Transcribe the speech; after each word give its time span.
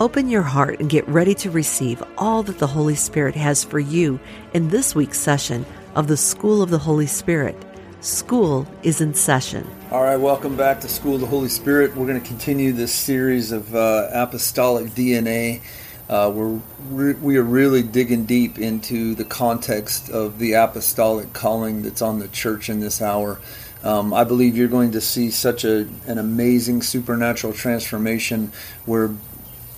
Open 0.00 0.28
your 0.28 0.42
heart 0.42 0.78
and 0.78 0.88
get 0.88 1.08
ready 1.08 1.34
to 1.34 1.50
receive 1.50 2.04
all 2.16 2.44
that 2.44 2.60
the 2.60 2.68
Holy 2.68 2.94
Spirit 2.94 3.34
has 3.34 3.64
for 3.64 3.80
you 3.80 4.20
in 4.54 4.68
this 4.68 4.94
week's 4.94 5.18
session 5.18 5.66
of 5.96 6.06
the 6.06 6.16
School 6.16 6.62
of 6.62 6.70
the 6.70 6.78
Holy 6.78 7.08
Spirit. 7.08 7.56
School 8.00 8.64
is 8.84 9.00
in 9.00 9.12
session. 9.12 9.68
All 9.90 10.04
right, 10.04 10.16
welcome 10.16 10.56
back 10.56 10.80
to 10.82 10.88
School 10.88 11.16
of 11.16 11.20
the 11.20 11.26
Holy 11.26 11.48
Spirit. 11.48 11.96
We're 11.96 12.06
going 12.06 12.20
to 12.20 12.26
continue 12.28 12.70
this 12.70 12.94
series 12.94 13.50
of 13.50 13.74
uh, 13.74 14.08
apostolic 14.12 14.90
DNA. 14.90 15.62
Uh, 16.08 16.30
we're 16.32 16.60
re- 16.90 17.14
we 17.14 17.36
are 17.36 17.42
really 17.42 17.82
digging 17.82 18.24
deep 18.24 18.56
into 18.56 19.16
the 19.16 19.24
context 19.24 20.10
of 20.10 20.38
the 20.38 20.52
apostolic 20.52 21.32
calling 21.32 21.82
that's 21.82 22.02
on 22.02 22.20
the 22.20 22.28
church 22.28 22.70
in 22.70 22.78
this 22.78 23.02
hour. 23.02 23.40
Um, 23.82 24.12
I 24.12 24.24
believe 24.24 24.56
you're 24.56 24.68
going 24.68 24.92
to 24.92 25.00
see 25.00 25.30
such 25.30 25.64
a, 25.64 25.88
an 26.06 26.18
amazing 26.18 26.82
supernatural 26.82 27.52
transformation 27.52 28.52
where 28.86 29.10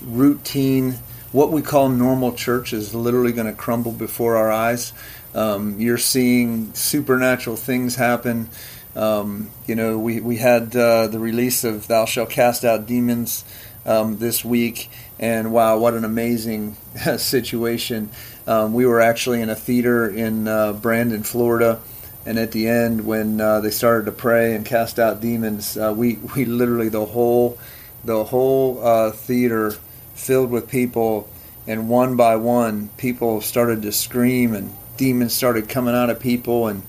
routine, 0.03 0.99
what 1.33 1.51
we 1.53 1.63
call 1.63 1.89
normal 1.89 2.33
church, 2.33 2.73
is 2.73 2.95
literally 2.95 3.33
going 3.33 3.47
to 3.47 3.53
crumble 3.53 3.93
before 3.93 4.37
our 4.37 4.51
eyes. 4.51 4.93
Um, 5.35 5.81
you're 5.81 5.99
seeing 5.99 6.73
supernatural 6.75 7.57
things 7.57 7.97
happen. 7.97 8.49
Um, 8.97 9.51
you 9.67 9.77
know, 9.77 9.99
we, 9.99 10.21
we 10.21 10.37
had 10.37 10.75
uh, 10.75 11.07
the 11.07 11.21
release 11.21 11.63
of 11.63 11.87
Thou 11.87 12.05
Shalt 12.05 12.31
Cast 12.31 12.65
Out 12.65 12.87
Demons 12.87 13.45
um, 13.87 14.19
this 14.19 14.45
week, 14.45 14.91
and 15.19 15.53
wow, 15.53 15.79
what 15.79 15.95
an 15.95 16.05
amazing 16.05 16.77
situation. 17.17 18.11
Um, 18.47 18.75
we 18.75 18.87
were 18.87 19.01
actually 19.01 19.41
in 19.41 19.49
a 19.49 19.55
theater 19.55 20.09
in 20.09 20.49
uh, 20.49 20.73
Brandon, 20.73 21.23
Florida, 21.23 21.81
and 22.27 22.39
at 22.39 22.53
the 22.53 22.69
end, 22.69 23.07
when 23.07 23.41
uh, 23.41 23.61
they 23.61 23.71
started 23.71 24.07
to 24.07 24.13
pray 24.13 24.55
and 24.55 24.67
cast 24.67 24.99
out 24.99 25.21
demons, 25.21 25.77
uh, 25.77 25.95
we, 25.97 26.17
we 26.35 26.45
literally, 26.45 26.89
the 26.89 27.07
whole, 27.07 27.59
the 28.05 28.25
whole 28.25 28.85
uh, 28.85 29.11
theater 29.13 29.75
filled 30.21 30.51
with 30.51 30.69
people, 30.69 31.29
and 31.67 31.89
one 31.89 32.17
by 32.17 32.37
one, 32.37 32.89
people 32.97 33.41
started 33.41 33.83
to 33.83 33.93
scream 33.93 34.55
and 34.55 34.73
demons 34.97 35.33
started 35.33 35.69
coming 35.69 35.95
out 35.95 36.11
of 36.11 36.21
people, 36.21 36.69
and 36.69 36.83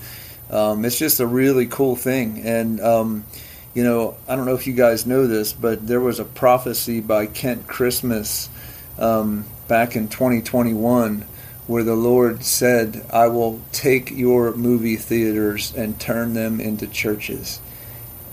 um, 0.50 0.84
it's 0.84 1.00
just 1.00 1.20
a 1.22 1.26
really 1.26 1.66
cool 1.66 1.96
thing. 1.96 2.42
And 2.46 2.82
um, 2.82 3.26
you 3.74 3.84
know, 3.84 4.18
I 4.28 4.36
don't 4.36 4.46
know 4.46 4.54
if 4.54 4.68
you 4.68 4.74
guys 4.74 5.06
know 5.06 5.28
this, 5.28 5.54
but 5.54 5.88
there 5.88 6.02
was 6.02 6.20
a 6.20 6.26
prophecy 6.26 7.00
by 7.00 7.26
Kent 7.26 7.68
Christmas 7.68 8.50
um, 9.00 9.46
back 9.68 9.96
in 9.96 10.10
2021 10.10 11.26
where 11.68 11.84
the 11.84 11.96
Lord 11.96 12.44
said, 12.44 13.06
"I 13.14 13.28
will 13.28 13.62
take 13.72 14.12
your 14.12 14.54
movie 14.54 14.98
theaters 14.98 15.74
and 15.74 15.98
turn 16.00 16.34
them 16.34 16.60
into 16.60 16.88
churches." 16.88 17.62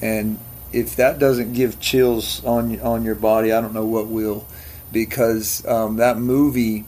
And 0.02 0.38
if 0.72 0.96
that 0.96 1.20
doesn't 1.20 1.52
give 1.52 1.78
chills 1.78 2.44
on 2.44 2.80
on 2.80 3.04
your 3.04 3.14
body, 3.14 3.52
I 3.52 3.60
don't 3.60 3.74
know 3.74 3.86
what 3.86 4.08
will, 4.08 4.44
because 4.92 5.66
um, 5.66 5.96
that 5.96 6.18
movie 6.18 6.84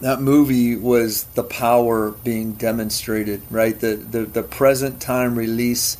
that 0.00 0.20
movie 0.20 0.76
was 0.76 1.24
the 1.24 1.42
power 1.44 2.10
being 2.10 2.54
demonstrated, 2.54 3.42
right? 3.50 3.78
The, 3.78 3.96
the, 3.96 4.24
the 4.24 4.42
present 4.42 5.00
time 5.00 5.36
release 5.36 5.98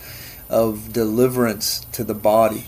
of 0.48 0.92
deliverance 0.92 1.80
to 1.92 2.02
the 2.02 2.14
body. 2.14 2.66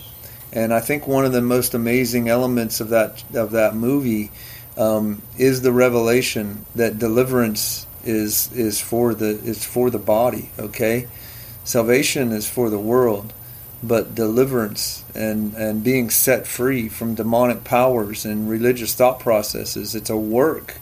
And 0.51 0.71
I 0.73 0.79
think 0.79 1.07
one 1.07 1.25
of 1.25 1.31
the 1.31 1.41
most 1.41 1.73
amazing 1.73 2.29
elements 2.29 2.79
of 2.79 2.89
that 2.89 3.23
of 3.33 3.51
that 3.51 3.75
movie 3.75 4.31
um, 4.77 5.23
is 5.37 5.61
the 5.61 5.71
revelation 5.71 6.65
that 6.75 6.99
deliverance 6.99 7.87
is 8.03 8.51
is 8.53 8.79
for 8.79 9.15
the 9.15 9.29
is 9.29 9.65
for 9.65 9.89
the 9.89 9.97
body. 9.97 10.51
Okay, 10.59 11.07
salvation 11.63 12.31
is 12.31 12.47
for 12.47 12.69
the 12.69 12.77
world, 12.77 13.33
but 13.83 14.15
deliverance 14.15 15.03
and 15.13 15.53
and 15.55 15.83
being 15.83 16.09
set 16.09 16.47
free 16.47 16.87
from 16.87 17.15
demonic 17.15 17.63
powers 17.63 18.25
and 18.25 18.49
religious 18.49 18.93
thought 18.95 19.19
processes 19.19 19.93
it's 19.93 20.09
a 20.09 20.17
work 20.17 20.77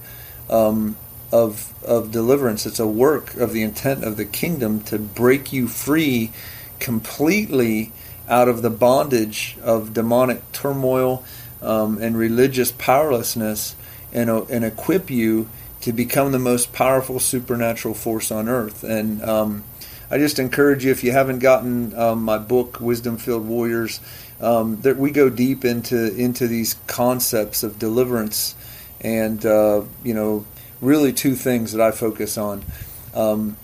um, 0.49 0.95
of 1.31 1.73
of 1.83 2.11
deliverance. 2.11 2.65
It's 2.65 2.79
a 2.79 2.87
work 2.87 3.35
of 3.35 3.53
the 3.53 3.63
intent 3.63 4.03
of 4.03 4.17
the 4.17 4.25
kingdom 4.25 4.81
to 4.83 4.99
break 4.99 5.51
you 5.51 5.67
free 5.67 6.31
completely 6.79 7.91
out 8.27 8.47
of 8.47 8.61
the 8.61 8.69
bondage 8.69 9.57
of 9.63 9.93
demonic 9.93 10.51
turmoil 10.51 11.23
um, 11.61 11.97
and 11.97 12.17
religious 12.17 12.71
powerlessness, 12.71 13.75
and 14.13 14.29
uh, 14.29 14.43
and 14.45 14.63
equip 14.65 15.09
you 15.09 15.49
to 15.81 15.91
become 15.91 16.31
the 16.31 16.39
most 16.39 16.73
powerful 16.73 17.19
supernatural 17.19 17.93
force 17.93 18.31
on 18.31 18.47
earth. 18.47 18.83
And 18.83 19.23
um, 19.23 19.63
I 20.11 20.17
just 20.17 20.39
encourage 20.39 20.83
you 20.83 20.91
if 20.91 21.05
you 21.05 21.13
haven't 21.13 21.39
gotten 21.39 21.97
um, 21.97 22.23
my 22.23 22.37
book, 22.37 22.81
Wisdom 22.81 23.15
Filled 23.15 23.47
Warriors. 23.47 24.01
Um, 24.41 24.81
that 24.81 24.97
we 24.97 25.11
go 25.11 25.29
deep 25.29 25.63
into 25.63 26.13
into 26.15 26.47
these 26.47 26.73
concepts 26.87 27.63
of 27.63 27.79
deliverance 27.79 28.55
and 28.99 29.45
uh, 29.45 29.83
you 30.03 30.13
know 30.13 30.45
really 30.81 31.13
two 31.13 31.35
things 31.35 31.71
that 31.71 31.79
I 31.79 31.91
focus 31.91 32.37
on: 32.37 32.65
um, 33.13 33.55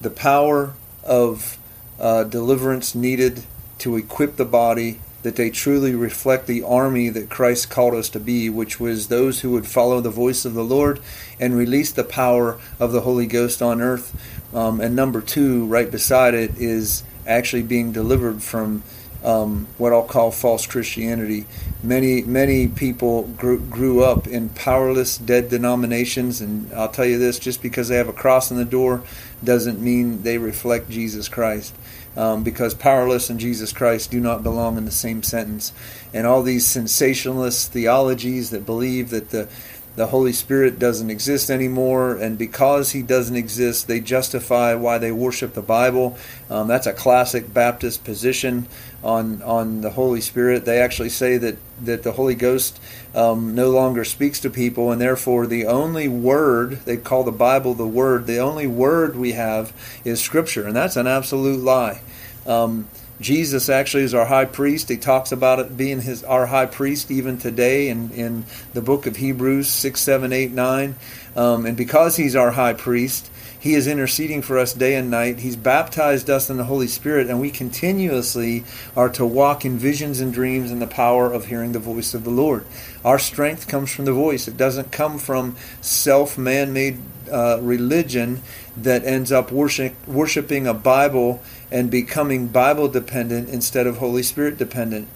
the 0.00 0.10
power 0.10 0.74
of 1.04 1.56
uh, 2.00 2.24
deliverance 2.24 2.96
needed 2.96 3.44
to 3.78 3.96
equip 3.96 4.36
the 4.36 4.44
body 4.44 4.98
that 5.22 5.36
they 5.36 5.50
truly 5.50 5.94
reflect 5.94 6.46
the 6.46 6.62
army 6.62 7.08
that 7.08 7.30
Christ 7.30 7.70
called 7.70 7.94
us 7.94 8.08
to 8.10 8.20
be, 8.20 8.50
which 8.50 8.80
was 8.80 9.08
those 9.08 9.40
who 9.40 9.50
would 9.52 9.66
follow 9.66 10.00
the 10.00 10.10
voice 10.10 10.44
of 10.44 10.54
the 10.54 10.64
Lord 10.64 11.00
and 11.38 11.56
release 11.56 11.92
the 11.92 12.04
power 12.04 12.58
of 12.80 12.92
the 12.92 13.02
Holy 13.02 13.26
Ghost 13.26 13.62
on 13.62 13.80
earth. 13.80 14.14
Um, 14.54 14.80
and 14.80 14.96
number 14.96 15.20
two, 15.20 15.64
right 15.66 15.90
beside 15.90 16.34
it, 16.34 16.58
is 16.58 17.04
actually 17.26 17.62
being 17.62 17.92
delivered 17.92 18.42
from 18.42 18.82
um, 19.24 19.68
what 19.78 19.92
I'll 19.92 20.02
call 20.02 20.30
false 20.30 20.66
Christianity. 20.66 21.46
Many 21.82 22.22
many 22.22 22.68
people 22.68 23.22
grew, 23.22 23.60
grew 23.60 24.02
up 24.02 24.26
in 24.26 24.48
powerless, 24.50 25.18
dead 25.18 25.48
denominations, 25.48 26.40
and 26.40 26.72
I'll 26.72 26.88
tell 26.88 27.06
you 27.06 27.18
this: 27.18 27.38
just 27.38 27.62
because 27.62 27.88
they 27.88 27.96
have 27.96 28.08
a 28.08 28.12
cross 28.12 28.50
in 28.50 28.56
the 28.56 28.64
door, 28.64 29.02
doesn't 29.42 29.80
mean 29.80 30.22
they 30.22 30.38
reflect 30.38 30.90
Jesus 30.90 31.28
Christ. 31.28 31.74
Um, 32.14 32.42
because 32.42 32.74
powerless 32.74 33.30
and 33.30 33.40
Jesus 33.40 33.72
Christ 33.72 34.10
do 34.10 34.20
not 34.20 34.42
belong 34.42 34.76
in 34.76 34.84
the 34.84 34.90
same 34.90 35.22
sentence. 35.22 35.72
And 36.12 36.26
all 36.26 36.42
these 36.42 36.66
cessationist 36.66 37.68
theologies 37.68 38.50
that 38.50 38.66
believe 38.66 39.08
that 39.10 39.30
the 39.30 39.48
the 39.94 40.06
Holy 40.06 40.32
Spirit 40.32 40.78
doesn't 40.78 41.10
exist 41.10 41.50
anymore, 41.50 42.16
and 42.16 42.38
because 42.38 42.92
He 42.92 43.02
doesn't 43.02 43.36
exist, 43.36 43.88
they 43.88 44.00
justify 44.00 44.74
why 44.74 44.98
they 44.98 45.12
worship 45.12 45.52
the 45.52 45.62
Bible. 45.62 46.16
Um, 46.48 46.66
that's 46.66 46.86
a 46.86 46.94
classic 46.94 47.52
Baptist 47.52 48.02
position 48.02 48.66
on 49.02 49.42
on 49.42 49.82
the 49.82 49.90
Holy 49.90 50.20
Spirit. 50.20 50.64
They 50.64 50.80
actually 50.80 51.10
say 51.10 51.36
that 51.38 51.58
that 51.84 52.04
the 52.04 52.12
Holy 52.12 52.34
Ghost 52.34 52.80
um, 53.14 53.54
no 53.54 53.70
longer 53.70 54.04
speaks 54.04 54.40
to 54.40 54.50
people, 54.50 54.90
and 54.90 55.00
therefore 55.00 55.46
the 55.46 55.66
only 55.66 56.08
word 56.08 56.80
they 56.84 56.96
call 56.96 57.24
the 57.24 57.32
Bible 57.32 57.74
the 57.74 57.86
Word. 57.86 58.26
The 58.26 58.38
only 58.38 58.66
word 58.66 59.16
we 59.16 59.32
have 59.32 59.72
is 60.04 60.22
Scripture, 60.22 60.66
and 60.66 60.74
that's 60.74 60.96
an 60.96 61.06
absolute 61.06 61.60
lie. 61.60 62.00
Um, 62.46 62.88
Jesus 63.22 63.68
actually 63.68 64.02
is 64.02 64.14
our 64.14 64.26
high 64.26 64.44
priest. 64.44 64.88
He 64.88 64.96
talks 64.96 65.32
about 65.32 65.58
it 65.60 65.76
being 65.76 66.00
his 66.00 66.24
our 66.24 66.46
high 66.46 66.66
priest 66.66 67.10
even 67.10 67.38
today 67.38 67.88
in, 67.88 68.10
in 68.10 68.44
the 68.74 68.82
book 68.82 69.06
of 69.06 69.16
Hebrews 69.16 69.68
6, 69.68 70.00
7, 70.00 70.32
8, 70.32 70.50
9. 70.50 70.96
Um, 71.34 71.64
and 71.64 71.76
because 71.76 72.16
he's 72.16 72.36
our 72.36 72.50
high 72.50 72.74
priest, 72.74 73.30
he 73.62 73.74
is 73.74 73.86
interceding 73.86 74.42
for 74.42 74.58
us 74.58 74.74
day 74.74 74.96
and 74.96 75.08
night. 75.08 75.38
He's 75.38 75.54
baptized 75.54 76.28
us 76.28 76.50
in 76.50 76.56
the 76.56 76.64
Holy 76.64 76.88
Spirit, 76.88 77.28
and 77.28 77.40
we 77.40 77.52
continuously 77.52 78.64
are 78.96 79.08
to 79.10 79.24
walk 79.24 79.64
in 79.64 79.78
visions 79.78 80.20
and 80.20 80.32
dreams 80.34 80.72
in 80.72 80.80
the 80.80 80.86
power 80.88 81.32
of 81.32 81.46
hearing 81.46 81.70
the 81.70 81.78
voice 81.78 82.12
of 82.12 82.24
the 82.24 82.30
Lord. 82.30 82.66
Our 83.04 83.20
strength 83.20 83.68
comes 83.68 83.94
from 83.94 84.04
the 84.04 84.12
voice, 84.12 84.48
it 84.48 84.56
doesn't 84.56 84.90
come 84.90 85.16
from 85.16 85.54
self 85.80 86.36
man 86.36 86.72
made 86.72 86.98
uh, 87.30 87.58
religion 87.60 88.42
that 88.76 89.04
ends 89.04 89.30
up 89.30 89.52
worship, 89.52 89.94
worshiping 90.06 90.66
a 90.66 90.74
Bible 90.74 91.42
and 91.70 91.90
becoming 91.90 92.48
Bible 92.48 92.88
dependent 92.88 93.48
instead 93.48 93.86
of 93.86 93.98
Holy 93.98 94.22
Spirit 94.22 94.56
dependent. 94.56 95.08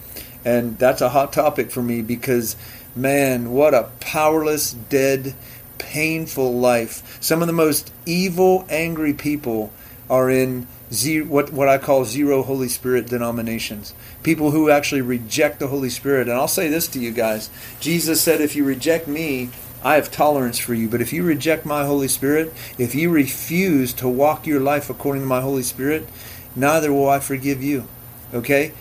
And 0.45 0.77
that's 0.77 1.01
a 1.01 1.09
hot 1.09 1.33
topic 1.33 1.71
for 1.71 1.81
me 1.81 2.01
because, 2.01 2.55
man, 2.95 3.51
what 3.51 3.73
a 3.73 3.89
powerless, 3.99 4.73
dead, 4.73 5.33
painful 5.77 6.53
life. 6.57 7.17
Some 7.21 7.41
of 7.41 7.47
the 7.47 7.53
most 7.53 7.91
evil, 8.05 8.65
angry 8.69 9.13
people 9.13 9.71
are 10.09 10.29
in 10.29 10.67
zero, 10.91 11.25
what, 11.25 11.51
what 11.51 11.67
I 11.67 11.77
call 11.77 12.05
zero 12.05 12.43
Holy 12.43 12.69
Spirit 12.69 13.07
denominations. 13.07 13.93
People 14.23 14.51
who 14.51 14.69
actually 14.69 15.01
reject 15.01 15.59
the 15.59 15.67
Holy 15.67 15.89
Spirit. 15.89 16.27
And 16.27 16.37
I'll 16.37 16.47
say 16.47 16.69
this 16.69 16.87
to 16.89 16.99
you 16.99 17.11
guys 17.11 17.49
Jesus 17.79 18.21
said, 18.21 18.41
if 18.41 18.55
you 18.55 18.63
reject 18.63 19.07
me, 19.07 19.49
I 19.83 19.95
have 19.95 20.11
tolerance 20.11 20.57
for 20.57 20.73
you. 20.73 20.89
But 20.89 21.01
if 21.01 21.13
you 21.13 21.23
reject 21.23 21.65
my 21.65 21.85
Holy 21.85 22.07
Spirit, 22.07 22.53
if 22.77 22.95
you 22.95 23.09
refuse 23.09 23.93
to 23.93 24.07
walk 24.07 24.47
your 24.47 24.59
life 24.59 24.89
according 24.89 25.23
to 25.23 25.27
my 25.27 25.41
Holy 25.41 25.63
Spirit, 25.63 26.07
neither 26.55 26.91
will 26.91 27.09
I 27.09 27.19
forgive 27.19 27.61
you. 27.61 27.87
Okay? 28.33 28.73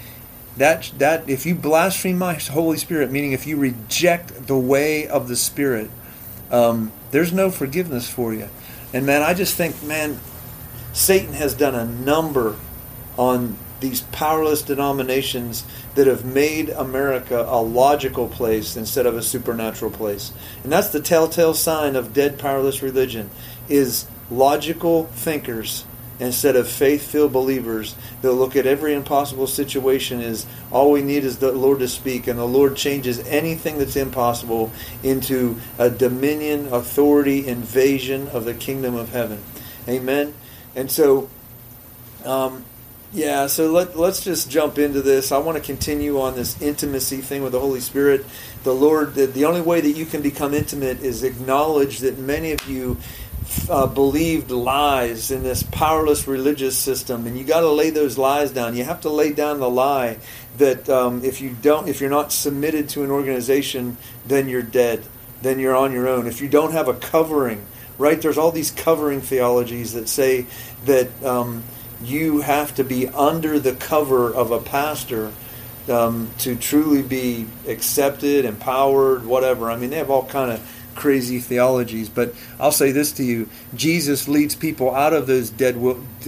That 0.57 0.91
that 0.99 1.29
if 1.29 1.45
you 1.45 1.55
blaspheme 1.55 2.19
my 2.19 2.35
Holy 2.35 2.79
Spirit, 2.79 3.11
meaning 3.11 3.33
if 3.33 3.47
you 3.47 3.57
reject 3.57 4.47
the 4.47 4.57
way 4.57 5.07
of 5.07 5.29
the 5.29 5.37
Spirit, 5.37 5.91
um, 6.51 6.93
there's 7.11 7.33
no 7.33 7.51
forgiveness 7.51 8.09
for 8.09 8.33
you. 8.33 8.49
And 8.93 9.05
man, 9.05 9.23
I 9.23 9.35
just 9.35 9.55
think, 9.55 9.83
man, 9.83 10.19
Satan 10.93 11.35
has 11.35 11.53
done 11.55 11.75
a 11.75 11.85
number 11.85 12.57
on 13.19 13.59
these 13.81 14.01
powerless 14.01 14.63
denominations 14.63 15.65
that 15.97 16.07
have 16.07 16.25
made 16.25 16.71
America 16.71 17.45
a 17.49 17.61
logical 17.61 18.29
place 18.29 18.77
instead 18.77 19.07
of 19.07 19.17
a 19.17 19.23
supernatural 19.23 19.91
place. 19.91 20.33
And 20.63 20.71
that's 20.71 20.91
the 20.91 21.01
telltale 21.01 21.55
sign 21.55 21.97
of 21.97 22.13
dead 22.13 22.39
powerless 22.39 22.83
religion 22.83 23.31
is 23.69 24.07
logical 24.31 25.05
thinkers 25.07 25.85
instead 26.19 26.57
of 26.57 26.69
faith-filled 26.69 27.33
believers 27.33 27.95
that 28.23 28.33
look 28.33 28.57
at 28.57 28.67
every 28.67 28.95
impossible 28.95 29.47
situation 29.47 30.21
as 30.21 30.47
all 30.71 30.91
we 30.91 31.03
need 31.03 31.25
is 31.25 31.39
the 31.39 31.53
Lord 31.53 31.79
to 31.81 31.89
speak 31.89 32.27
and 32.27 32.39
the 32.39 32.47
Lord 32.47 32.77
changes 32.77 33.19
anything 33.27 33.79
that's 33.79 33.97
impossible 33.97 34.71
into 35.03 35.57
a 35.79 35.91
dominion, 35.91 36.69
authority, 36.73 37.47
invasion 37.47 38.29
of 38.29 38.45
the 38.45 38.55
kingdom 38.55 38.95
of 38.95 39.11
heaven. 39.13 39.43
Amen. 39.89 40.35
And 40.75 40.91
so 40.91 41.29
um, 42.25 42.65
yeah, 43.13 43.47
so 43.47 43.71
let, 43.71 43.97
let's 43.97 44.23
just 44.23 44.51
jump 44.51 44.79
into 44.79 45.01
this. 45.01 45.33
I 45.33 45.39
want 45.39 45.57
to 45.57 45.63
continue 45.63 46.21
on 46.21 46.35
this 46.35 46.61
intimacy 46.61 47.19
thing 47.19 47.43
with 47.43 47.53
the 47.53 47.61
Holy 47.61 47.81
Spirit. 47.81 48.25
The 48.65 48.75
Lord, 48.75 49.15
the, 49.15 49.27
the 49.27 49.45
only 49.45 49.61
way 49.61 49.81
that 49.81 49.93
you 49.93 50.07
can 50.07 50.23
become 50.23 50.53
intimate 50.53 51.01
is 51.01 51.23
acknowledge 51.23 52.01
that 52.01 52.19
many 52.19 52.53
of 52.53 52.69
you 52.69 52.99
uh, 53.71 53.87
believed 53.87 54.51
lies 54.51 55.31
in 55.31 55.43
this 55.43 55.63
powerless 55.63 56.27
religious 56.27 56.77
system, 56.77 57.27
and 57.27 57.39
you 57.39 57.45
got 57.45 57.61
to 57.61 57.71
lay 57.71 57.91
those 57.91 58.19
lies 58.19 58.51
down. 58.51 58.77
You 58.77 58.85
have 58.85 59.01
to 59.03 59.11
lay 59.11 59.33
down 59.33 59.61
the 59.61 59.71
lie 59.71 60.19
that 60.59 60.89
um, 60.89 61.25
if 61.25 61.41
you 61.41 61.57
don't, 61.63 61.89
if 61.89 62.01
you're 62.01 62.11
not 62.11 62.33
submitted 62.33 62.89
to 62.91 63.05
an 63.05 63.11
organization, 63.11 63.97
then 64.27 64.49
you're 64.49 64.63
dead. 64.63 65.05
Then 65.43 65.59
you're 65.59 65.77
on 65.77 65.93
your 65.93 66.09
own. 66.09 66.27
If 66.27 66.41
you 66.41 66.49
don't 66.49 66.73
have 66.73 66.89
a 66.89 66.95
covering, 66.95 67.65
right? 67.99 68.21
There's 68.21 68.39
all 68.39 68.51
these 68.51 68.71
covering 68.71 69.21
theologies 69.21 69.93
that 69.93 70.09
say 70.09 70.47
that 70.87 71.23
um, 71.23 71.63
you 72.03 72.41
have 72.41 72.75
to 72.77 72.85
be 72.85 73.09
under 73.09 73.59
the 73.59 73.73
cover 73.73 74.33
of 74.33 74.51
a 74.51 74.61
pastor 74.61 75.33
um, 75.89 76.31
to 76.39 76.57
truly 76.57 77.03
be 77.03 77.47
accepted, 77.67 78.45
empowered, 78.45 79.25
whatever. 79.25 79.71
I 79.71 79.77
mean, 79.77 79.91
they 79.91 79.97
have 79.97 80.11
all 80.11 80.27
kind 80.27 80.53
of 80.53 80.93
crazy 80.95 81.39
theologies. 81.39 82.09
But 82.09 82.35
I'll 82.59 82.73
say 82.73 82.91
this 82.91 83.13
to 83.13 83.25
you: 83.25 83.49
Jesus 83.75 84.27
leads 84.27 84.55
people 84.55 84.95
out 84.95 85.13
of 85.13 85.27
those 85.27 85.51
dead, 85.51 85.77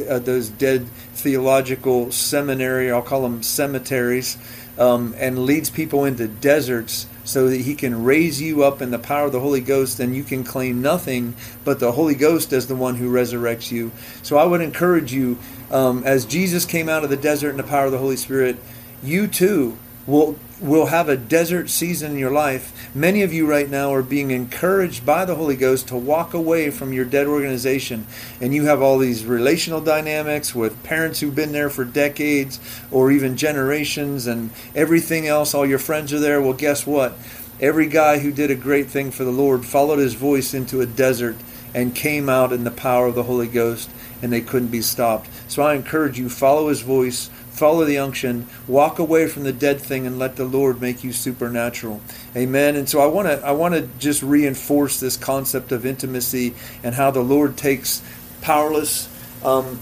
uh, 0.09 0.19
those 0.20 0.49
dead 0.49 0.87
theological 1.15 2.12
seminary. 2.12 2.93
I'll 2.93 3.03
call 3.03 3.23
them 3.23 3.43
cemeteries, 3.43 4.38
um, 4.79 5.15
and 5.19 5.44
leads 5.44 5.70
people 5.70 6.05
into 6.05 6.29
deserts 6.29 7.06
so 7.28 7.50
that 7.50 7.60
He 7.60 7.75
can 7.75 8.04
raise 8.04 8.40
you 8.40 8.64
up 8.64 8.80
in 8.80 8.90
the 8.90 8.98
power 8.98 9.26
of 9.26 9.32
the 9.32 9.40
Holy 9.40 9.60
Ghost, 9.60 10.00
and 10.00 10.16
you 10.16 10.25
can 10.25 10.44
claim 10.44 10.80
nothing 10.80 11.34
but 11.62 11.78
the 11.78 11.92
Holy 11.92 12.14
Ghost 12.14 12.54
as 12.54 12.69
the 12.69 12.75
one 12.75 12.96
who 12.96 13.12
resurrects 13.12 13.70
you. 13.70 13.92
So 14.22 14.38
I 14.38 14.46
would 14.46 14.62
encourage 14.62 15.12
you, 15.12 15.36
um, 15.70 16.02
as 16.04 16.25
Jesus 16.25 16.64
came 16.64 16.88
out 16.88 17.04
of 17.04 17.10
the 17.10 17.19
desert 17.19 17.50
in 17.50 17.58
the 17.58 17.62
power 17.62 17.84
of 17.84 17.92
the 17.92 17.98
Holy 17.98 18.16
Spirit, 18.16 18.56
you 19.02 19.26
too 19.26 19.76
will 20.08 20.37
will 20.60 20.87
have 20.87 21.08
a 21.08 21.16
desert 21.16 21.70
season 21.70 22.12
in 22.12 22.19
your 22.19 22.32
life. 22.32 22.90
Many 22.93 23.22
of 23.22 23.32
you 23.32 23.46
right 23.46 23.70
now 23.70 23.94
are 23.94 24.02
being 24.02 24.32
encouraged 24.32 25.06
by 25.06 25.25
the 25.25 25.37
Holy 25.37 25.55
Ghost 25.55 25.87
to 25.88 25.96
walk 25.96 26.34
away 26.34 26.70
from 26.70 26.93
your 26.93 27.05
dead 27.05 27.28
organization. 27.28 28.06
And 28.40 28.52
you 28.52 28.64
have 28.64 28.82
all 28.82 28.99
these 28.99 29.25
relational 29.25 29.81
dynamics 29.81 30.56
with 30.56 30.82
parents 30.82 31.20
who've 31.20 31.34
been 31.34 31.52
there 31.52 31.70
for 31.70 31.84
decades 31.84 32.58
or 32.90 33.12
even 33.12 33.37
generations 33.37 34.26
and 34.26 34.50
everything 34.75 35.28
else. 35.28 35.55
All 35.55 35.64
your 35.64 35.78
friends 35.78 36.12
are 36.12 36.19
there. 36.19 36.43
Well, 36.43 36.55
guess 36.55 36.87
what? 36.87 37.16
Every 37.60 37.87
guy 37.87 38.19
who 38.19 38.32
did 38.32 38.50
a 38.50 38.56
great 38.56 38.88
thing 38.88 39.12
for 39.12 39.22
the 39.22 39.31
Lord 39.31 39.64
followed 39.64 39.99
his 40.00 40.14
voice 40.14 40.55
into 40.55 40.81
a 40.81 40.87
desert 40.87 41.37
and 41.72 41.94
came 41.94 42.28
out 42.28 42.52
in 42.52 42.64
the 42.64 42.70
power 42.70 43.06
of 43.06 43.14
the 43.14 43.25
Holy 43.25 43.46
Ghost 43.46 43.90
and 44.22 44.32
they 44.32 44.40
couldn't 44.40 44.69
be 44.69 44.82
stopped. 44.82 45.28
So 45.49 45.62
I 45.62 45.75
encourage 45.75 46.19
you 46.19 46.28
follow 46.28 46.69
his 46.69 46.81
voice 46.81 47.31
follow 47.58 47.84
the 47.84 47.99
unction, 47.99 48.46
walk 48.66 48.99
away 48.99 49.26
from 49.26 49.43
the 49.43 49.52
dead 49.52 49.81
thing, 49.81 50.06
and 50.06 50.19
let 50.19 50.37
the 50.37 50.44
Lord 50.44 50.81
make 50.81 51.05
you 51.05 51.12
supernatural. 51.12 52.00
Amen. 52.37 52.76
And 52.76 52.88
so 52.88 53.00
I 53.00 53.06
want 53.06 53.28
to 53.28 53.44
I 53.44 53.52
want 53.52 53.75
to 53.75 53.88
just 53.99 54.22
reinforce 54.22 55.00
this 55.00 55.16
concept 55.16 55.72
of 55.72 55.84
intimacy 55.84 56.55
and 56.82 56.94
how 56.94 57.10
the 57.10 57.22
Lord 57.22 57.56
takes 57.56 58.02
powerless 58.40 59.08
um, 59.44 59.81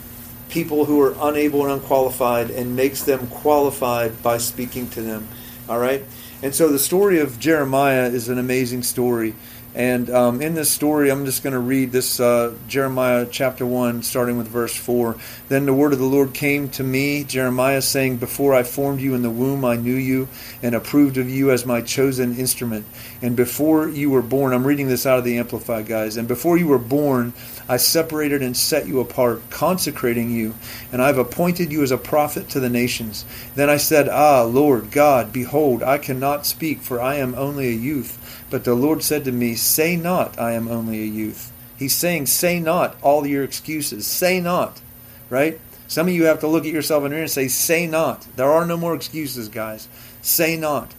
people 0.49 0.85
who 0.87 1.01
are 1.01 1.15
unable 1.21 1.63
and 1.63 1.73
unqualified 1.73 2.51
and 2.51 2.75
makes 2.77 3.03
them 3.03 3.27
qualified 3.29 4.23
by 4.23 4.39
speaking 4.39 4.89
to 4.91 5.03
them. 5.03 5.29
All 5.69 5.79
right. 5.79 6.03
And 6.43 6.55
so 6.55 6.71
the 6.71 6.79
story 6.79 7.19
of 7.19 7.41
Jeremiah 7.41 8.07
is 8.07 8.29
an 8.29 8.39
amazing 8.39 8.83
story. 8.83 9.35
And 9.77 10.09
um, 10.09 10.41
in 10.41 10.55
this 10.55 10.71
story, 10.71 11.11
I'm 11.11 11.27
just 11.27 11.43
going 11.43 11.53
to 11.53 11.59
read 11.59 11.93
this 11.93 12.19
uh, 12.19 12.55
Jeremiah 12.67 13.27
chapter 13.31 13.67
1, 13.67 14.03
starting 14.03 14.39
with 14.39 14.49
verse 14.49 14.75
4. 14.75 15.17
Then 15.51 15.67
the 15.67 15.75
word 15.75 15.93
of 15.93 15.99
the 15.99 16.07
Lord 16.07 16.33
came 16.33 16.71
to 16.71 16.83
me, 16.83 17.25
Jeremiah, 17.25 17.83
saying, 17.83 18.17
Before 18.17 18.55
I 18.55 18.63
formed 18.63 19.01
you 19.01 19.15
in 19.15 19.21
the 19.21 19.29
womb, 19.29 19.67
I 19.67 19.77
knew 19.77 19.95
you 19.95 20.29
and 20.63 20.75
approved 20.75 21.19
of 21.19 21.29
you 21.29 21.51
as 21.51 21.67
my 21.67 21.83
chosen 21.83 22.39
instrument. 22.39 22.87
And 23.21 23.37
before 23.37 23.87
you 23.87 24.09
were 24.09 24.23
born, 24.23 24.55
I'm 24.55 24.67
reading 24.67 24.89
this 24.89 25.05
out 25.05 25.19
of 25.19 25.25
the 25.25 25.37
Amplified, 25.37 25.85
guys. 25.85 26.17
And 26.17 26.27
before 26.27 26.57
you 26.57 26.69
were 26.69 26.79
born, 26.79 27.35
I 27.69 27.79
separated 27.79 28.43
and 28.43 28.57
set 28.57 28.87
you 28.87 29.01
apart, 29.01 29.43
consecrating 29.51 30.31
you, 30.31 30.55
and 30.93 31.03
I 31.03 31.09
have 31.09 31.19
appointed 31.19 31.73
you 31.73 31.83
as 31.83 31.91
a 31.91 31.99
prophet 31.99 32.49
to 32.51 32.61
the 32.61 32.71
nations. 32.71 33.25
Then 33.55 33.69
I 33.69 33.77
said, 33.77 34.09
Ah, 34.09 34.43
Lord 34.43 34.91
God, 34.91 35.33
behold, 35.33 35.83
I 35.83 35.99
cannot 35.99 36.47
speak, 36.47 36.81
for 36.81 37.01
I 37.01 37.17
am 37.17 37.35
only 37.35 37.69
a 37.69 37.73
youth. 37.73 38.45
But 38.51 38.65
the 38.65 38.75
Lord 38.75 39.03
said 39.03 39.25
to 39.25 39.33
me, 39.33 39.55
Say 39.57 39.97
not, 39.97 40.39
I 40.39 40.53
am 40.53 40.69
only 40.69 41.01
a 41.01 41.07
youth. 41.07 41.53
He's 41.77 41.95
saying, 41.95 42.27
Say 42.27 42.61
not 42.61 42.97
all 43.03 43.27
your 43.27 43.43
excuses. 43.43 44.07
Say 44.07 44.41
not. 44.41 44.81
Right? 45.29 45.61
Some 45.89 46.09
of 46.09 46.15
you 46.15 46.25
have 46.25 46.41
to 46.41 46.49
look 46.49 46.65
at 46.65 46.73
yourself 46.73 47.01
in 47.01 47.05
the 47.05 47.11
mirror 47.11 47.23
and 47.23 47.31
say, 47.31 47.49
Say 47.49 47.87
not. 47.87 48.27
There 48.37 48.51
are 48.51 48.65
no 48.65 48.77
more 48.77 48.95
excuses, 48.95 49.49
guys. 49.49 49.89
Say 50.23 50.57
not. 50.57 50.95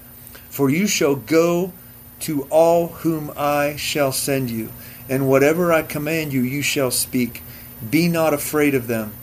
For 0.49 0.69
you 0.69 0.87
shall 0.87 1.15
go 1.15 1.71
to 2.21 2.43
all 2.43 2.87
whom 2.87 3.31
I 3.37 3.75
shall 3.75 4.11
send 4.11 4.49
you, 4.49 4.71
and 5.09 5.27
whatever 5.27 5.71
I 5.71 5.83
command 5.83 6.33
you, 6.33 6.41
you 6.41 6.61
shall 6.61 6.91
speak. 6.91 7.43
Be 7.89 8.07
not 8.07 8.33
afraid 8.33 8.75
of 8.75 8.87
them, 8.87 9.13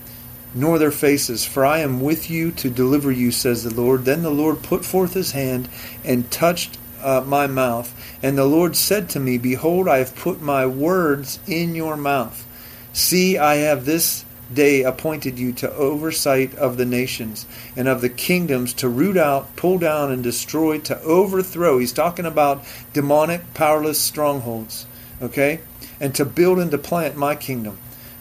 nor 0.54 0.78
their 0.78 0.90
faces, 0.90 1.44
for 1.44 1.64
I 1.64 1.80
am 1.80 2.00
with 2.00 2.30
you 2.30 2.50
to 2.52 2.70
deliver 2.70 3.10
you, 3.10 3.30
says 3.30 3.64
the 3.64 3.74
Lord. 3.74 4.04
Then 4.04 4.22
the 4.22 4.30
Lord 4.30 4.62
put 4.62 4.84
forth 4.84 5.14
his 5.14 5.32
hand 5.32 5.68
and 6.04 6.30
touched 6.30 6.78
uh, 7.02 7.22
my 7.26 7.46
mouth. 7.46 7.94
And 8.22 8.38
the 8.38 8.46
Lord 8.46 8.76
said 8.76 9.10
to 9.10 9.20
me, 9.20 9.38
Behold, 9.38 9.88
I 9.88 9.98
have 9.98 10.16
put 10.16 10.40
my 10.40 10.66
words 10.66 11.38
in 11.46 11.74
your 11.74 11.96
mouth. 11.96 12.46
See, 12.92 13.36
I 13.36 13.56
have 13.56 13.84
this 13.84 14.24
day 14.52 14.82
appointed 14.82 15.38
you 15.38 15.52
to 15.52 15.72
oversight 15.74 16.54
of 16.54 16.76
the 16.76 16.84
nations 16.84 17.46
and 17.76 17.88
of 17.88 18.00
the 18.00 18.08
kingdoms 18.08 18.72
to 18.74 18.88
root 18.88 19.16
out, 19.16 19.56
pull 19.56 19.78
down, 19.78 20.12
and 20.12 20.22
destroy, 20.22 20.78
to 20.78 21.00
overthrow. 21.02 21.78
He's 21.78 21.92
talking 21.92 22.26
about 22.26 22.64
demonic, 22.92 23.54
powerless 23.54 24.00
strongholds, 24.00 24.86
okay? 25.20 25.60
And 26.04 26.14
to 26.16 26.24
build 26.24 26.58
and 26.58 26.70
to 26.70 26.78
plant 26.78 27.16
my 27.16 27.34
kingdom. 27.34 27.78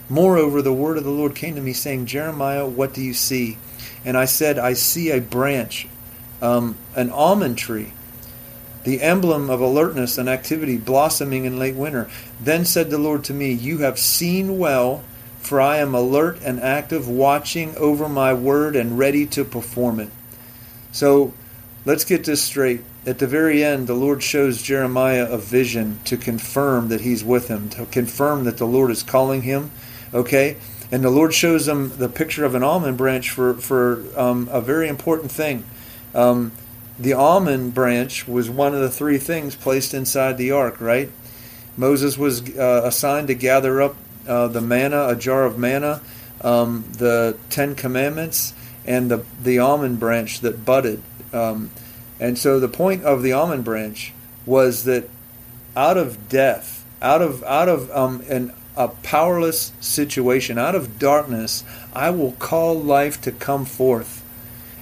Moreover, 0.08 0.62
the 0.62 0.72
word 0.72 0.96
of 0.96 1.04
the 1.04 1.10
Lord 1.10 1.34
came 1.34 1.54
to 1.54 1.60
me, 1.60 1.72
saying, 1.72 2.06
Jeremiah, 2.06 2.66
what 2.66 2.94
do 2.94 3.02
you 3.02 3.12
see? 3.12 3.58
And 4.04 4.16
I 4.16 4.24
said, 4.24 4.58
I 4.58 4.72
see 4.72 5.10
a 5.10 5.20
branch, 5.20 5.86
um, 6.40 6.76
an 6.94 7.10
almond 7.10 7.58
tree 7.58 7.92
the 8.84 9.00
emblem 9.00 9.48
of 9.50 9.60
alertness 9.60 10.18
and 10.18 10.28
activity 10.28 10.76
blossoming 10.76 11.46
in 11.46 11.58
late 11.58 11.74
winter. 11.74 12.08
Then 12.40 12.64
said 12.64 12.90
the 12.90 12.98
Lord 12.98 13.24
to 13.24 13.34
me, 13.34 13.50
You 13.50 13.78
have 13.78 13.98
seen 13.98 14.58
well, 14.58 15.02
for 15.40 15.60
I 15.60 15.78
am 15.78 15.94
alert 15.94 16.38
and 16.44 16.60
active, 16.60 17.08
watching 17.08 17.74
over 17.76 18.08
my 18.08 18.32
word 18.32 18.76
and 18.76 18.98
ready 18.98 19.26
to 19.26 19.44
perform 19.44 20.00
it. 20.00 20.10
So 20.92 21.32
let's 21.84 22.04
get 22.04 22.24
this 22.24 22.42
straight. 22.42 22.82
At 23.06 23.18
the 23.18 23.26
very 23.26 23.62
end, 23.62 23.86
the 23.86 23.94
Lord 23.94 24.22
shows 24.22 24.62
Jeremiah 24.62 25.26
a 25.30 25.36
vision 25.36 25.98
to 26.06 26.16
confirm 26.16 26.88
that 26.88 27.02
he's 27.02 27.22
with 27.22 27.48
him, 27.48 27.68
to 27.70 27.84
confirm 27.86 28.44
that 28.44 28.56
the 28.56 28.66
Lord 28.66 28.90
is 28.90 29.02
calling 29.02 29.42
him. 29.42 29.70
Okay? 30.14 30.56
And 30.90 31.04
the 31.04 31.10
Lord 31.10 31.34
shows 31.34 31.68
him 31.68 31.96
the 31.98 32.08
picture 32.08 32.44
of 32.44 32.54
an 32.54 32.62
almond 32.62 32.96
branch 32.96 33.30
for, 33.30 33.54
for 33.54 34.04
um, 34.16 34.48
a 34.50 34.60
very 34.60 34.88
important 34.88 35.30
thing. 35.30 35.64
Um, 36.14 36.52
the 36.98 37.12
almond 37.12 37.74
branch 37.74 38.28
was 38.28 38.48
one 38.48 38.74
of 38.74 38.80
the 38.80 38.90
three 38.90 39.18
things 39.18 39.56
placed 39.56 39.92
inside 39.92 40.38
the 40.38 40.52
ark, 40.52 40.80
right? 40.80 41.10
Moses 41.76 42.16
was 42.16 42.56
uh, 42.56 42.82
assigned 42.84 43.28
to 43.28 43.34
gather 43.34 43.82
up 43.82 43.96
uh, 44.26 44.48
the 44.48 44.60
manna, 44.60 45.08
a 45.08 45.16
jar 45.16 45.44
of 45.44 45.58
manna, 45.58 46.00
um, 46.40 46.84
the 46.92 47.36
Ten 47.50 47.74
Commandments, 47.74 48.54
and 48.86 49.10
the, 49.10 49.24
the 49.42 49.58
almond 49.58 49.98
branch 49.98 50.40
that 50.40 50.64
budded. 50.64 51.02
Um, 51.32 51.70
and 52.20 52.38
so 52.38 52.60
the 52.60 52.68
point 52.68 53.04
of 53.04 53.22
the 53.22 53.32
almond 53.32 53.64
branch 53.64 54.12
was 54.46 54.84
that 54.84 55.08
out 55.76 55.96
of 55.96 56.28
death, 56.28 56.84
out 57.02 57.22
of 57.22 57.42
out 57.44 57.68
of 57.68 57.90
um, 57.90 58.22
an, 58.28 58.52
a 58.76 58.88
powerless 58.88 59.72
situation, 59.80 60.58
out 60.58 60.74
of 60.74 60.98
darkness, 60.98 61.64
I 61.92 62.10
will 62.10 62.32
call 62.32 62.80
life 62.80 63.20
to 63.22 63.32
come 63.32 63.64
forth. 63.64 64.22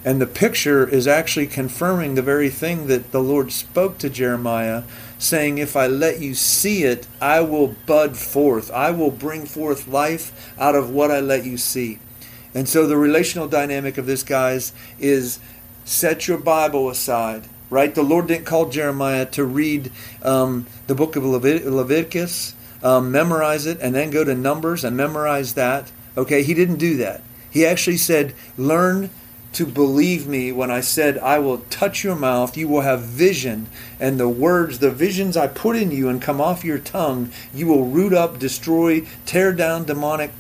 And 0.05 0.21
the 0.21 0.27
picture 0.27 0.89
is 0.89 1.07
actually 1.07 1.47
confirming 1.47 2.15
the 2.15 2.23
very 2.23 2.49
thing 2.49 2.89
that 2.89 3.13
the 3.13 3.23
Lord 3.23 3.53
spoke 3.53 3.99
to 3.99 4.11
Jeremiah, 4.11 4.83
saying, 5.17 5.59
If 5.59 5.77
I 5.77 5.87
let 5.87 6.21
you 6.21 6.35
see 6.35 6.83
it, 6.83 7.07
I 7.21 7.41
will 7.41 7.77
bud 7.87 8.17
forth. 8.17 8.71
I 8.73 8.91
will 8.91 9.13
bring 9.13 9.47
forth 9.47 9.87
life 9.87 10.53
out 10.59 10.75
of 10.75 10.91
what 10.91 11.13
I 11.13 11.21
let 11.21 11.45
you 11.45 11.57
see. 11.57 12.01
And 12.55 12.69
so 12.69 12.87
the 12.87 12.97
relational 12.97 13.49
dynamic 13.49 13.97
of 13.97 14.07
this, 14.07 14.25
guys, 14.25 14.73
is 14.99 15.39
set 15.85 16.29
your 16.29 16.39
Bible 16.39 16.89
aside, 16.89 17.49
right? 17.71 17.95
The 17.95 18.03
Lord 18.03 18.27
didn't 18.29 18.47
call 18.47 18.69
Jeremiah 18.69 19.27
to 19.27 19.45
read 19.45 19.91
um, 20.23 20.67
the 20.87 20.95
book 20.95 21.17
of 21.17 21.25
Levit- 21.25 21.65
Leviticus, 21.65 22.55
um, 22.83 23.13
memorize 23.13 23.67
it, 23.67 23.79
and 23.81 23.95
then 23.95 24.11
go 24.11 24.25
to 24.25 24.35
Numbers 24.35 24.85
and 24.85 24.97
memorize 24.97 25.55
that. 25.55 25.91
Okay, 26.17 26.43
he 26.43 26.55
didn't 26.55 26.77
do 26.77 26.97
that. 26.99 27.23
He 27.51 27.67
actually 27.67 27.99
said, 27.99 28.35
learn 28.57 29.11
to 29.53 29.67
believe 29.67 30.27
me 30.27 30.51
when 30.51 30.71
I 30.71 30.81
said, 30.81 31.19
I 31.19 31.39
will 31.39 31.59
touch 31.59 32.03
your 32.03 32.17
mouth, 32.17 32.57
you 32.57 32.69
will 32.69 32.81
have 32.81 33.03
vision, 33.03 33.69
and 34.01 34.19
the 34.19 34.29
words, 34.29 34.79
the 34.79 34.91
visions 34.91 35.37
I 35.37 35.47
put 35.47 35.77
in 35.77 35.91
you 35.91 36.09
and 36.09 36.23
come 36.23 36.41
off 36.41 36.65
your 36.65 36.79
tongue, 36.79 37.31
you 37.53 37.67
will 37.67 37.85
root 37.85 38.15
up, 38.15 38.39
destroy, 38.39 39.07
tear 39.27 39.53
down 39.53 39.85
demonic 39.85 40.31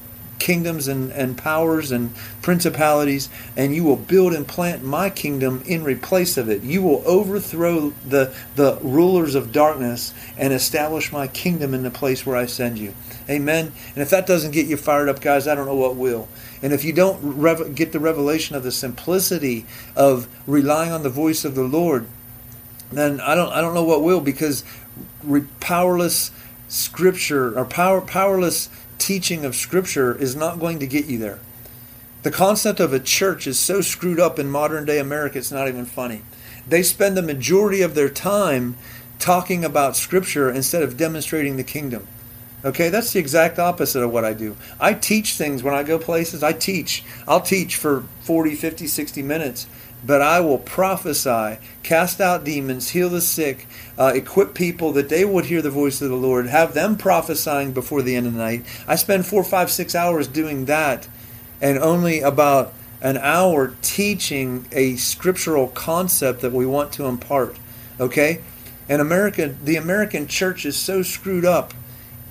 kingdoms 0.42 0.88
and, 0.88 1.12
and 1.12 1.38
powers 1.38 1.92
and 1.92 2.12
principalities, 2.42 3.28
and 3.56 3.72
you 3.74 3.84
will 3.84 3.96
build 3.96 4.32
and 4.32 4.46
plant 4.46 4.82
my 4.82 5.08
kingdom 5.08 5.62
in 5.64 5.84
replace 5.84 6.36
of 6.36 6.48
it. 6.48 6.62
You 6.62 6.82
will 6.82 7.02
overthrow 7.06 7.90
the, 8.04 8.34
the 8.56 8.76
rulers 8.82 9.36
of 9.36 9.52
darkness 9.52 10.12
and 10.36 10.52
establish 10.52 11.12
my 11.12 11.28
kingdom 11.28 11.74
in 11.74 11.84
the 11.84 11.92
place 11.92 12.26
where 12.26 12.34
I 12.36 12.46
send 12.46 12.78
you. 12.78 12.92
Amen. 13.30 13.72
And 13.94 14.02
if 14.02 14.10
that 14.10 14.26
doesn't 14.26 14.50
get 14.50 14.66
you 14.66 14.76
fired 14.76 15.08
up, 15.08 15.20
guys, 15.20 15.46
I 15.46 15.54
don't 15.54 15.66
know 15.66 15.76
what 15.76 15.94
will. 15.94 16.28
And 16.60 16.72
if 16.72 16.84
you 16.84 16.92
don't 16.92 17.20
rev- 17.22 17.76
get 17.76 17.92
the 17.92 18.00
revelation 18.00 18.56
of 18.56 18.64
the 18.64 18.72
simplicity 18.72 19.64
of 19.94 20.26
relying 20.48 20.90
on 20.90 21.04
the 21.04 21.08
voice 21.08 21.44
of 21.44 21.54
the 21.54 21.62
Lord, 21.62 22.06
then 22.90 23.20
I 23.20 23.34
don't 23.34 23.52
I 23.52 23.60
don't 23.60 23.74
know 23.74 23.84
what 23.84 24.02
will 24.02 24.20
because 24.20 24.64
re- 25.22 25.46
powerless 25.60 26.30
scripture 26.68 27.56
or 27.58 27.64
power 27.64 28.00
powerless 28.00 28.68
teaching 29.02 29.44
of 29.44 29.56
Scripture 29.56 30.14
is 30.14 30.36
not 30.36 30.60
going 30.60 30.78
to 30.78 30.86
get 30.86 31.06
you 31.06 31.18
there. 31.18 31.40
The 32.22 32.30
concept 32.30 32.78
of 32.78 32.92
a 32.92 33.00
church 33.00 33.46
is 33.48 33.58
so 33.58 33.80
screwed 33.80 34.20
up 34.20 34.38
in 34.38 34.48
modern 34.48 34.84
day 34.84 34.98
America, 34.98 35.38
it's 35.38 35.50
not 35.50 35.66
even 35.66 35.86
funny. 35.86 36.22
They 36.68 36.84
spend 36.84 37.16
the 37.16 37.22
majority 37.22 37.82
of 37.82 37.96
their 37.96 38.08
time 38.08 38.76
talking 39.18 39.64
about 39.64 39.96
Scripture 39.96 40.48
instead 40.48 40.82
of 40.82 40.96
demonstrating 40.96 41.56
the 41.56 41.64
kingdom. 41.64 42.06
Okay, 42.64 42.90
that's 42.90 43.12
the 43.12 43.18
exact 43.18 43.58
opposite 43.58 44.02
of 44.04 44.12
what 44.12 44.24
I 44.24 44.34
do. 44.34 44.56
I 44.78 44.94
teach 44.94 45.34
things 45.34 45.64
when 45.64 45.74
I 45.74 45.82
go 45.82 45.98
places. 45.98 46.44
I 46.44 46.52
teach. 46.52 47.02
I'll 47.26 47.40
teach 47.40 47.74
for 47.74 48.04
40, 48.20 48.54
50, 48.54 48.86
60 48.86 49.22
minutes 49.22 49.66
but 50.04 50.20
I 50.20 50.40
will 50.40 50.58
prophesy, 50.58 51.58
cast 51.82 52.20
out 52.20 52.44
demons, 52.44 52.90
heal 52.90 53.08
the 53.08 53.20
sick, 53.20 53.66
uh, 53.98 54.12
equip 54.14 54.54
people 54.54 54.92
that 54.92 55.08
they 55.08 55.24
would 55.24 55.46
hear 55.46 55.62
the 55.62 55.70
voice 55.70 56.00
of 56.02 56.10
the 56.10 56.16
Lord, 56.16 56.46
have 56.46 56.74
them 56.74 56.96
prophesying 56.96 57.72
before 57.72 58.02
the 58.02 58.16
end 58.16 58.26
of 58.26 58.32
the 58.32 58.38
night. 58.38 58.64
I 58.86 58.96
spend 58.96 59.26
four, 59.26 59.44
five, 59.44 59.70
six 59.70 59.94
hours 59.94 60.26
doing 60.26 60.64
that, 60.66 61.08
and 61.60 61.78
only 61.78 62.20
about 62.20 62.72
an 63.00 63.16
hour 63.18 63.74
teaching 63.82 64.66
a 64.72 64.96
scriptural 64.96 65.68
concept 65.68 66.40
that 66.40 66.52
we 66.52 66.66
want 66.66 66.92
to 66.92 67.06
impart. 67.06 67.56
Okay? 67.98 68.42
And 68.88 69.00
America, 69.00 69.54
the 69.62 69.76
American 69.76 70.26
church 70.26 70.64
is 70.64 70.76
so 70.76 71.02
screwed 71.02 71.44
up 71.44 71.74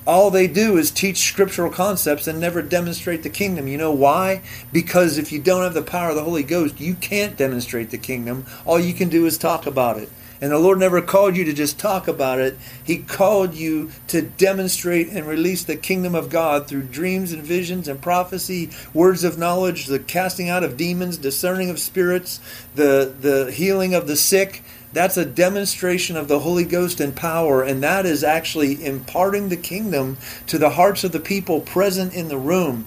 all 0.06 0.30
they 0.30 0.46
do 0.46 0.76
is 0.76 0.90
teach 0.90 1.18
scriptural 1.18 1.70
concepts 1.70 2.26
and 2.26 2.40
never 2.40 2.62
demonstrate 2.62 3.22
the 3.22 3.30
kingdom. 3.30 3.68
You 3.68 3.78
know 3.78 3.92
why? 3.92 4.42
Because 4.72 5.18
if 5.18 5.30
you 5.30 5.38
don't 5.38 5.62
have 5.62 5.74
the 5.74 5.82
power 5.82 6.10
of 6.10 6.16
the 6.16 6.24
Holy 6.24 6.42
Ghost, 6.42 6.80
you 6.80 6.94
can't 6.94 7.36
demonstrate 7.36 7.90
the 7.90 7.98
kingdom. 7.98 8.46
All 8.64 8.80
you 8.80 8.94
can 8.94 9.08
do 9.08 9.26
is 9.26 9.38
talk 9.38 9.66
about 9.66 9.98
it. 9.98 10.08
And 10.42 10.50
the 10.50 10.58
Lord 10.58 10.80
never 10.80 11.00
called 11.00 11.36
you 11.36 11.44
to 11.44 11.52
just 11.52 11.78
talk 11.78 12.08
about 12.08 12.40
it. 12.40 12.58
He 12.82 12.98
called 12.98 13.54
you 13.54 13.92
to 14.08 14.22
demonstrate 14.22 15.08
and 15.10 15.24
release 15.24 15.62
the 15.62 15.76
kingdom 15.76 16.16
of 16.16 16.30
God 16.30 16.66
through 16.66 16.82
dreams 16.82 17.32
and 17.32 17.44
visions 17.44 17.86
and 17.86 18.02
prophecy, 18.02 18.70
words 18.92 19.22
of 19.22 19.38
knowledge, 19.38 19.86
the 19.86 20.00
casting 20.00 20.48
out 20.48 20.64
of 20.64 20.76
demons, 20.76 21.16
discerning 21.16 21.70
of 21.70 21.78
spirits, 21.78 22.40
the, 22.74 23.14
the 23.20 23.52
healing 23.52 23.94
of 23.94 24.08
the 24.08 24.16
sick 24.16 24.64
that's 24.92 25.16
a 25.16 25.24
demonstration 25.24 26.16
of 26.16 26.28
the 26.28 26.40
Holy 26.40 26.64
Ghost 26.64 27.00
and 27.00 27.16
power, 27.16 27.62
and 27.62 27.82
that 27.82 28.04
is 28.04 28.22
actually 28.22 28.84
imparting 28.84 29.48
the 29.48 29.56
kingdom 29.56 30.18
to 30.46 30.58
the 30.58 30.70
hearts 30.70 31.04
of 31.04 31.12
the 31.12 31.20
people 31.20 31.60
present 31.60 32.14
in 32.14 32.28
the 32.28 32.38
room. 32.38 32.86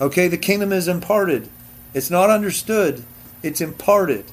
Okay, 0.00 0.28
the 0.28 0.38
kingdom 0.38 0.72
is 0.72 0.88
imparted. 0.88 1.48
It's 1.94 2.10
not 2.10 2.30
understood, 2.30 3.04
it's 3.42 3.60
imparted. 3.60 4.24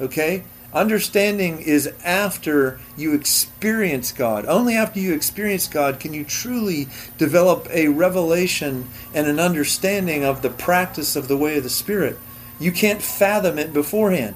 Okay? 0.00 0.44
Understanding 0.72 1.60
is 1.60 1.92
after 2.04 2.80
you 2.96 3.14
experience 3.14 4.10
God. 4.10 4.44
Only 4.46 4.74
after 4.74 4.98
you 4.98 5.14
experience 5.14 5.68
God 5.68 6.00
can 6.00 6.12
you 6.12 6.24
truly 6.24 6.88
develop 7.16 7.68
a 7.70 7.88
revelation 7.88 8.88
and 9.14 9.28
an 9.28 9.38
understanding 9.38 10.24
of 10.24 10.42
the 10.42 10.50
practice 10.50 11.14
of 11.14 11.28
the 11.28 11.36
way 11.36 11.58
of 11.58 11.62
the 11.62 11.70
Spirit. 11.70 12.18
You 12.58 12.72
can't 12.72 13.00
fathom 13.00 13.56
it 13.56 13.72
beforehand. 13.72 14.34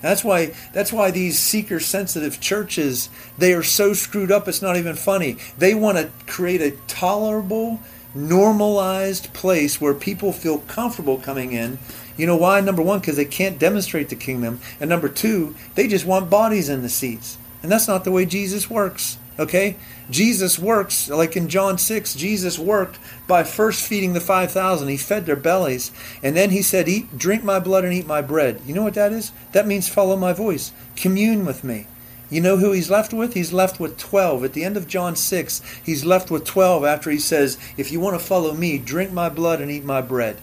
That's 0.00 0.22
why 0.22 0.54
that's 0.72 0.92
why 0.92 1.10
these 1.10 1.38
seeker 1.38 1.80
sensitive 1.80 2.40
churches 2.40 3.08
they 3.36 3.52
are 3.52 3.62
so 3.62 3.92
screwed 3.92 4.30
up 4.30 4.48
it's 4.48 4.62
not 4.62 4.76
even 4.76 4.94
funny. 4.94 5.36
They 5.56 5.74
want 5.74 5.98
to 5.98 6.10
create 6.26 6.60
a 6.60 6.76
tolerable, 6.86 7.80
normalized 8.14 9.32
place 9.32 9.80
where 9.80 9.94
people 9.94 10.32
feel 10.32 10.58
comfortable 10.60 11.18
coming 11.18 11.52
in. 11.52 11.78
You 12.16 12.26
know 12.26 12.36
why? 12.36 12.60
Number 12.60 12.82
1 12.82 13.00
because 13.00 13.16
they 13.16 13.24
can't 13.24 13.58
demonstrate 13.58 14.08
the 14.08 14.16
kingdom, 14.16 14.60
and 14.80 14.90
number 14.90 15.08
2, 15.08 15.54
they 15.76 15.86
just 15.86 16.04
want 16.04 16.28
bodies 16.28 16.68
in 16.68 16.82
the 16.82 16.88
seats. 16.88 17.38
And 17.62 17.70
that's 17.70 17.88
not 17.88 18.04
the 18.04 18.10
way 18.10 18.26
Jesus 18.26 18.68
works. 18.68 19.18
Okay? 19.38 19.76
Jesus 20.10 20.58
works, 20.58 21.08
like 21.08 21.36
in 21.36 21.48
John 21.48 21.78
6, 21.78 22.14
Jesus 22.14 22.58
worked 22.58 22.98
by 23.28 23.44
first 23.44 23.86
feeding 23.86 24.12
the 24.12 24.20
5,000. 24.20 24.88
He 24.88 24.96
fed 24.96 25.26
their 25.26 25.36
bellies. 25.36 25.92
And 26.22 26.36
then 26.36 26.50
he 26.50 26.62
said, 26.62 26.88
Eat, 26.88 27.16
drink 27.16 27.44
my 27.44 27.60
blood 27.60 27.84
and 27.84 27.92
eat 27.92 28.06
my 28.06 28.20
bread. 28.20 28.60
You 28.66 28.74
know 28.74 28.82
what 28.82 28.94
that 28.94 29.12
is? 29.12 29.32
That 29.52 29.66
means 29.66 29.88
follow 29.88 30.16
my 30.16 30.32
voice. 30.32 30.72
Commune 30.96 31.46
with 31.46 31.62
me. 31.62 31.86
You 32.30 32.40
know 32.42 32.58
who 32.58 32.72
he's 32.72 32.90
left 32.90 33.14
with? 33.14 33.34
He's 33.34 33.52
left 33.52 33.80
with 33.80 33.96
12. 33.96 34.44
At 34.44 34.52
the 34.52 34.64
end 34.64 34.76
of 34.76 34.86
John 34.86 35.16
6, 35.16 35.62
he's 35.84 36.04
left 36.04 36.30
with 36.30 36.44
12 36.44 36.84
after 36.84 37.10
he 37.10 37.18
says, 37.18 37.56
If 37.76 37.90
you 37.90 38.00
want 38.00 38.18
to 38.18 38.24
follow 38.24 38.52
me, 38.52 38.76
drink 38.78 39.12
my 39.12 39.28
blood 39.28 39.60
and 39.60 39.70
eat 39.70 39.84
my 39.84 40.02
bread. 40.02 40.38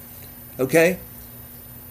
Okay? 0.60 1.00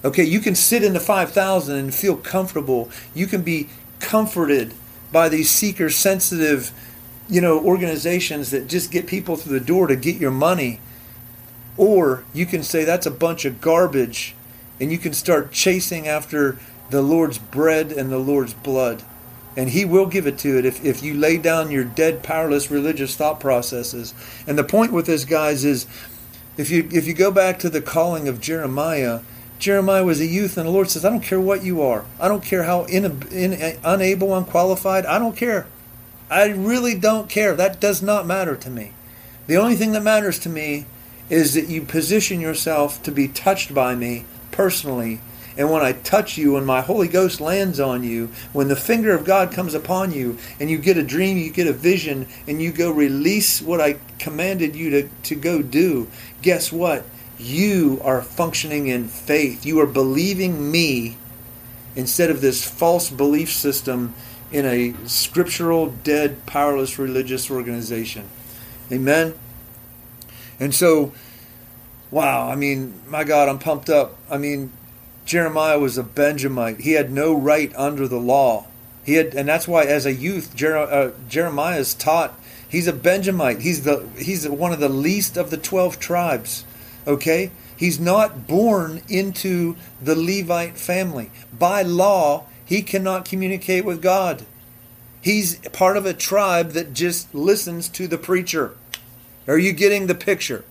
Okay, 0.04 0.24
you 0.24 0.40
can 0.40 0.54
sit 0.54 0.82
in 0.82 0.94
the 0.94 1.00
5,000 1.00 1.76
and 1.76 1.94
feel 1.94 2.16
comfortable. 2.16 2.90
You 3.14 3.26
can 3.26 3.42
be 3.42 3.68
comforted 4.00 4.74
by 5.12 5.28
these 5.28 5.48
seeker 5.48 5.88
sensitive 5.90 6.72
you 7.28 7.40
know, 7.40 7.58
organizations 7.58 8.50
that 8.50 8.68
just 8.68 8.90
get 8.90 9.06
people 9.06 9.36
through 9.36 9.58
the 9.58 9.64
door 9.64 9.86
to 9.86 9.96
get 9.96 10.16
your 10.16 10.30
money. 10.30 10.80
Or 11.76 12.24
you 12.32 12.46
can 12.46 12.62
say 12.62 12.84
that's 12.84 13.06
a 13.06 13.10
bunch 13.10 13.44
of 13.44 13.60
garbage 13.60 14.34
and 14.80 14.92
you 14.92 14.98
can 14.98 15.12
start 15.12 15.52
chasing 15.52 16.06
after 16.06 16.58
the 16.90 17.02
Lord's 17.02 17.38
bread 17.38 17.92
and 17.92 18.10
the 18.10 18.18
Lord's 18.18 18.54
blood. 18.54 19.02
And 19.56 19.70
He 19.70 19.84
will 19.84 20.06
give 20.06 20.26
it 20.26 20.38
to 20.38 20.58
it 20.58 20.64
if, 20.64 20.84
if 20.84 21.02
you 21.02 21.14
lay 21.14 21.38
down 21.38 21.70
your 21.70 21.84
dead, 21.84 22.22
powerless 22.22 22.70
religious 22.70 23.14
thought 23.14 23.40
processes. 23.40 24.14
And 24.46 24.58
the 24.58 24.64
point 24.64 24.92
with 24.92 25.06
this, 25.06 25.24
guys, 25.24 25.64
is 25.64 25.86
if 26.56 26.70
you 26.70 26.88
if 26.92 27.06
you 27.06 27.14
go 27.14 27.30
back 27.30 27.58
to 27.60 27.70
the 27.70 27.80
calling 27.80 28.28
of 28.28 28.40
Jeremiah, 28.40 29.20
Jeremiah 29.58 30.04
was 30.04 30.20
a 30.20 30.26
youth, 30.26 30.56
and 30.56 30.66
the 30.66 30.72
Lord 30.72 30.90
says, 30.90 31.04
I 31.04 31.10
don't 31.10 31.22
care 31.22 31.40
what 31.40 31.64
you 31.64 31.82
are. 31.82 32.04
I 32.20 32.28
don't 32.28 32.44
care 32.44 32.64
how 32.64 32.84
in, 32.84 33.22
in, 33.30 33.78
unable, 33.84 34.36
unqualified. 34.36 35.06
I 35.06 35.18
don't 35.18 35.36
care. 35.36 35.66
I 36.30 36.46
really 36.46 36.94
don't 36.94 37.28
care. 37.28 37.54
That 37.54 37.80
does 37.80 38.02
not 38.02 38.26
matter 38.26 38.56
to 38.56 38.70
me. 38.70 38.92
The 39.46 39.56
only 39.56 39.76
thing 39.76 39.92
that 39.92 40.02
matters 40.02 40.38
to 40.40 40.48
me 40.48 40.86
is 41.28 41.54
that 41.54 41.68
you 41.68 41.82
position 41.82 42.40
yourself 42.40 43.02
to 43.02 43.12
be 43.12 43.28
touched 43.28 43.74
by 43.74 43.94
me 43.94 44.24
personally. 44.50 45.20
And 45.56 45.70
when 45.70 45.82
I 45.82 45.92
touch 45.92 46.36
you, 46.36 46.54
when 46.54 46.64
my 46.64 46.80
Holy 46.80 47.06
Ghost 47.06 47.40
lands 47.40 47.78
on 47.78 48.02
you, 48.02 48.30
when 48.52 48.68
the 48.68 48.76
finger 48.76 49.14
of 49.14 49.24
God 49.24 49.52
comes 49.52 49.74
upon 49.74 50.12
you, 50.12 50.38
and 50.58 50.68
you 50.68 50.78
get 50.78 50.96
a 50.96 51.02
dream, 51.02 51.38
you 51.38 51.50
get 51.50 51.68
a 51.68 51.72
vision, 51.72 52.26
and 52.48 52.60
you 52.60 52.72
go 52.72 52.90
release 52.90 53.62
what 53.62 53.80
I 53.80 53.98
commanded 54.18 54.74
you 54.74 54.90
to, 54.90 55.08
to 55.24 55.34
go 55.36 55.62
do, 55.62 56.08
guess 56.42 56.72
what? 56.72 57.04
You 57.38 58.00
are 58.02 58.22
functioning 58.22 58.88
in 58.88 59.06
faith. 59.06 59.64
You 59.64 59.80
are 59.80 59.86
believing 59.86 60.70
me 60.70 61.16
instead 61.94 62.30
of 62.30 62.40
this 62.40 62.68
false 62.68 63.10
belief 63.10 63.52
system 63.52 64.14
in 64.54 64.64
a 64.64 64.94
scriptural, 65.08 65.88
dead, 66.04 66.46
powerless 66.46 66.96
religious 66.96 67.50
organization. 67.50 68.28
Amen? 68.92 69.34
And 70.60 70.72
so, 70.72 71.12
wow, 72.12 72.48
I 72.48 72.54
mean, 72.54 73.02
my 73.08 73.24
God, 73.24 73.48
I'm 73.48 73.58
pumped 73.58 73.90
up. 73.90 74.16
I 74.30 74.38
mean, 74.38 74.70
Jeremiah 75.24 75.80
was 75.80 75.98
a 75.98 76.04
Benjamite. 76.04 76.78
He 76.78 76.92
had 76.92 77.10
no 77.10 77.34
right 77.34 77.72
under 77.74 78.06
the 78.06 78.20
law. 78.20 78.66
He 79.04 79.14
had, 79.14 79.34
and 79.34 79.48
that's 79.48 79.66
why, 79.66 79.86
as 79.86 80.06
a 80.06 80.12
youth, 80.12 80.54
Jer- 80.54 80.76
uh, 80.78 81.10
Jeremiah 81.28 81.80
is 81.80 81.92
taught. 81.92 82.38
He's 82.68 82.86
a 82.86 82.92
Benjamite. 82.92 83.60
He's 83.60 83.82
the 83.82 84.08
he's 84.16 84.48
one 84.48 84.72
of 84.72 84.80
the 84.80 84.88
least 84.88 85.36
of 85.36 85.50
the 85.50 85.56
twelve 85.56 85.98
tribes. 85.98 86.64
Okay, 87.06 87.50
he's 87.76 87.98
not 87.98 88.46
born 88.46 89.02
into 89.08 89.76
the 90.00 90.14
Levite 90.14 90.78
family. 90.78 91.30
By 91.56 91.82
law, 91.82 92.46
he 92.64 92.82
cannot 92.82 93.24
communicate 93.24 93.84
with 93.84 94.02
God. 94.02 94.44
He's 95.20 95.56
part 95.70 95.96
of 95.96 96.06
a 96.06 96.12
tribe 96.12 96.70
that 96.72 96.92
just 96.92 97.34
listens 97.34 97.88
to 97.90 98.06
the 98.06 98.18
preacher. 98.18 98.76
Are 99.46 99.58
you 99.58 99.72
getting 99.72 100.06
the 100.06 100.14
picture? 100.14 100.64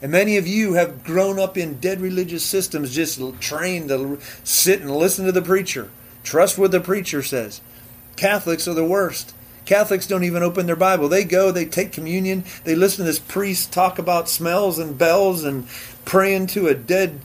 And 0.00 0.12
many 0.12 0.36
of 0.36 0.46
you 0.46 0.74
have 0.74 1.04
grown 1.04 1.38
up 1.38 1.56
in 1.56 1.80
dead 1.80 2.00
religious 2.00 2.44
systems, 2.44 2.94
just 2.94 3.20
trained 3.40 3.88
to 3.88 4.18
sit 4.44 4.80
and 4.80 4.94
listen 4.94 5.26
to 5.26 5.32
the 5.32 5.42
preacher. 5.42 5.90
Trust 6.22 6.58
what 6.58 6.70
the 6.70 6.80
preacher 6.80 7.22
says. 7.22 7.60
Catholics 8.16 8.68
are 8.68 8.74
the 8.74 8.84
worst. 8.84 9.34
Catholics 9.64 10.06
don't 10.06 10.24
even 10.24 10.42
open 10.42 10.66
their 10.66 10.76
Bible. 10.76 11.08
They 11.08 11.24
go, 11.24 11.50
they 11.50 11.66
take 11.66 11.92
communion, 11.92 12.44
they 12.64 12.74
listen 12.74 13.04
to 13.04 13.10
this 13.10 13.18
priest 13.18 13.72
talk 13.72 13.98
about 13.98 14.28
smells 14.28 14.78
and 14.78 14.96
bells 14.96 15.44
and 15.44 15.66
praying 16.04 16.46
to 16.48 16.68
a 16.68 16.74
dead, 16.74 17.20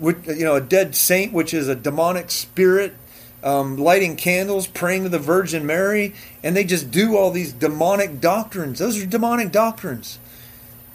you 0.00 0.44
know, 0.44 0.54
a 0.54 0.60
dead 0.60 0.94
saint, 0.94 1.32
which 1.32 1.52
is 1.52 1.68
a 1.68 1.74
demonic 1.74 2.30
spirit, 2.30 2.94
um, 3.42 3.76
lighting 3.76 4.16
candles, 4.16 4.66
praying 4.66 5.04
to 5.04 5.08
the 5.08 5.18
Virgin 5.18 5.66
Mary, 5.66 6.14
and 6.42 6.56
they 6.56 6.64
just 6.64 6.90
do 6.90 7.16
all 7.16 7.30
these 7.30 7.52
demonic 7.52 8.20
doctrines. 8.20 8.78
Those 8.78 9.02
are 9.02 9.06
demonic 9.06 9.52
doctrines. 9.52 10.18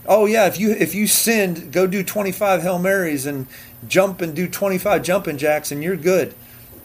Oh 0.05 0.25
yeah, 0.25 0.47
if 0.47 0.59
you 0.59 0.71
if 0.71 0.95
you 0.95 1.07
sinned, 1.07 1.73
go 1.73 1.85
do 1.85 2.03
25 2.03 2.61
Hail 2.61 2.79
Marys 2.79 3.25
and 3.25 3.47
jump 3.87 4.21
and 4.21 4.35
do 4.35 4.47
25 4.47 5.03
jumping 5.03 5.37
jacks 5.37 5.71
and 5.71 5.83
you're 5.83 5.97
good. 5.97 6.33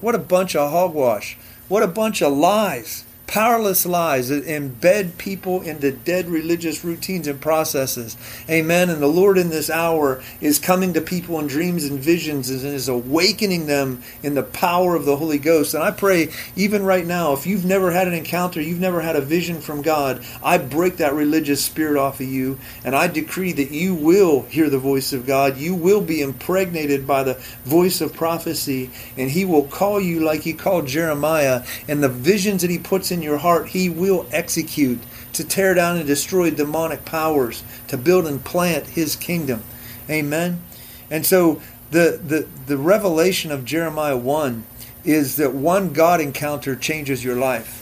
What 0.01 0.17
a 0.17 0.19
bunch 0.19 0.57
of 0.57 0.73
hogwash. 0.73 1.37
What 1.69 1.85
a 1.85 1.89
bunch 1.89 2.21
of 2.21 2.33
lies 2.33 3.05
powerless 3.27 3.87
lies 3.87 4.29
that 4.29 4.45
embed 4.45 5.17
people 5.17 5.63
into 5.63 5.91
dead 5.91 6.29
religious 6.29 6.85
routines 6.85 7.27
and 7.27 7.41
processes. 7.41 8.17
Amen. 8.51 8.91
And 8.91 9.01
the 9.01 9.07
Lord 9.07 9.39
in 9.39 9.49
this 9.49 9.71
hour 9.71 10.23
is 10.41 10.59
coming 10.59 10.93
to 10.95 11.01
people 11.01 11.39
in 11.39 11.47
dreams 11.47 11.85
and 11.85 11.99
visions 11.99 12.51
and 12.51 12.65
is 12.65 12.89
awakening 12.89 13.67
them 13.67 14.03
in 14.23 14.35
the 14.35 14.43
power 14.43 14.95
of 14.97 15.05
the 15.05 15.17
Holy 15.17 15.39
Ghost. 15.39 15.75
And 15.75 15.83
I 15.83 15.91
pray, 15.91 16.29
even 16.57 16.83
right 16.83 17.07
now, 17.07 17.33
if 17.33 17.47
you've 17.47 17.65
never 17.65 17.91
had 17.91 18.09
an 18.09 18.15
encounter, 18.15 18.61
you've 18.61 18.81
never 18.81 19.01
had 19.01 19.17
a 19.17 19.21
vision 19.21 19.61
from 19.61 19.83
God, 19.83 20.25
I 20.43 20.59
break 20.59 20.97
that 20.99 21.15
religious 21.15 21.65
spirit 21.65 21.99
off 21.99 22.21
of 22.21 22.27
you 22.27 22.59
and 22.85 22.95
I 22.95 23.07
decree 23.07 23.53
that 23.53 23.71
you 23.71 23.95
will 23.95 24.43
hear 24.43 24.69
the 24.69 24.79
voice 24.79 25.13
of 25.13 25.27
God. 25.27 25.57
You 25.57 25.75
will 25.75 26.01
be 26.01 26.21
impregnated 26.21 27.07
by 27.07 27.23
the 27.23 27.35
voice 27.65 28.01
of 28.01 28.13
prophecy 28.13 28.91
and 29.17 29.31
He 29.31 29.45
will 29.45 29.65
call 29.65 30.01
you 30.01 30.21
like 30.21 30.41
He 30.43 30.53
called 30.53 30.87
Jeremiah. 30.87 31.65
And 31.89 32.03
the 32.03 32.09
visions 32.09 32.63
that 32.63 32.71
He 32.71 32.79
puts 32.79 33.12
in 33.13 33.23
your 33.23 33.39
heart, 33.39 33.69
He 33.69 33.89
will 33.89 34.27
execute 34.33 34.99
to 35.35 35.45
tear 35.45 35.75
down 35.75 35.97
and 35.97 36.07
destroy 36.07 36.51
demonic 36.51 37.05
powers, 37.05 37.63
to 37.89 37.97
build 37.97 38.27
and 38.27 38.45
plant 38.45 38.89
His 38.89 39.15
kingdom. 39.15 39.63
Amen. 40.11 40.63
And 41.11 41.25
so 41.25 41.63
the, 41.91 42.19
the, 42.25 42.49
the 42.67 42.77
revelation 42.77 43.53
of 43.53 43.65
Jeremiah 43.65 44.17
1 44.17 44.65
is 45.05 45.37
that 45.37 45.55
one 45.55 45.93
God 45.93 46.21
encounter 46.21 46.75
changes 46.75 47.25
your 47.25 47.37
life. 47.37 47.79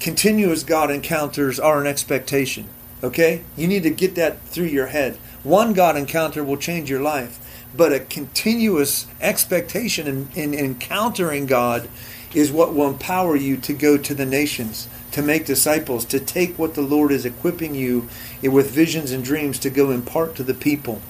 Continuous 0.00 0.62
God 0.62 0.90
encounters 0.90 1.58
are 1.58 1.80
an 1.80 1.86
expectation. 1.86 2.68
Okay? 3.02 3.42
You 3.56 3.66
need 3.66 3.82
to 3.82 3.90
get 3.90 4.14
that 4.14 4.40
through 4.42 4.66
your 4.66 4.86
head. 4.88 5.16
One 5.42 5.72
God 5.72 5.96
encounter 5.96 6.42
will 6.42 6.56
change 6.56 6.88
your 6.88 7.02
life, 7.02 7.38
but 7.76 7.92
a 7.92 8.00
continuous 8.00 9.06
expectation 9.20 10.06
in, 10.06 10.28
in 10.34 10.54
encountering 10.54 11.46
God 11.46 11.88
is 12.34 12.50
what 12.50 12.74
will 12.74 12.88
empower 12.88 13.36
you 13.36 13.56
to 13.56 13.72
go 13.72 13.96
to 13.96 14.14
the 14.14 14.26
nations, 14.26 14.88
to 15.12 15.22
make 15.22 15.46
disciples, 15.46 16.04
to 16.06 16.20
take 16.20 16.58
what 16.58 16.74
the 16.74 16.82
Lord 16.82 17.12
is 17.12 17.24
equipping 17.24 17.74
you 17.74 18.08
with 18.42 18.70
visions 18.70 19.12
and 19.12 19.24
dreams 19.24 19.58
to 19.60 19.70
go 19.70 19.90
impart 19.90 20.34
to 20.36 20.42
the 20.42 20.54
people. 20.54 21.00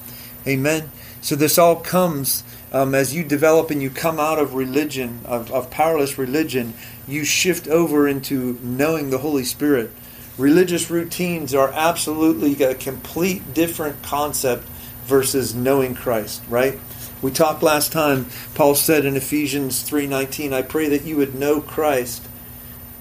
Amen. 0.47 0.91
So 1.21 1.35
this 1.35 1.57
all 1.57 1.77
comes 1.77 2.43
um, 2.71 2.93
as 2.93 3.15
you 3.15 3.23
develop 3.23 3.71
and 3.71 3.81
you 3.81 3.89
come 3.89 4.19
out 4.19 4.37
of 4.37 4.53
religion, 4.53 5.21
of, 5.25 5.51
of 5.51 5.71
powerless 5.71 6.17
religion, 6.17 6.73
you 7.07 7.23
shift 7.23 7.67
over 7.67 8.07
into 8.07 8.59
knowing 8.61 9.09
the 9.09 9.19
Holy 9.19 9.43
Spirit. 9.43 9.91
Religious 10.37 10.91
routines 10.91 11.55
are 11.55 11.71
absolutely 11.73 12.61
a 12.63 12.75
complete 12.75 13.53
different 13.53 14.03
concept 14.03 14.63
versus 15.05 15.55
knowing 15.55 15.95
Christ, 15.95 16.43
right? 16.49 16.77
We 17.25 17.31
talked 17.31 17.63
last 17.63 17.91
time. 17.91 18.27
Paul 18.53 18.75
said 18.75 19.03
in 19.03 19.17
Ephesians 19.17 19.81
3:19, 19.81 20.53
"I 20.53 20.61
pray 20.61 20.87
that 20.89 21.05
you 21.05 21.17
would 21.17 21.33
know 21.33 21.59
Christ 21.59 22.21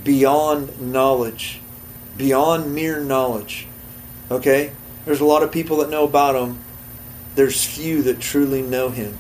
beyond 0.03 0.81
knowledge, 0.81 1.61
beyond 2.17 2.75
mere 2.75 3.01
knowledge." 3.01 3.67
Okay? 4.31 4.71
There's 5.05 5.21
a 5.21 5.27
lot 5.27 5.43
of 5.43 5.53
people 5.53 5.77
that 5.77 5.91
know 5.91 6.05
about 6.05 6.37
him. 6.37 6.57
There's 7.35 7.65
few 7.65 8.01
that 8.05 8.19
truly 8.19 8.63
know 8.63 8.89
him. 8.89 9.19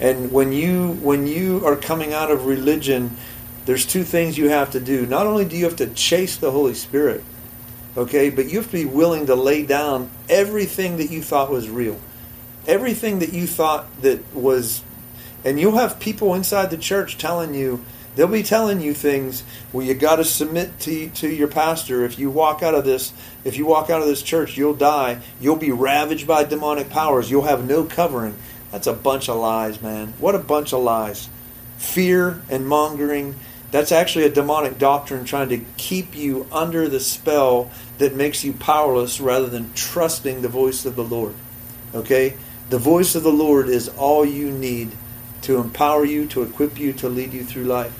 And 0.00 0.32
when 0.32 0.54
you 0.54 0.96
when 1.02 1.26
you 1.26 1.60
are 1.66 1.76
coming 1.76 2.14
out 2.14 2.30
of 2.30 2.46
religion, 2.46 3.18
there's 3.66 3.84
two 3.84 4.02
things 4.02 4.38
you 4.38 4.48
have 4.48 4.70
to 4.70 4.80
do. 4.80 5.04
Not 5.04 5.26
only 5.26 5.44
do 5.44 5.58
you 5.58 5.64
have 5.64 5.76
to 5.76 5.88
chase 5.88 6.36
the 6.36 6.52
Holy 6.52 6.72
Spirit, 6.72 7.22
okay, 7.98 8.30
but 8.30 8.48
you 8.48 8.60
have 8.60 8.70
to 8.70 8.78
be 8.78 8.86
willing 8.86 9.26
to 9.26 9.34
lay 9.34 9.60
down 9.60 10.08
everything 10.30 10.96
that 10.96 11.10
you 11.10 11.20
thought 11.20 11.52
was 11.52 11.68
real 11.68 11.98
everything 12.66 13.18
that 13.18 13.32
you 13.32 13.46
thought 13.46 13.86
that 14.02 14.34
was 14.34 14.82
and 15.44 15.58
you'll 15.58 15.76
have 15.78 15.98
people 15.98 16.34
inside 16.34 16.70
the 16.70 16.76
church 16.76 17.18
telling 17.18 17.54
you 17.54 17.84
they'll 18.14 18.26
be 18.26 18.42
telling 18.42 18.80
you 18.80 18.94
things 18.94 19.42
well 19.72 19.84
you 19.84 19.94
got 19.94 20.16
to 20.16 20.24
submit 20.24 20.78
to 20.78 21.08
to 21.10 21.28
your 21.28 21.48
pastor 21.48 22.04
if 22.04 22.18
you 22.18 22.30
walk 22.30 22.62
out 22.62 22.74
of 22.74 22.84
this 22.84 23.12
if 23.44 23.56
you 23.56 23.66
walk 23.66 23.90
out 23.90 24.00
of 24.00 24.06
this 24.06 24.22
church 24.22 24.56
you'll 24.56 24.74
die. 24.74 25.20
You'll 25.40 25.56
be 25.56 25.72
ravaged 25.72 26.26
by 26.26 26.44
demonic 26.44 26.90
powers. 26.90 27.30
You'll 27.30 27.42
have 27.42 27.66
no 27.66 27.84
covering. 27.84 28.36
That's 28.70 28.86
a 28.86 28.92
bunch 28.92 29.28
of 29.28 29.36
lies 29.36 29.82
man. 29.82 30.14
What 30.18 30.34
a 30.34 30.38
bunch 30.38 30.72
of 30.72 30.82
lies. 30.82 31.28
Fear 31.78 32.42
and 32.48 32.66
mongering 32.66 33.34
that's 33.72 33.90
actually 33.90 34.26
a 34.26 34.30
demonic 34.30 34.76
doctrine 34.76 35.24
trying 35.24 35.48
to 35.48 35.64
keep 35.78 36.14
you 36.14 36.46
under 36.52 36.88
the 36.88 37.00
spell 37.00 37.70
that 37.96 38.14
makes 38.14 38.44
you 38.44 38.52
powerless 38.52 39.18
rather 39.18 39.48
than 39.48 39.72
trusting 39.72 40.42
the 40.42 40.48
voice 40.48 40.84
of 40.84 40.94
the 40.94 41.04
Lord. 41.04 41.34
Okay 41.94 42.36
the 42.72 42.78
voice 42.78 43.14
of 43.14 43.22
the 43.22 43.30
Lord 43.30 43.68
is 43.68 43.90
all 43.98 44.24
you 44.24 44.50
need 44.50 44.92
to 45.42 45.58
empower 45.58 46.06
you, 46.06 46.26
to 46.28 46.42
equip 46.42 46.80
you, 46.80 46.94
to 46.94 47.08
lead 47.10 47.34
you 47.34 47.44
through 47.44 47.64
life. 47.64 47.94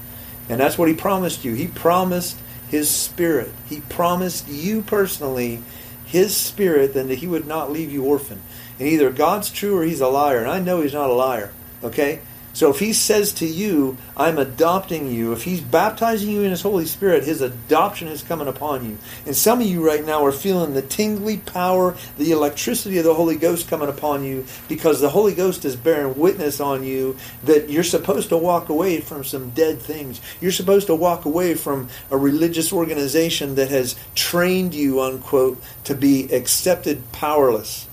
And 0.49 0.59
that's 0.59 0.79
what 0.79 0.89
He 0.89 0.95
promised 0.95 1.45
you. 1.45 1.53
He 1.53 1.69
promised 1.69 2.39
His 2.71 2.89
Spirit. 2.89 3.53
He 3.69 3.83
promised 3.83 4.49
you 4.49 4.81
personally 4.81 5.63
His 6.07 6.35
Spirit, 6.35 6.97
and 6.97 7.11
that 7.11 7.19
He 7.19 7.27
would 7.27 7.47
not 7.47 7.71
leave 7.71 7.93
you 7.93 8.03
orphan. 8.03 8.41
And 8.79 8.89
either 8.89 9.11
God's 9.11 9.51
true 9.51 9.77
or 9.77 9.85
He's 9.85 10.01
a 10.01 10.09
liar. 10.09 10.39
And 10.39 10.49
I 10.49 10.59
know 10.59 10.81
He's 10.81 10.95
not 10.95 11.11
a 11.11 11.13
liar. 11.15 11.53
Okay? 11.85 12.21
So 12.55 12.71
if 12.71 12.81
he 12.81 12.93
says 12.93 13.33
to 13.35 13.47
you, 13.47 13.97
I'm 14.17 14.39
adopting 14.39 15.11
you, 15.11 15.33
if 15.33 15.45
he's 15.45 15.61
baptizing 15.61 16.31
you 16.31 16.43
in 16.43 16.51
his 16.51 16.61
Holy 16.63 16.85
Spirit, 16.85 17.25
his 17.25 17.41
adoption 17.41 18.09
is 18.09 18.23
coming 18.23 18.49
upon 18.49 18.85
you. 18.85 18.99
And 19.25 19.35
some 19.35 19.61
of 19.61 19.67
you 19.67 19.85
right 19.85 20.05
now 20.05 20.25
are 20.25 20.33
feeling 20.33 20.75
the 20.75 20.83
tingly 20.83 21.39
power, 21.39 21.97
the 22.19 22.31
electricity 22.31 22.99
of 22.99 23.05
the 23.05 23.15
Holy 23.15 23.37
Ghost 23.37 23.69
coming 23.69 23.89
upon 23.89 24.25
you 24.25 24.45
because 24.69 25.01
the 25.01 25.11
Holy 25.11 25.35
Ghost 25.35 25.65
is 25.65 25.77
bearing 25.77 26.19
witness 26.19 26.61
on 26.61 26.85
you 26.85 27.17
that 27.45 27.71
you're 27.71 27.83
supposed 27.83 28.29
to 28.29 28.37
walk 28.37 28.69
away 28.69 29.01
from 29.01 29.25
some 29.25 29.51
dead 29.51 29.81
things. 29.81 30.21
You're 30.41 30.53
supposed 30.53 30.89
to 30.89 30.95
walk 30.95 31.25
away 31.25 31.55
from 31.55 31.89
a 32.11 32.19
religious 32.19 32.73
organization 32.73 33.55
that 33.55 33.71
has 33.71 33.97
trained 34.15 34.75
you, 34.75 35.01
unquote, 35.01 35.63
to 35.85 35.95
be 35.95 36.31
accepted 36.33 37.11
powerless. 37.13 37.89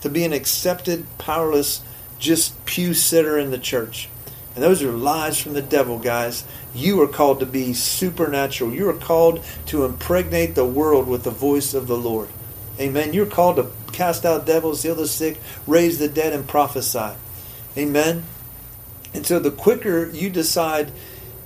To 0.00 0.08
be 0.08 0.24
an 0.24 0.32
accepted 0.32 1.06
powerless 1.18 1.82
just 2.20 2.64
pew 2.66 2.94
sitter 2.94 3.38
in 3.38 3.50
the 3.50 3.58
church. 3.58 4.08
And 4.54 4.62
those 4.62 4.82
are 4.82 4.92
lies 4.92 5.40
from 5.40 5.54
the 5.54 5.62
devil, 5.62 5.98
guys. 5.98 6.44
You 6.74 7.00
are 7.02 7.08
called 7.08 7.40
to 7.40 7.46
be 7.46 7.72
supernatural. 7.72 8.72
You 8.72 8.88
are 8.88 8.94
called 8.94 9.44
to 9.66 9.84
impregnate 9.84 10.54
the 10.54 10.64
world 10.64 11.08
with 11.08 11.24
the 11.24 11.30
voice 11.30 11.72
of 11.72 11.86
the 11.86 11.96
Lord. 11.96 12.28
Amen. 12.78 13.12
You're 13.12 13.26
called 13.26 13.56
to 13.56 13.70
cast 13.92 14.24
out 14.24 14.46
devils, 14.46 14.82
heal 14.82 14.94
the 14.94 15.06
sick, 15.06 15.38
raise 15.66 15.98
the 15.98 16.08
dead, 16.08 16.32
and 16.32 16.46
prophesy. 16.46 17.16
Amen. 17.76 18.24
And 19.14 19.26
so 19.26 19.38
the 19.38 19.50
quicker 19.50 20.08
you 20.10 20.30
decide 20.30 20.92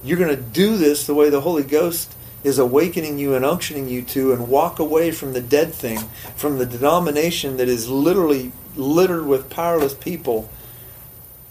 you're 0.03 0.19
going 0.19 0.37
to 0.37 0.43
do 0.43 0.77
this 0.77 1.07
the 1.07 1.15
way 1.15 1.31
the 1.31 1.41
Holy 1.41 1.63
Ghost 1.63 2.15
is 2.43 2.59
awakening 2.59 3.19
you 3.19 3.35
and 3.35 3.45
unctioning 3.45 3.89
you 3.89 4.03
to, 4.03 4.33
and 4.33 4.49
walk 4.49 4.79
away 4.79 5.11
from 5.11 5.33
the 5.33 5.41
dead 5.41 5.73
thing, 5.73 5.99
from 6.37 6.59
the 6.59 6.67
denomination 6.67 7.57
that 7.57 7.69
is 7.69 7.89
literally 7.89 8.53
littered 8.77 9.25
with 9.27 9.49
powerless 9.49 9.95
people 9.95 10.51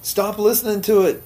Stop 0.04 0.38
listening 0.38 0.82
to 0.82 1.04
it. 1.04 1.24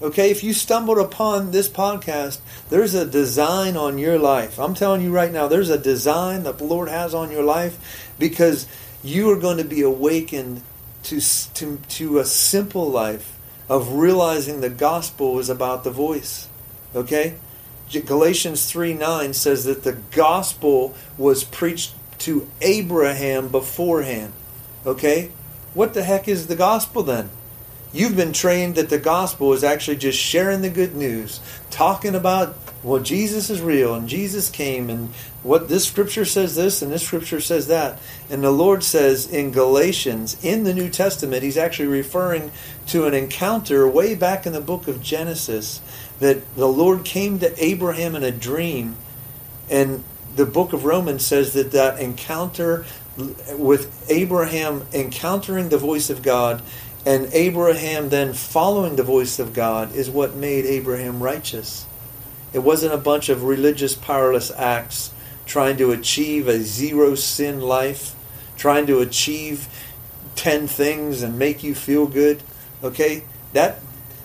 Okay, 0.00 0.30
if 0.30 0.42
you 0.42 0.54
stumbled 0.54 0.96
upon 0.96 1.50
this 1.50 1.68
podcast, 1.68 2.38
there's 2.70 2.94
a 2.94 3.04
design 3.04 3.76
on 3.76 3.98
your 3.98 4.18
life. 4.18 4.58
I'm 4.58 4.72
telling 4.72 5.02
you 5.02 5.12
right 5.12 5.30
now, 5.30 5.46
there's 5.46 5.68
a 5.68 5.78
design 5.78 6.44
that 6.44 6.56
the 6.56 6.64
Lord 6.64 6.88
has 6.88 7.14
on 7.14 7.30
your 7.30 7.44
life 7.44 8.10
because 8.18 8.66
you 9.04 9.30
are 9.30 9.38
going 9.38 9.58
to 9.58 9.64
be 9.64 9.82
awakened 9.82 10.62
to, 11.02 11.20
to, 11.52 11.76
to 11.76 12.18
a 12.18 12.24
simple 12.24 12.88
life 12.88 13.36
of 13.68 13.92
realizing 13.92 14.62
the 14.62 14.70
gospel 14.70 15.38
is 15.38 15.50
about 15.50 15.84
the 15.84 15.90
voice. 15.90 16.48
Okay? 16.94 17.34
Galatians 17.92 18.64
3 18.64 18.94
9 18.94 19.34
says 19.34 19.66
that 19.66 19.82
the 19.82 19.98
gospel 20.10 20.94
was 21.18 21.44
preached 21.44 21.94
to 22.20 22.48
Abraham 22.62 23.48
beforehand. 23.48 24.32
Okay? 24.86 25.30
What 25.74 25.92
the 25.92 26.02
heck 26.02 26.28
is 26.28 26.46
the 26.46 26.56
gospel 26.56 27.02
then? 27.02 27.28
You've 27.92 28.16
been 28.16 28.32
trained 28.32 28.76
that 28.76 28.88
the 28.88 28.98
gospel 28.98 29.52
is 29.52 29.64
actually 29.64 29.96
just 29.96 30.18
sharing 30.18 30.62
the 30.62 30.70
good 30.70 30.94
news, 30.94 31.40
talking 31.70 32.14
about 32.14 32.56
well, 32.82 33.02
Jesus 33.02 33.50
is 33.50 33.60
real 33.60 33.94
and 33.94 34.08
Jesus 34.08 34.48
came 34.48 34.88
and 34.88 35.10
what 35.42 35.68
this 35.68 35.86
scripture 35.86 36.24
says 36.24 36.56
this 36.56 36.80
and 36.80 36.90
this 36.90 37.06
scripture 37.06 37.40
says 37.40 37.66
that. 37.66 37.98
And 38.30 38.42
the 38.42 38.50
Lord 38.50 38.82
says 38.82 39.30
in 39.30 39.50
Galatians, 39.50 40.42
in 40.42 40.64
the 40.64 40.72
New 40.72 40.88
Testament, 40.88 41.42
he's 41.42 41.58
actually 41.58 41.88
referring 41.88 42.50
to 42.86 43.06
an 43.06 43.12
encounter 43.12 43.86
way 43.86 44.14
back 44.14 44.46
in 44.46 44.54
the 44.54 44.62
book 44.62 44.88
of 44.88 45.02
Genesis 45.02 45.82
that 46.20 46.54
the 46.56 46.68
Lord 46.68 47.04
came 47.04 47.38
to 47.40 47.62
Abraham 47.62 48.14
in 48.14 48.22
a 48.22 48.30
dream. 48.30 48.96
And 49.68 50.02
the 50.36 50.46
book 50.46 50.72
of 50.72 50.84
Romans 50.84 51.24
says 51.24 51.52
that 51.52 51.72
that 51.72 52.00
encounter 52.00 52.86
with 53.58 54.10
Abraham 54.10 54.86
encountering 54.94 55.68
the 55.68 55.76
voice 55.76 56.08
of 56.08 56.22
God 56.22 56.62
and 57.06 57.32
Abraham 57.32 58.10
then 58.10 58.34
following 58.34 58.96
the 58.96 59.02
voice 59.02 59.38
of 59.38 59.54
God 59.54 59.94
is 59.94 60.10
what 60.10 60.34
made 60.34 60.66
Abraham 60.66 61.22
righteous. 61.22 61.86
It 62.52 62.58
wasn't 62.58 62.94
a 62.94 62.98
bunch 62.98 63.28
of 63.28 63.44
religious 63.44 63.94
powerless 63.94 64.50
acts 64.50 65.12
trying 65.46 65.76
to 65.78 65.92
achieve 65.92 66.46
a 66.46 66.60
zero 66.60 67.14
sin 67.14 67.60
life, 67.60 68.14
trying 68.56 68.86
to 68.86 69.00
achieve 69.00 69.68
10 70.36 70.66
things 70.68 71.22
and 71.22 71.38
make 71.38 71.62
you 71.62 71.74
feel 71.74 72.06
good. 72.06 72.42
Okay? 72.84 73.24
That 73.54 73.80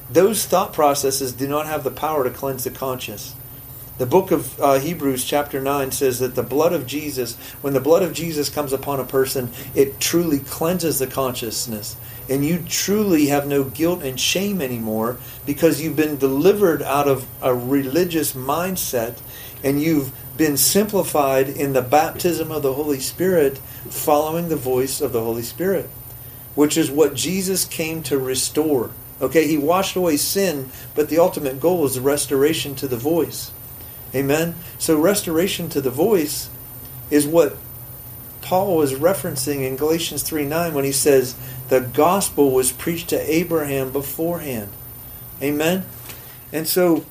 those 0.09 0.45
thought 0.45 0.73
processes 0.73 1.33
do 1.33 1.47
not 1.47 1.65
have 1.67 1.83
the 1.83 1.91
power 1.91 2.23
to 2.23 2.29
cleanse 2.29 2.65
the 2.65 2.71
conscience. 2.71 3.35
The 3.97 4.05
book 4.05 4.31
of 4.31 4.59
uh, 4.59 4.79
Hebrews, 4.79 5.23
chapter 5.23 5.61
9, 5.61 5.91
says 5.91 6.19
that 6.19 6.35
the 6.35 6.43
blood 6.43 6.73
of 6.73 6.85
Jesus, 6.85 7.37
when 7.61 7.73
the 7.73 7.79
blood 7.79 8.03
of 8.03 8.11
Jesus 8.11 8.49
comes 8.49 8.73
upon 8.73 8.99
a 8.99 9.05
person, 9.05 9.51
it 9.73 10.01
truly 10.01 10.39
cleanses 10.39 10.99
the 10.99 11.07
consciousness 11.07 11.95
and 12.29 12.45
you 12.45 12.63
truly 12.67 13.27
have 13.27 13.47
no 13.47 13.63
guilt 13.63 14.03
and 14.03 14.19
shame 14.19 14.61
anymore 14.61 15.17
because 15.45 15.81
you've 15.81 15.95
been 15.95 16.17
delivered 16.17 16.81
out 16.81 17.07
of 17.07 17.27
a 17.41 17.53
religious 17.53 18.33
mindset 18.33 19.19
and 19.63 19.81
you've 19.81 20.11
been 20.37 20.57
simplified 20.57 21.49
in 21.49 21.73
the 21.73 21.81
baptism 21.81 22.51
of 22.51 22.61
the 22.61 22.73
Holy 22.73 22.99
Spirit 22.99 23.57
following 23.89 24.49
the 24.49 24.55
voice 24.55 25.01
of 25.01 25.13
the 25.13 25.21
Holy 25.21 25.43
Spirit, 25.43 25.89
which 26.55 26.77
is 26.77 26.91
what 26.91 27.15
Jesus 27.15 27.65
came 27.65 28.03
to 28.03 28.17
restore. 28.17 28.91
Okay, 29.21 29.47
he 29.47 29.57
washed 29.57 29.95
away 29.95 30.17
sin, 30.17 30.69
but 30.93 31.09
the 31.09 31.19
ultimate 31.19 31.59
goal 31.59 31.85
is 31.85 31.95
the 31.95 32.01
restoration 32.01 32.75
to 32.75 32.87
the 32.87 32.97
voice. 32.97 33.51
Amen. 34.13 34.55
So 34.77 34.99
restoration 34.99 35.69
to 35.69 35.81
the 35.81 35.89
voice 35.89 36.49
is 37.09 37.25
what 37.25 37.57
Paul 38.41 38.77
was 38.77 38.93
referencing 38.93 39.65
in 39.65 39.75
Galatians 39.75 40.21
3 40.21 40.45
9 40.45 40.73
when 40.73 40.85
he 40.85 40.91
says, 40.91 41.35
the 41.69 41.81
gospel 41.81 42.51
was 42.51 42.71
preached 42.71 43.09
to 43.09 43.31
Abraham 43.31 43.91
beforehand. 43.91 44.69
Amen? 45.41 45.85
And 46.51 46.67
so, 46.67 47.05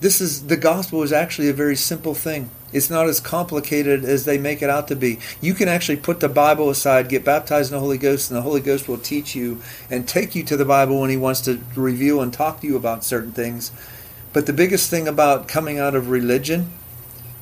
this 0.00 0.20
is 0.20 0.46
the 0.46 0.56
gospel 0.56 1.02
is 1.02 1.12
actually 1.12 1.48
a 1.48 1.54
very 1.54 1.76
simple 1.76 2.14
thing. 2.14 2.50
It's 2.72 2.90
not 2.90 3.06
as 3.06 3.20
complicated 3.20 4.04
as 4.04 4.24
they 4.24 4.36
make 4.36 4.60
it 4.60 4.68
out 4.68 4.88
to 4.88 4.96
be. 4.96 5.18
You 5.40 5.54
can 5.54 5.68
actually 5.68 5.96
put 5.96 6.20
the 6.20 6.28
Bible 6.28 6.70
aside, 6.70 7.08
get 7.08 7.24
baptized 7.24 7.70
in 7.70 7.76
the 7.76 7.80
Holy 7.80 7.98
Ghost, 7.98 8.30
and 8.30 8.36
the 8.36 8.42
Holy 8.42 8.60
Ghost 8.60 8.88
will 8.88 8.98
teach 8.98 9.34
you 9.36 9.62
and 9.88 10.08
take 10.08 10.34
you 10.34 10.42
to 10.44 10.56
the 10.56 10.64
Bible 10.64 11.00
when 11.00 11.10
He 11.10 11.16
wants 11.16 11.40
to 11.42 11.60
reveal 11.76 12.20
and 12.20 12.32
talk 12.32 12.60
to 12.60 12.66
you 12.66 12.76
about 12.76 13.04
certain 13.04 13.32
things. 13.32 13.70
But 14.32 14.46
the 14.46 14.52
biggest 14.52 14.90
thing 14.90 15.06
about 15.06 15.46
coming 15.46 15.78
out 15.78 15.94
of 15.94 16.10
religion 16.10 16.72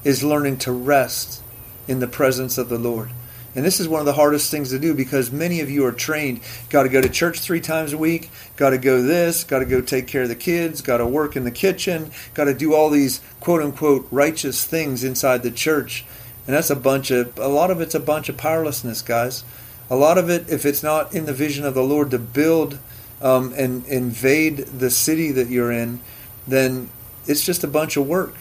is 0.04 0.22
learning 0.22 0.58
to 0.58 0.72
rest 0.72 1.42
in 1.88 2.00
the 2.00 2.06
presence 2.06 2.58
of 2.58 2.68
the 2.68 2.78
Lord. 2.78 3.10
And 3.54 3.64
this 3.64 3.80
is 3.80 3.88
one 3.88 4.00
of 4.00 4.06
the 4.06 4.14
hardest 4.14 4.50
things 4.50 4.70
to 4.70 4.78
do 4.78 4.94
because 4.94 5.30
many 5.30 5.60
of 5.60 5.70
you 5.70 5.84
are 5.84 5.92
trained. 5.92 6.40
Got 6.70 6.84
to 6.84 6.88
go 6.88 7.00
to 7.00 7.08
church 7.08 7.40
three 7.40 7.60
times 7.60 7.92
a 7.92 7.98
week. 7.98 8.30
Got 8.56 8.70
to 8.70 8.78
go 8.78 9.02
this. 9.02 9.44
Got 9.44 9.58
to 9.58 9.66
go 9.66 9.80
take 9.80 10.06
care 10.06 10.22
of 10.22 10.28
the 10.28 10.34
kids. 10.34 10.80
Got 10.80 10.98
to 10.98 11.06
work 11.06 11.36
in 11.36 11.44
the 11.44 11.50
kitchen. 11.50 12.10
Got 12.32 12.44
to 12.44 12.54
do 12.54 12.74
all 12.74 12.88
these 12.88 13.20
quote 13.40 13.62
unquote 13.62 14.08
righteous 14.10 14.64
things 14.64 15.04
inside 15.04 15.42
the 15.42 15.50
church. 15.50 16.04
And 16.46 16.56
that's 16.56 16.70
a 16.70 16.76
bunch 16.76 17.10
of, 17.10 17.38
a 17.38 17.48
lot 17.48 17.70
of 17.70 17.80
it's 17.80 17.94
a 17.94 18.00
bunch 18.00 18.28
of 18.28 18.36
powerlessness, 18.36 19.02
guys. 19.02 19.44
A 19.90 19.96
lot 19.96 20.16
of 20.16 20.30
it, 20.30 20.48
if 20.48 20.64
it's 20.64 20.82
not 20.82 21.14
in 21.14 21.26
the 21.26 21.34
vision 21.34 21.66
of 21.66 21.74
the 21.74 21.82
Lord 21.82 22.10
to 22.12 22.18
build 22.18 22.78
um, 23.20 23.52
and 23.56 23.86
invade 23.86 24.56
the 24.56 24.90
city 24.90 25.30
that 25.32 25.48
you're 25.48 25.70
in, 25.70 26.00
then 26.48 26.88
it's 27.26 27.44
just 27.44 27.62
a 27.62 27.68
bunch 27.68 27.96
of 27.96 28.06
work. 28.06 28.34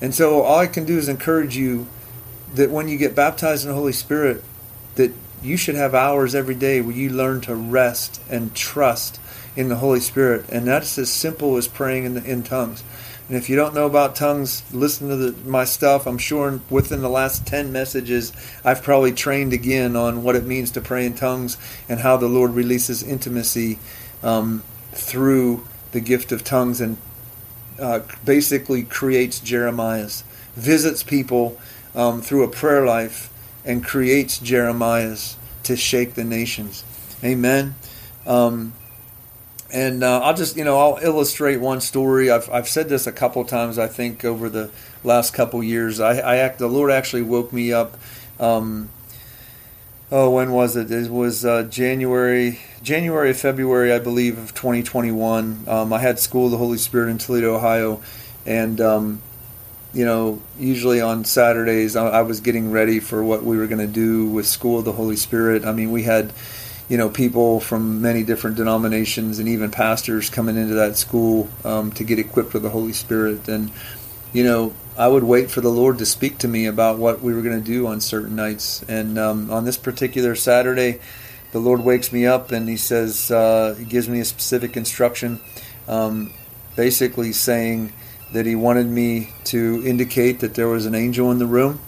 And 0.00 0.14
so 0.14 0.42
all 0.42 0.58
I 0.58 0.66
can 0.66 0.84
do 0.84 0.98
is 0.98 1.08
encourage 1.08 1.56
you 1.56 1.86
that 2.56 2.70
when 2.70 2.88
you 2.88 2.96
get 2.96 3.14
baptized 3.14 3.64
in 3.64 3.70
the 3.70 3.76
Holy 3.76 3.92
Spirit, 3.92 4.42
that 4.96 5.12
you 5.42 5.56
should 5.56 5.74
have 5.74 5.94
hours 5.94 6.34
every 6.34 6.54
day 6.54 6.80
where 6.80 6.96
you 6.96 7.10
learn 7.10 7.40
to 7.42 7.54
rest 7.54 8.20
and 8.30 8.54
trust 8.54 9.20
in 9.54 9.68
the 9.68 9.76
Holy 9.76 10.00
Spirit, 10.00 10.48
and 10.50 10.66
that's 10.66 10.98
as 10.98 11.10
simple 11.10 11.56
as 11.56 11.68
praying 11.68 12.04
in, 12.04 12.14
the, 12.14 12.24
in 12.24 12.42
tongues. 12.42 12.82
And 13.28 13.36
if 13.36 13.50
you 13.50 13.56
don't 13.56 13.74
know 13.74 13.86
about 13.86 14.14
tongues, 14.14 14.62
listen 14.72 15.08
to 15.08 15.16
the, 15.16 15.48
my 15.48 15.64
stuff. 15.64 16.06
I'm 16.06 16.18
sure 16.18 16.60
within 16.70 17.00
the 17.00 17.08
last 17.08 17.46
10 17.46 17.72
messages, 17.72 18.32
I've 18.64 18.82
probably 18.82 19.12
trained 19.12 19.52
again 19.52 19.96
on 19.96 20.22
what 20.22 20.36
it 20.36 20.44
means 20.44 20.70
to 20.72 20.80
pray 20.80 21.04
in 21.04 21.14
tongues 21.14 21.56
and 21.88 22.00
how 22.00 22.16
the 22.16 22.28
Lord 22.28 22.52
releases 22.52 23.02
intimacy 23.02 23.78
um, 24.22 24.62
through 24.92 25.66
the 25.92 26.00
gift 26.00 26.30
of 26.30 26.44
tongues 26.44 26.80
and 26.80 26.98
uh, 27.80 28.00
basically 28.24 28.84
creates 28.84 29.40
Jeremiah's, 29.40 30.22
visits 30.54 31.02
people 31.02 31.58
um, 31.96 32.20
through 32.20 32.44
a 32.44 32.48
prayer 32.48 32.84
life 32.84 33.32
and 33.64 33.84
creates 33.84 34.38
Jeremiah's 34.38 35.36
to 35.64 35.76
shake 35.76 36.14
the 36.14 36.22
nations. 36.22 36.84
Amen. 37.24 37.74
Um, 38.26 38.74
and 39.72 40.04
uh, 40.04 40.20
I'll 40.20 40.34
just, 40.34 40.56
you 40.56 40.64
know, 40.64 40.78
I'll 40.78 40.98
illustrate 41.02 41.56
one 41.56 41.80
story. 41.80 42.30
I've, 42.30 42.48
I've 42.50 42.68
said 42.68 42.88
this 42.88 43.06
a 43.06 43.12
couple 43.12 43.44
times, 43.44 43.78
I 43.78 43.88
think, 43.88 44.24
over 44.24 44.48
the 44.48 44.70
last 45.02 45.34
couple 45.34 45.62
years. 45.62 45.98
I, 45.98 46.18
I 46.18 46.36
act, 46.36 46.58
the 46.58 46.68
Lord 46.68 46.92
actually 46.92 47.22
woke 47.22 47.52
me 47.52 47.72
up. 47.72 47.96
Um, 48.38 48.90
oh, 50.12 50.30
when 50.30 50.52
was 50.52 50.76
it? 50.76 50.90
It 50.92 51.10
was 51.10 51.44
uh, 51.44 51.64
January, 51.64 52.60
January, 52.82 53.32
February, 53.32 53.92
I 53.92 53.98
believe, 53.98 54.38
of 54.38 54.54
2021. 54.54 55.64
Um, 55.66 55.92
I 55.92 55.98
had 55.98 56.20
School 56.20 56.46
of 56.46 56.52
the 56.52 56.58
Holy 56.58 56.78
Spirit 56.78 57.10
in 57.10 57.18
Toledo, 57.18 57.56
Ohio, 57.56 58.00
and 58.44 58.80
um, 58.80 59.22
you 59.96 60.04
know, 60.04 60.42
usually 60.58 61.00
on 61.00 61.24
Saturdays, 61.24 61.96
I, 61.96 62.06
I 62.08 62.20
was 62.20 62.40
getting 62.40 62.70
ready 62.70 63.00
for 63.00 63.24
what 63.24 63.42
we 63.44 63.56
were 63.56 63.66
going 63.66 63.78
to 63.78 63.86
do 63.86 64.26
with 64.26 64.46
School 64.46 64.78
of 64.78 64.84
the 64.84 64.92
Holy 64.92 65.16
Spirit. 65.16 65.64
I 65.64 65.72
mean, 65.72 65.90
we 65.90 66.02
had, 66.02 66.34
you 66.90 66.98
know, 66.98 67.08
people 67.08 67.60
from 67.60 68.02
many 68.02 68.22
different 68.22 68.58
denominations 68.58 69.38
and 69.38 69.48
even 69.48 69.70
pastors 69.70 70.28
coming 70.28 70.58
into 70.58 70.74
that 70.74 70.98
school 70.98 71.48
um, 71.64 71.92
to 71.92 72.04
get 72.04 72.18
equipped 72.18 72.52
with 72.52 72.62
the 72.62 72.68
Holy 72.68 72.92
Spirit. 72.92 73.48
And, 73.48 73.70
you 74.34 74.44
know, 74.44 74.74
I 74.98 75.08
would 75.08 75.24
wait 75.24 75.50
for 75.50 75.62
the 75.62 75.70
Lord 75.70 75.96
to 75.96 76.04
speak 76.04 76.36
to 76.38 76.48
me 76.48 76.66
about 76.66 76.98
what 76.98 77.22
we 77.22 77.32
were 77.32 77.40
going 77.40 77.58
to 77.58 77.66
do 77.66 77.86
on 77.86 78.02
certain 78.02 78.36
nights. 78.36 78.82
And 78.82 79.18
um, 79.18 79.50
on 79.50 79.64
this 79.64 79.78
particular 79.78 80.34
Saturday, 80.34 81.00
the 81.52 81.58
Lord 81.58 81.80
wakes 81.80 82.12
me 82.12 82.26
up 82.26 82.52
and 82.52 82.68
He 82.68 82.76
says, 82.76 83.30
uh, 83.30 83.74
He 83.78 83.86
gives 83.86 84.10
me 84.10 84.20
a 84.20 84.26
specific 84.26 84.76
instruction, 84.76 85.40
um, 85.88 86.34
basically 86.76 87.32
saying, 87.32 87.94
that 88.36 88.44
he 88.44 88.54
wanted 88.54 88.86
me 88.86 89.30
to 89.44 89.82
indicate 89.86 90.40
that 90.40 90.52
there 90.52 90.68
was 90.68 90.84
an 90.84 90.94
angel 90.94 91.30
in 91.30 91.38
the 91.38 91.46
room. 91.46 91.80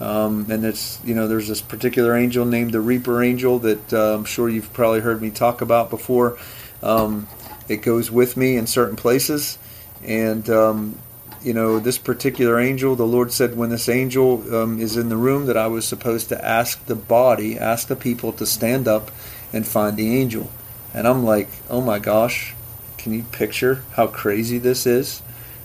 Um, 0.00 0.46
and 0.48 0.64
it's 0.64 1.00
you 1.04 1.12
know 1.12 1.26
there's 1.26 1.48
this 1.48 1.60
particular 1.60 2.16
angel 2.16 2.46
named 2.46 2.70
the 2.70 2.80
Reaper 2.80 3.20
Angel 3.20 3.58
that 3.58 3.92
uh, 3.92 4.14
I'm 4.14 4.24
sure 4.24 4.48
you've 4.48 4.72
probably 4.72 5.00
heard 5.00 5.20
me 5.20 5.30
talk 5.30 5.60
about 5.60 5.90
before. 5.90 6.38
Um, 6.84 7.26
it 7.68 7.78
goes 7.78 8.12
with 8.12 8.36
me 8.36 8.56
in 8.56 8.68
certain 8.68 8.94
places, 8.94 9.58
and 10.04 10.48
um, 10.48 11.00
you 11.42 11.52
know 11.52 11.80
this 11.80 11.98
particular 11.98 12.60
angel. 12.60 12.94
The 12.94 13.04
Lord 13.04 13.32
said 13.32 13.56
when 13.56 13.70
this 13.70 13.88
angel 13.88 14.54
um, 14.54 14.78
is 14.78 14.96
in 14.96 15.08
the 15.08 15.16
room 15.16 15.46
that 15.46 15.56
I 15.56 15.66
was 15.66 15.84
supposed 15.84 16.28
to 16.28 16.44
ask 16.44 16.86
the 16.86 16.94
body, 16.94 17.58
ask 17.58 17.88
the 17.88 17.96
people 17.96 18.32
to 18.34 18.46
stand 18.46 18.86
up 18.86 19.10
and 19.52 19.66
find 19.66 19.96
the 19.96 20.16
angel. 20.16 20.48
And 20.94 21.08
I'm 21.08 21.24
like, 21.24 21.48
oh 21.68 21.80
my 21.80 21.98
gosh, 21.98 22.54
can 22.98 23.12
you 23.12 23.24
picture 23.24 23.82
how 23.94 24.06
crazy 24.06 24.58
this 24.58 24.86
is? 24.86 25.22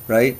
Right? 0.07 0.37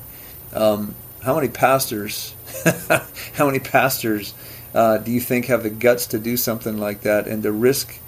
Um, 0.54 0.96
how 1.24 1.36
many 1.36 1.48
pastors, 1.48 2.36
how 3.34 3.46
many 3.46 3.60
pastors 3.60 4.34
uh, 4.74 4.98
do 4.98 5.12
you 5.12 5.20
think 5.20 5.46
have 5.46 5.64
the 5.64 5.70
guts 5.70 6.08
to 6.08 6.20
do 6.20 6.36
something 6.36 6.78
like 6.78 7.02
that 7.02 7.28
and 7.28 7.44
to 7.44 7.52
risk 7.52 8.00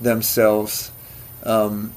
themselves 0.00 0.90
um, 1.44 1.92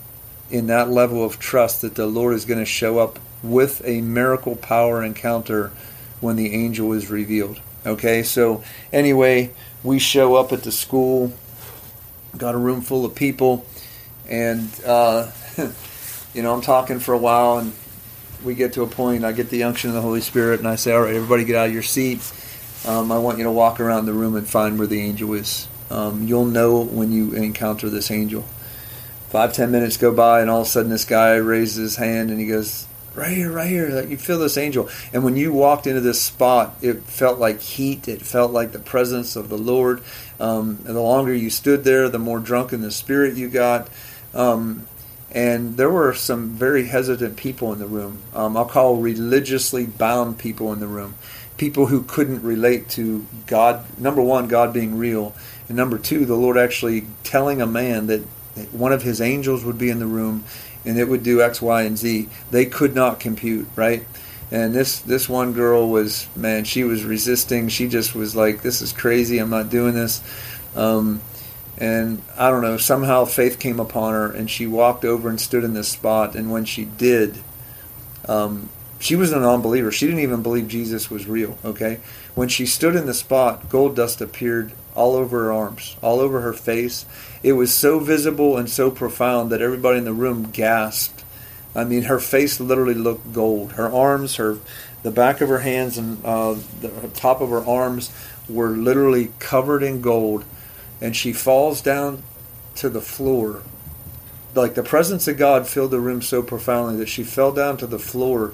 in 0.50 0.68
that 0.68 0.90
level 0.90 1.24
of 1.24 1.40
trust 1.40 1.82
that 1.82 1.96
the 1.96 2.06
Lord 2.06 2.36
is 2.36 2.46
going 2.46 2.60
to 2.60 2.66
show 2.66 3.00
up 3.00 3.20
with 3.44 3.82
a 3.86 4.02
miracle 4.02 4.56
power 4.56 5.04
encounter 5.04 5.72
when 6.20 6.36
the 6.36 6.54
angel 6.54 6.94
is 6.94 7.10
revealed? 7.10 7.60
Okay, 7.86 8.22
so 8.22 8.64
anyway, 8.94 9.52
we 9.84 9.98
show 9.98 10.36
up 10.36 10.54
at 10.54 10.64
the 10.64 10.72
school, 10.72 11.34
got 12.38 12.54
a 12.54 12.58
room 12.58 12.82
full 12.82 13.06
of 13.06 13.16
people, 13.16 13.66
and 14.30 14.70
uh, 14.86 15.32
you 16.34 16.44
know 16.44 16.54
I'm 16.54 16.62
talking 16.62 17.00
for 17.00 17.14
a 17.14 17.18
while, 17.18 17.58
and 17.58 17.74
we 18.44 18.56
get 18.56 18.74
to 18.74 18.84
a 18.84 18.88
point, 18.88 19.24
I 19.24 19.32
get 19.32 19.50
the 19.50 19.64
unction 19.64 19.90
of 19.90 19.96
the 19.96 20.02
Holy 20.02 20.22
Spirit, 20.22 20.60
and 20.60 20.68
I 20.68 20.76
say, 20.76 20.94
"All 20.94 21.02
right, 21.02 21.16
everybody, 21.16 21.44
get 21.44 21.56
out 21.56 21.68
of 21.68 21.74
your 21.74 21.84
seat. 21.84 22.20
Um, 22.86 23.12
I 23.12 23.20
want 23.20 23.38
you 23.38 23.44
to 23.44 23.52
walk 23.52 23.80
around 23.80 24.06
the 24.06 24.14
room 24.14 24.36
and 24.36 24.48
find 24.48 24.78
where 24.78 24.88
the 24.88 25.02
angel 25.02 25.34
is. 25.34 25.68
Um, 25.90 26.28
you'll 26.28 26.46
know 26.46 26.82
when 26.82 27.12
you 27.12 27.34
encounter 27.34 27.90
this 27.90 28.10
angel." 28.10 28.46
Five 29.30 29.54
ten 29.54 29.72
minutes 29.72 29.98
go 29.98 30.12
by, 30.12 30.42
and 30.42 30.50
all 30.50 30.62
of 30.62 30.68
a 30.68 30.70
sudden, 30.70 30.92
this 30.92 31.06
guy 31.06 31.36
raises 31.36 31.78
his 31.78 31.96
hand 31.96 32.32
and 32.32 32.40
he 32.40 32.48
goes, 32.48 32.86
"Right 33.16 33.32
here, 33.32 33.52
right 33.52 33.70
here! 33.70 33.90
Like 33.90 34.10
you 34.10 34.18
feel 34.18 34.40
this 34.40 34.58
angel." 34.58 34.90
And 35.14 35.24
when 35.24 35.38
you 35.38 35.54
walked 35.54 35.88
into 35.88 36.02
this 36.02 36.22
spot, 36.22 36.76
it 36.82 37.04
felt 37.04 37.40
like 37.40 37.62
heat. 37.62 38.08
It 38.08 38.22
felt 38.22 38.52
like 38.52 38.72
the 38.72 38.80
presence 38.80 39.36
of 39.36 39.48
the 39.50 39.58
Lord. 39.58 40.02
Um, 40.40 40.80
and 40.86 40.96
the 40.96 41.02
longer 41.02 41.34
you 41.34 41.50
stood 41.50 41.84
there, 41.84 42.10
the 42.10 42.20
more 42.20 42.40
drunk 42.40 42.74
in 42.74 42.82
the 42.82 42.92
spirit 42.92 43.36
you 43.36 43.48
got. 43.48 43.88
Um, 44.34 44.88
and 45.32 45.78
there 45.78 45.90
were 45.90 46.14
some 46.14 46.50
very 46.50 46.88
hesitant 46.88 47.38
people 47.38 47.72
in 47.72 47.80
the 47.80 47.88
room. 47.88 48.20
Um, 48.34 48.58
I'll 48.58 48.66
call 48.66 48.98
religiously 48.98 49.86
bound 49.86 50.38
people 50.38 50.74
in 50.74 50.80
the 50.80 50.88
room, 50.88 51.16
people 51.58 51.88
who 51.88 52.04
couldn't 52.04 52.44
relate 52.44 52.90
to 52.90 53.26
God. 53.48 53.86
Number 54.00 54.22
one, 54.22 54.48
God 54.48 54.74
being 54.74 54.98
real, 54.98 55.34
and 55.68 55.78
number 55.78 55.98
two, 55.98 56.26
the 56.26 56.36
Lord 56.36 56.58
actually 56.58 57.06
telling 57.24 57.62
a 57.62 57.68
man 57.68 58.08
that 58.08 58.22
one 58.72 58.92
of 58.92 59.04
His 59.04 59.22
angels 59.22 59.64
would 59.64 59.78
be 59.78 59.90
in 59.90 60.00
the 60.00 60.06
room, 60.06 60.44
and 60.84 61.00
it 61.00 61.08
would 61.08 61.24
do 61.24 61.42
X, 61.42 61.62
Y, 61.62 61.84
and 61.84 61.98
Z. 61.98 62.28
They 62.52 62.66
could 62.66 62.94
not 62.94 63.20
compute, 63.20 63.68
right? 63.76 64.06
And 64.52 64.76
this 64.76 65.00
this 65.00 65.30
one 65.30 65.54
girl 65.54 65.88
was 65.90 66.28
man, 66.36 66.66
she 66.66 66.84
was 66.84 67.06
resisting. 67.06 67.70
She 67.70 67.88
just 67.88 68.14
was 68.14 68.36
like, 68.36 68.62
"This 68.62 68.82
is 68.82 68.92
crazy. 68.92 69.38
I'm 69.38 69.50
not 69.50 69.70
doing 69.70 69.94
this." 69.94 70.22
Um, 70.76 71.22
and 71.82 72.22
I 72.38 72.52
don't 72.52 72.62
know, 72.62 72.78
somehow 72.78 73.26
faith 73.26 73.58
came 73.58 73.80
upon 73.80 74.14
her 74.14 74.32
and 74.32 74.52
she 74.52 74.68
walked 74.68 75.04
over 75.04 75.28
and 75.30 75.42
stood 75.42 75.64
in 75.64 75.74
this 75.74 75.88
spot. 75.88 76.36
And 76.36 76.52
when 76.52 76.64
she 76.64 76.86
did, 76.86 77.40
um, 78.28 78.70
she 79.00 79.16
was 79.16 79.32
a 79.32 79.40
non-believer. 79.40 79.92
She 79.92 80.06
didn't 80.06 80.22
even 80.22 80.44
believe 80.44 80.68
Jesus 80.68 81.10
was 81.10 81.26
real, 81.26 81.58
okay? 81.66 82.00
When 82.36 82.50
she 82.50 82.68
stood 82.68 82.96
in 82.96 83.08
the 83.08 83.16
spot, 83.16 83.68
gold 83.68 83.96
dust 83.96 84.22
appeared 84.22 84.74
all 84.94 85.16
over 85.16 85.46
her 85.46 85.52
arms, 85.52 85.98
all 86.04 86.20
over 86.20 86.42
her 86.42 86.54
face. 86.54 87.08
It 87.42 87.54
was 87.54 87.74
so 87.74 87.98
visible 87.98 88.58
and 88.58 88.70
so 88.70 88.92
profound 88.92 89.50
that 89.50 89.64
everybody 89.64 89.98
in 89.98 90.06
the 90.06 90.14
room 90.14 90.52
gasped. 90.52 91.24
I 91.74 91.84
mean, 91.84 92.04
her 92.04 92.20
face 92.20 92.60
literally 92.60 92.94
looked 92.94 93.34
gold. 93.34 93.72
Her 93.72 93.92
arms, 93.92 94.36
her 94.36 94.60
the 95.02 95.10
back 95.10 95.42
of 95.42 95.50
her 95.50 95.60
hands 95.60 95.98
and 95.98 96.24
uh, 96.24 96.58
the 96.80 97.10
top 97.16 97.42
of 97.42 97.50
her 97.50 97.66
arms 97.66 98.14
were 98.48 98.70
literally 98.70 99.32
covered 99.40 99.82
in 99.82 100.00
gold 100.00 100.46
and 101.02 101.16
she 101.16 101.34
falls 101.34 101.82
down 101.82 102.24
to 102.76 102.90
the 102.90 103.02
floor. 103.02 103.64
Like 104.54 104.76
the 104.76 104.84
presence 104.84 105.28
of 105.28 105.38
God 105.38 105.68
filled 105.68 105.92
the 105.92 106.00
room 106.00 106.22
so 106.22 106.44
profoundly 106.44 106.98
that 106.98 107.10
she 107.10 107.24
fell 107.24 107.52
down 107.52 107.78
to 107.78 107.88
the 107.88 108.00
floor 108.00 108.54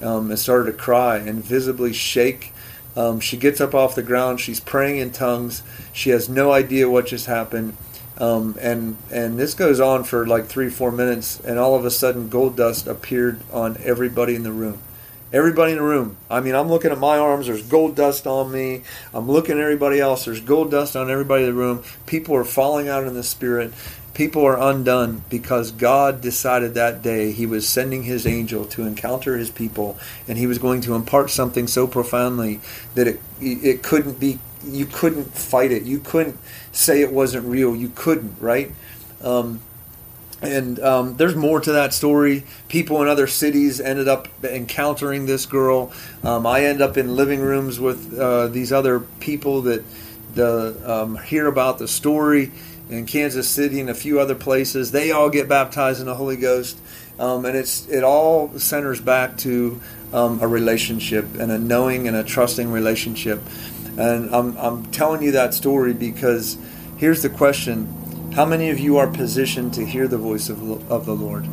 um, 0.00 0.30
and 0.30 0.38
started 0.38 0.72
to 0.72 0.78
cry 0.78 1.18
and 1.18 1.44
visibly 1.44 1.92
shake. 1.92 2.52
Um, 2.96 3.20
she 3.20 3.36
gets 3.36 3.60
up 3.60 3.74
off 3.74 3.94
the 3.94 4.02
ground. 4.02 4.40
She's 4.40 4.60
praying 4.60 4.98
in 4.98 5.10
tongues. 5.10 5.62
She 5.92 6.10
has 6.10 6.28
no 6.28 6.52
idea 6.52 6.88
what 6.88 7.06
just 7.06 7.26
happened. 7.26 7.76
Um, 8.18 8.56
and 8.60 8.96
and 9.12 9.38
this 9.38 9.54
goes 9.54 9.78
on 9.78 10.02
for 10.02 10.26
like 10.26 10.46
three 10.46 10.70
four 10.70 10.90
minutes, 10.90 11.38
and 11.40 11.56
all 11.56 11.76
of 11.76 11.84
a 11.84 11.90
sudden, 11.90 12.28
gold 12.28 12.56
dust 12.56 12.88
appeared 12.88 13.40
on 13.52 13.76
everybody 13.84 14.34
in 14.34 14.42
the 14.42 14.50
room. 14.50 14.80
Everybody 15.30 15.72
in 15.72 15.78
the 15.78 15.84
room. 15.84 16.16
I 16.30 16.40
mean, 16.40 16.54
I'm 16.54 16.68
looking 16.68 16.90
at 16.90 16.98
my 16.98 17.18
arms. 17.18 17.46
There's 17.46 17.62
gold 17.62 17.94
dust 17.94 18.26
on 18.26 18.50
me. 18.50 18.82
I'm 19.12 19.30
looking 19.30 19.58
at 19.58 19.62
everybody 19.62 20.00
else. 20.00 20.24
There's 20.24 20.40
gold 20.40 20.70
dust 20.70 20.96
on 20.96 21.10
everybody 21.10 21.44
in 21.44 21.50
the 21.50 21.54
room. 21.54 21.82
People 22.06 22.34
are 22.34 22.44
falling 22.44 22.88
out 22.88 23.06
in 23.06 23.12
the 23.12 23.22
spirit. 23.22 23.74
People 24.14 24.46
are 24.46 24.58
undone 24.58 25.22
because 25.28 25.70
God 25.70 26.22
decided 26.22 26.74
that 26.74 27.02
day 27.02 27.32
He 27.32 27.44
was 27.44 27.68
sending 27.68 28.04
His 28.04 28.26
angel 28.26 28.64
to 28.66 28.84
encounter 28.84 29.36
His 29.36 29.50
people, 29.50 29.98
and 30.26 30.38
He 30.38 30.46
was 30.46 30.58
going 30.58 30.80
to 30.82 30.94
impart 30.94 31.30
something 31.30 31.66
so 31.66 31.86
profoundly 31.86 32.60
that 32.94 33.06
it 33.06 33.20
it 33.40 33.82
couldn't 33.82 34.18
be. 34.18 34.38
You 34.64 34.86
couldn't 34.86 35.34
fight 35.34 35.70
it. 35.70 35.82
You 35.82 36.00
couldn't 36.00 36.38
say 36.72 37.02
it 37.02 37.12
wasn't 37.12 37.46
real. 37.46 37.76
You 37.76 37.92
couldn't, 37.94 38.34
right? 38.40 38.72
Um, 39.22 39.60
and 40.40 40.78
um, 40.80 41.16
there's 41.16 41.34
more 41.34 41.60
to 41.60 41.72
that 41.72 41.92
story. 41.92 42.44
People 42.68 43.02
in 43.02 43.08
other 43.08 43.26
cities 43.26 43.80
ended 43.80 44.06
up 44.06 44.28
encountering 44.44 45.26
this 45.26 45.46
girl. 45.46 45.92
Um, 46.22 46.46
I 46.46 46.64
end 46.64 46.80
up 46.80 46.96
in 46.96 47.16
living 47.16 47.40
rooms 47.40 47.80
with 47.80 48.16
uh, 48.18 48.48
these 48.48 48.72
other 48.72 49.00
people 49.00 49.62
that 49.62 49.84
the, 50.34 50.80
um, 50.84 51.16
hear 51.18 51.46
about 51.46 51.78
the 51.78 51.88
story 51.88 52.52
in 52.88 53.06
Kansas 53.06 53.48
City 53.48 53.80
and 53.80 53.90
a 53.90 53.94
few 53.94 54.20
other 54.20 54.34
places. 54.34 54.92
They 54.92 55.10
all 55.10 55.28
get 55.28 55.48
baptized 55.48 56.00
in 56.00 56.06
the 56.06 56.14
Holy 56.14 56.36
Ghost, 56.36 56.78
um, 57.18 57.44
and 57.44 57.56
it's 57.56 57.88
it 57.88 58.04
all 58.04 58.56
centers 58.58 59.00
back 59.00 59.36
to 59.38 59.80
um, 60.12 60.40
a 60.40 60.46
relationship 60.46 61.24
and 61.38 61.50
a 61.50 61.58
knowing 61.58 62.06
and 62.06 62.16
a 62.16 62.24
trusting 62.24 62.70
relationship. 62.70 63.42
And 63.98 64.32
I'm, 64.34 64.56
I'm 64.56 64.86
telling 64.86 65.22
you 65.22 65.32
that 65.32 65.54
story 65.54 65.92
because 65.92 66.56
here's 66.98 67.22
the 67.22 67.28
question 67.28 67.92
how 68.34 68.44
many 68.44 68.70
of 68.70 68.78
you 68.78 68.98
are 68.98 69.06
positioned 69.06 69.74
to 69.74 69.84
hear 69.84 70.06
the 70.06 70.18
voice 70.18 70.48
of, 70.48 70.90
of 70.90 71.06
the 71.06 71.14
Lord? 71.14 71.44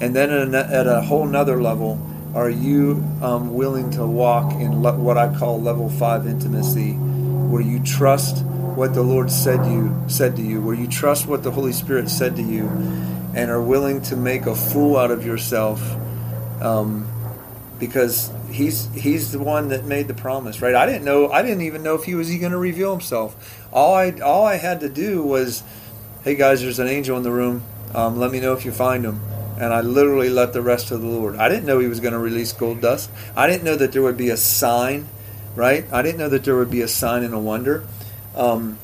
And 0.00 0.14
then 0.14 0.30
at 0.30 0.54
a, 0.54 0.74
at 0.74 0.86
a 0.86 1.00
whole 1.02 1.26
nother 1.26 1.60
level, 1.60 2.00
are 2.34 2.50
you 2.50 3.04
um, 3.22 3.54
willing 3.54 3.90
to 3.92 4.06
walk 4.06 4.52
in 4.54 4.82
le- 4.82 4.96
what 4.96 5.16
I 5.16 5.32
call 5.34 5.60
level 5.60 5.88
five 5.88 6.26
intimacy, 6.26 6.92
where 6.94 7.62
you 7.62 7.78
trust 7.80 8.44
what 8.44 8.92
the 8.94 9.02
Lord 9.02 9.30
said 9.30 9.64
you 9.66 9.94
said 10.08 10.34
to 10.36 10.42
you, 10.42 10.60
where 10.60 10.74
you 10.74 10.88
trust 10.88 11.28
what 11.28 11.42
the 11.44 11.52
Holy 11.52 11.72
Spirit 11.72 12.08
said 12.08 12.34
to 12.36 12.42
you, 12.42 12.66
and 13.34 13.50
are 13.50 13.62
willing 13.62 14.02
to 14.02 14.16
make 14.16 14.46
a 14.46 14.54
fool 14.54 14.96
out 14.96 15.12
of 15.12 15.24
yourself, 15.24 15.80
um, 16.60 17.08
because 17.78 18.32
he's 18.50 18.92
he's 18.94 19.30
the 19.30 19.38
one 19.38 19.68
that 19.68 19.84
made 19.84 20.08
the 20.08 20.14
promise, 20.14 20.60
right? 20.60 20.74
I 20.74 20.86
didn't 20.86 21.04
know. 21.04 21.30
I 21.30 21.42
didn't 21.42 21.62
even 21.62 21.82
know 21.84 21.94
if 21.94 22.04
he 22.04 22.14
was 22.16 22.28
going 22.34 22.52
to 22.52 22.58
reveal 22.58 22.90
himself. 22.90 23.64
All 23.72 23.94
I 23.94 24.10
all 24.20 24.44
I 24.44 24.56
had 24.56 24.80
to 24.80 24.88
do 24.88 25.22
was 25.22 25.62
hey 26.24 26.34
guys, 26.34 26.62
there's 26.62 26.78
an 26.78 26.88
angel 26.88 27.18
in 27.18 27.22
the 27.22 27.30
room. 27.30 27.62
Um, 27.94 28.18
let 28.18 28.32
me 28.32 28.40
know 28.40 28.54
if 28.54 28.64
you 28.64 28.72
find 28.72 29.04
him. 29.04 29.20
And 29.58 29.74
I 29.74 29.82
literally 29.82 30.30
let 30.30 30.54
the 30.54 30.62
rest 30.62 30.90
of 30.90 31.02
the 31.02 31.06
Lord. 31.06 31.36
I 31.36 31.50
didn't 31.50 31.66
know 31.66 31.80
he 31.80 31.86
was 31.86 32.00
going 32.00 32.14
to 32.14 32.18
release 32.18 32.50
gold 32.50 32.80
dust. 32.80 33.10
I 33.36 33.46
didn't 33.46 33.62
know 33.62 33.76
that 33.76 33.92
there 33.92 34.00
would 34.00 34.16
be 34.16 34.30
a 34.30 34.36
sign, 34.38 35.06
right? 35.54 35.84
I 35.92 36.00
didn't 36.00 36.16
know 36.16 36.30
that 36.30 36.44
there 36.44 36.56
would 36.56 36.70
be 36.70 36.80
a 36.80 36.88
sign 36.88 37.24
and 37.24 37.34
a 37.34 37.38
wonder. 37.38 37.84
Um, 38.34 38.78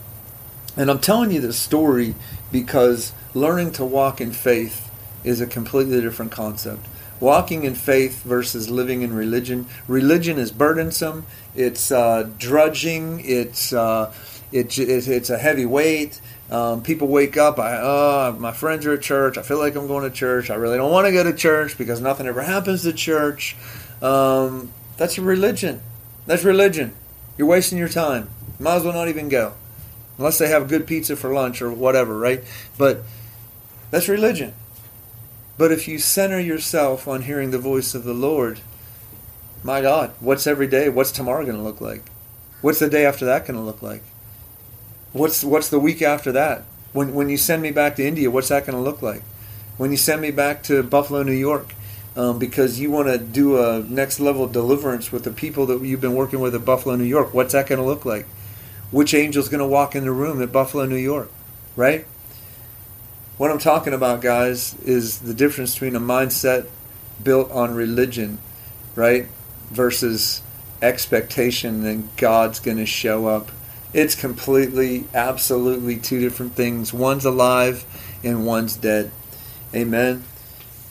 and 0.76 0.90
I'm 0.90 0.98
telling 0.98 1.30
you 1.30 1.40
this 1.40 1.58
story 1.58 2.14
because 2.52 3.14
learning 3.32 3.72
to 3.72 3.86
walk 3.86 4.20
in 4.20 4.32
faith 4.32 4.90
is 5.24 5.40
a 5.40 5.46
completely 5.46 6.02
different 6.02 6.32
concept. 6.32 6.86
Walking 7.20 7.64
in 7.64 7.74
faith 7.74 8.22
versus 8.22 8.68
living 8.68 9.00
in 9.00 9.14
religion. 9.14 9.66
Religion 9.88 10.38
is 10.38 10.52
burdensome. 10.52 11.24
It's 11.54 11.90
uh, 11.90 12.28
drudging. 12.38 13.22
It's 13.24 13.72
uh, 13.72 14.12
it, 14.52 14.78
it's 14.78 15.30
a 15.30 15.38
heavy 15.38 15.66
weight. 15.66 16.20
Um, 16.50 16.82
people 16.82 17.06
wake 17.06 17.36
up. 17.36 17.58
I, 17.58 17.78
oh, 17.80 18.36
my 18.38 18.52
friends 18.52 18.84
are 18.84 18.94
at 18.94 19.02
church. 19.02 19.38
I 19.38 19.42
feel 19.42 19.58
like 19.58 19.76
I'm 19.76 19.86
going 19.86 20.02
to 20.08 20.14
church. 20.14 20.50
I 20.50 20.56
really 20.56 20.76
don't 20.76 20.90
want 20.90 21.06
to 21.06 21.12
go 21.12 21.22
to 21.22 21.32
church 21.32 21.78
because 21.78 22.00
nothing 22.00 22.26
ever 22.26 22.42
happens 22.42 22.82
to 22.82 22.92
church. 22.92 23.56
Um, 24.02 24.72
that's 24.96 25.18
religion. 25.18 25.80
That's 26.26 26.44
religion. 26.44 26.94
You're 27.38 27.46
wasting 27.46 27.78
your 27.78 27.88
time. 27.88 28.28
Might 28.58 28.76
as 28.76 28.84
well 28.84 28.92
not 28.92 29.08
even 29.08 29.28
go, 29.28 29.54
unless 30.18 30.38
they 30.38 30.48
have 30.48 30.68
good 30.68 30.86
pizza 30.86 31.16
for 31.16 31.32
lunch 31.32 31.62
or 31.62 31.70
whatever, 31.70 32.18
right? 32.18 32.44
But 32.76 33.02
that's 33.90 34.08
religion. 34.08 34.52
But 35.56 35.72
if 35.72 35.88
you 35.88 35.98
center 35.98 36.40
yourself 36.40 37.06
on 37.06 37.22
hearing 37.22 37.50
the 37.50 37.58
voice 37.58 37.94
of 37.94 38.04
the 38.04 38.12
Lord, 38.12 38.60
my 39.62 39.80
God, 39.80 40.12
what's 40.20 40.46
every 40.46 40.66
day? 40.66 40.88
What's 40.88 41.12
tomorrow 41.12 41.44
going 41.44 41.56
to 41.56 41.62
look 41.62 41.80
like? 41.80 42.02
What's 42.60 42.78
the 42.78 42.90
day 42.90 43.06
after 43.06 43.24
that 43.26 43.46
going 43.46 43.58
to 43.58 43.64
look 43.64 43.82
like? 43.82 44.02
What's 45.12 45.42
what's 45.42 45.68
the 45.68 45.80
week 45.80 46.02
after 46.02 46.30
that? 46.32 46.62
When 46.92 47.14
when 47.14 47.28
you 47.28 47.36
send 47.36 47.62
me 47.62 47.70
back 47.70 47.96
to 47.96 48.06
India, 48.06 48.30
what's 48.30 48.48
that 48.48 48.66
going 48.66 48.76
to 48.76 48.82
look 48.82 49.02
like? 49.02 49.22
When 49.76 49.90
you 49.90 49.96
send 49.96 50.22
me 50.22 50.30
back 50.30 50.62
to 50.64 50.82
Buffalo, 50.82 51.22
New 51.22 51.32
York, 51.32 51.74
um, 52.16 52.38
because 52.38 52.78
you 52.78 52.90
want 52.90 53.08
to 53.08 53.18
do 53.18 53.58
a 53.58 53.80
next 53.80 54.20
level 54.20 54.46
deliverance 54.46 55.10
with 55.10 55.24
the 55.24 55.30
people 55.30 55.66
that 55.66 55.82
you've 55.82 56.00
been 56.00 56.14
working 56.14 56.40
with 56.40 56.54
at 56.54 56.64
Buffalo, 56.64 56.96
New 56.96 57.04
York, 57.04 57.32
what's 57.34 57.52
that 57.54 57.66
going 57.66 57.80
to 57.80 57.84
look 57.84 58.04
like? 58.04 58.26
Which 58.90 59.14
angel's 59.14 59.48
going 59.48 59.60
to 59.60 59.66
walk 59.66 59.96
in 59.96 60.04
the 60.04 60.12
room 60.12 60.42
at 60.42 60.52
Buffalo, 60.52 60.84
New 60.86 60.96
York, 60.96 61.30
right? 61.76 62.04
What 63.36 63.50
I'm 63.50 63.58
talking 63.58 63.94
about, 63.94 64.20
guys, 64.20 64.74
is 64.82 65.20
the 65.20 65.32
difference 65.32 65.74
between 65.74 65.96
a 65.96 66.00
mindset 66.00 66.66
built 67.22 67.50
on 67.50 67.74
religion, 67.74 68.38
right, 68.94 69.26
versus 69.70 70.42
expectation 70.82 71.82
that 71.84 72.16
God's 72.16 72.60
going 72.60 72.76
to 72.76 72.86
show 72.86 73.26
up 73.26 73.50
it's 73.92 74.14
completely, 74.14 75.04
absolutely 75.14 75.96
two 75.96 76.20
different 76.20 76.54
things. 76.54 76.92
One's 76.92 77.24
alive 77.24 77.84
and 78.22 78.46
one's 78.46 78.76
dead. 78.76 79.10
Amen. 79.74 80.24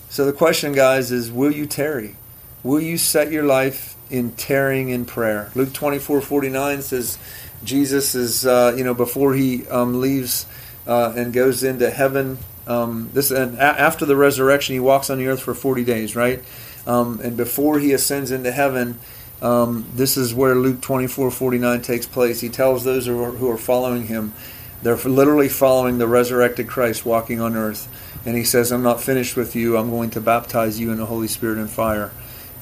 So 0.09 0.25
the 0.25 0.33
question, 0.33 0.73
guys, 0.73 1.11
is 1.11 1.31
will 1.31 1.51
you 1.51 1.65
tarry? 1.65 2.15
Will 2.63 2.81
you 2.81 2.97
set 2.97 3.31
your 3.31 3.43
life 3.43 3.95
in 4.09 4.31
tarrying 4.33 4.89
in 4.89 5.05
prayer? 5.05 5.51
Luke 5.55 5.73
24 5.73 6.21
49 6.21 6.81
says 6.81 7.17
Jesus 7.63 8.15
is, 8.15 8.45
uh, 8.45 8.73
you 8.75 8.83
know, 8.83 8.93
before 8.93 9.33
he 9.33 9.67
um, 9.67 10.01
leaves 10.01 10.45
uh, 10.87 11.13
and 11.15 11.31
goes 11.31 11.63
into 11.63 11.89
heaven, 11.89 12.37
um, 12.67 13.09
this 13.13 13.31
and 13.31 13.57
a- 13.57 13.61
after 13.61 14.05
the 14.05 14.15
resurrection, 14.15 14.73
he 14.73 14.79
walks 14.79 15.09
on 15.09 15.17
the 15.17 15.27
earth 15.27 15.41
for 15.41 15.53
40 15.53 15.83
days, 15.83 16.15
right? 16.15 16.43
Um, 16.87 17.19
and 17.21 17.35
before 17.37 17.79
he 17.79 17.93
ascends 17.93 18.31
into 18.31 18.51
heaven, 18.51 18.99
um, 19.41 19.85
this 19.93 20.17
is 20.17 20.33
where 20.33 20.55
Luke 20.55 20.81
24 20.81 21.31
49 21.31 21.81
takes 21.81 22.05
place. 22.05 22.41
He 22.41 22.49
tells 22.49 22.83
those 22.83 23.05
who 23.05 23.23
are, 23.23 23.31
who 23.31 23.49
are 23.49 23.57
following 23.57 24.07
him, 24.07 24.33
they're 24.81 24.95
literally 24.95 25.49
following 25.49 25.97
the 25.97 26.07
resurrected 26.07 26.67
Christ 26.67 27.05
walking 27.05 27.41
on 27.41 27.55
earth. 27.55 27.87
And 28.25 28.35
he 28.35 28.43
says, 28.43 28.71
I'm 28.71 28.83
not 28.83 29.01
finished 29.01 29.35
with 29.35 29.55
you. 29.55 29.77
I'm 29.77 29.89
going 29.89 30.09
to 30.11 30.21
baptize 30.21 30.79
you 30.79 30.91
in 30.91 30.97
the 30.97 31.05
Holy 31.05 31.27
Spirit 31.27 31.57
and 31.57 31.69
fire. 31.69 32.11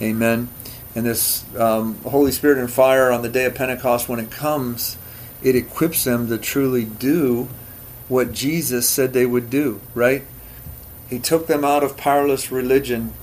Amen. 0.01 0.49
And 0.95 1.05
this 1.05 1.45
um, 1.55 1.95
Holy 2.03 2.31
Spirit 2.31 2.57
and 2.57 2.71
fire 2.71 3.11
on 3.11 3.21
the 3.21 3.29
day 3.29 3.45
of 3.45 3.55
Pentecost, 3.55 4.07
when 4.07 4.19
it 4.19 4.31
comes, 4.31 4.97
it 5.43 5.55
equips 5.55 6.03
them 6.03 6.27
to 6.29 6.37
truly 6.37 6.85
do 6.85 7.47
what 8.07 8.31
Jesus 8.31 8.87
said 8.89 9.13
they 9.13 9.25
would 9.25 9.49
do, 9.49 9.81
right? 9.93 10.23
He 11.09 11.19
took 11.19 11.47
them 11.47 11.63
out 11.63 11.83
of 11.83 11.97
powerless 11.97 12.51
religion, 12.51 13.13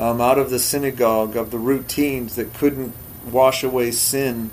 um, 0.00 0.18
out 0.18 0.38
of 0.38 0.48
the 0.48 0.58
synagogue, 0.58 1.36
of 1.36 1.50
the 1.50 1.58
routines 1.58 2.34
that 2.36 2.54
couldn't 2.54 2.94
wash 3.30 3.62
away 3.62 3.90
sin 3.90 4.50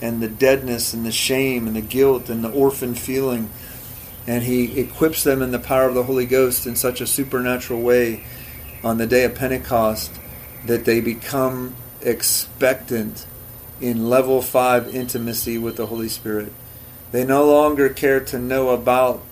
and 0.00 0.22
the 0.22 0.28
deadness 0.28 0.94
and 0.94 1.04
the 1.04 1.10
shame 1.10 1.66
and 1.66 1.74
the 1.74 1.80
guilt 1.80 2.30
and 2.30 2.44
the 2.44 2.52
orphan 2.52 2.94
feeling. 2.94 3.50
And 4.24 4.44
he 4.44 4.78
equips 4.78 5.24
them 5.24 5.42
in 5.42 5.50
the 5.50 5.58
power 5.58 5.88
of 5.88 5.94
the 5.94 6.04
Holy 6.04 6.26
Ghost 6.26 6.64
in 6.64 6.76
such 6.76 7.00
a 7.00 7.08
supernatural 7.08 7.82
way 7.82 8.22
on 8.84 8.98
the 8.98 9.06
day 9.06 9.24
of 9.24 9.34
Pentecost 9.34 10.12
that 10.64 10.84
they 10.84 11.00
become 11.00 11.74
expectant 12.00 13.26
in 13.80 14.08
level 14.08 14.40
five 14.42 14.94
intimacy 14.94 15.58
with 15.58 15.76
the 15.76 15.86
Holy 15.86 16.08
Spirit. 16.08 16.52
They 17.10 17.24
no 17.24 17.44
longer 17.44 17.88
care 17.88 18.20
to 18.20 18.38
know 18.38 18.68
about 18.68 19.22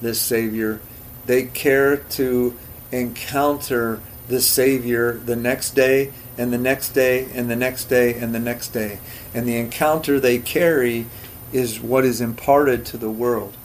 this 0.00 0.20
Savior, 0.20 0.80
they 1.26 1.44
care 1.44 1.96
to 1.96 2.58
encounter 2.90 4.00
the 4.28 4.40
Savior 4.40 5.12
the 5.12 5.36
next 5.36 5.70
day 5.70 6.12
and 6.38 6.52
the 6.52 6.58
next 6.58 6.90
day 6.90 7.28
and 7.34 7.50
the 7.50 7.56
next 7.56 7.84
day 7.84 8.14
and 8.14 8.34
the 8.34 8.40
next 8.40 8.68
day. 8.68 8.98
And 9.34 9.46
the 9.46 9.56
encounter 9.56 10.18
they 10.18 10.38
carry 10.38 11.06
is 11.52 11.80
what 11.80 12.04
is 12.04 12.20
imparted 12.20 12.84
to 12.86 12.96
the 12.96 13.10
world. 13.10 13.56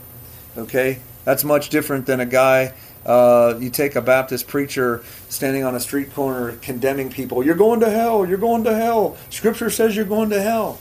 Okay? 0.58 1.00
That's 1.26 1.44
much 1.44 1.70
different 1.70 2.06
than 2.06 2.20
a 2.20 2.26
guy. 2.26 2.74
Uh, 3.06 3.58
you 3.60 3.70
take 3.70 3.96
a 3.96 4.02
Baptist 4.02 4.48
preacher 4.48 5.04
standing 5.30 5.64
on 5.64 5.74
a 5.76 5.80
street 5.80 6.14
corner 6.14 6.58
condemning 6.58 7.10
people. 7.10 7.44
You're 7.44 7.56
going 7.56 7.80
to 7.80 7.90
hell. 7.90 8.26
You're 8.26 8.38
going 8.38 8.66
to 8.66 8.76
hell. 8.76 9.18
Scripture 9.30 9.70
says 9.70 9.96
you're 9.96 10.06
going 10.06 10.30
to 10.32 10.42
hell. 10.42 10.80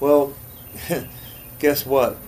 Well, 0.00 0.34
guess 1.58 1.86
what? 1.86 2.18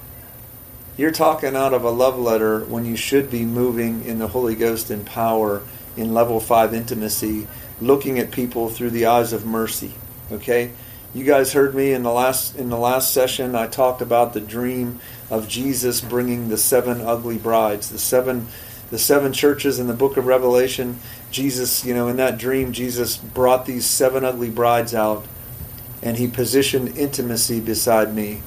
You're 0.96 1.10
talking 1.10 1.56
out 1.56 1.74
of 1.74 1.82
a 1.82 1.90
love 1.90 2.18
letter 2.18 2.60
when 2.60 2.84
you 2.84 2.94
should 2.94 3.28
be 3.28 3.44
moving 3.44 4.04
in 4.04 4.20
the 4.20 4.28
Holy 4.28 4.54
Ghost 4.54 4.92
in 4.92 5.04
power 5.04 5.62
in 5.96 6.14
level 6.14 6.40
five 6.40 6.74
intimacy, 6.74 7.46
looking 7.80 8.18
at 8.18 8.30
people 8.30 8.68
through 8.68 8.90
the 8.90 9.06
eyes 9.06 9.32
of 9.32 9.46
mercy. 9.46 9.92
Okay? 10.32 10.72
You 11.14 11.24
guys 11.24 11.52
heard 11.52 11.74
me 11.74 11.92
in 11.92 12.02
the 12.02 12.10
last 12.10 12.56
in 12.56 12.70
the 12.70 12.78
last 12.78 13.12
session. 13.12 13.54
I 13.54 13.68
talked 13.68 14.02
about 14.02 14.32
the 14.32 14.40
dream 14.40 14.98
of 15.30 15.48
Jesus 15.48 16.00
bringing 16.00 16.48
the 16.48 16.58
seven 16.58 17.00
ugly 17.00 17.38
brides, 17.38 17.90
the 17.90 18.00
seven 18.00 18.48
the 18.90 18.98
seven 18.98 19.32
churches 19.32 19.78
in 19.78 19.86
the 19.86 19.94
book 19.94 20.16
of 20.16 20.26
Revelation. 20.26 20.98
Jesus, 21.30 21.84
you 21.84 21.94
know, 21.94 22.08
in 22.08 22.16
that 22.16 22.36
dream, 22.36 22.72
Jesus 22.72 23.16
brought 23.16 23.64
these 23.64 23.86
seven 23.86 24.24
ugly 24.24 24.50
brides 24.50 24.94
out, 24.94 25.24
and 26.02 26.16
he 26.16 26.26
positioned 26.26 26.98
intimacy 26.98 27.60
beside 27.60 28.12
me 28.12 28.40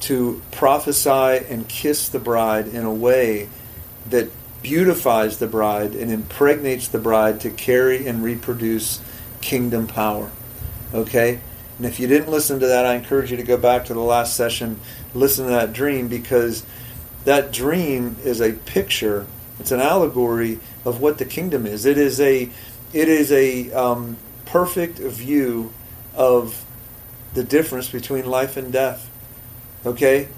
to 0.00 0.42
prophesy 0.52 1.44
and 1.48 1.68
kiss 1.68 2.08
the 2.08 2.18
bride 2.18 2.68
in 2.68 2.84
a 2.84 2.92
way 2.92 3.48
that 4.08 4.30
beautifies 4.64 5.38
the 5.38 5.46
bride 5.46 5.94
and 5.94 6.10
impregnates 6.10 6.88
the 6.88 6.98
bride 6.98 7.40
to 7.42 7.50
carry 7.50 8.08
and 8.08 8.24
reproduce 8.24 9.00
kingdom 9.40 9.86
power. 9.86 10.32
Okay? 10.92 11.38
And 11.76 11.86
if 11.86 12.00
you 12.00 12.08
didn't 12.08 12.30
listen 12.30 12.58
to 12.60 12.66
that, 12.66 12.86
I 12.86 12.94
encourage 12.94 13.30
you 13.30 13.36
to 13.36 13.42
go 13.44 13.56
back 13.56 13.84
to 13.84 13.94
the 13.94 14.00
last 14.00 14.34
session, 14.34 14.80
listen 15.12 15.44
to 15.44 15.52
that 15.52 15.72
dream, 15.72 16.08
because 16.08 16.64
that 17.24 17.52
dream 17.52 18.16
is 18.24 18.40
a 18.40 18.52
picture, 18.52 19.26
it's 19.60 19.70
an 19.70 19.80
allegory 19.80 20.58
of 20.84 21.00
what 21.00 21.18
the 21.18 21.24
kingdom 21.24 21.66
is. 21.66 21.84
It 21.84 21.98
is 21.98 22.20
a, 22.20 22.48
it 22.92 23.08
is 23.08 23.30
a 23.30 23.70
um, 23.72 24.16
perfect 24.46 24.98
view 24.98 25.72
of 26.14 26.64
the 27.34 27.44
difference 27.44 27.90
between 27.90 28.24
life 28.24 28.56
and 28.56 28.72
death. 28.72 29.10
Okay? 29.84 30.28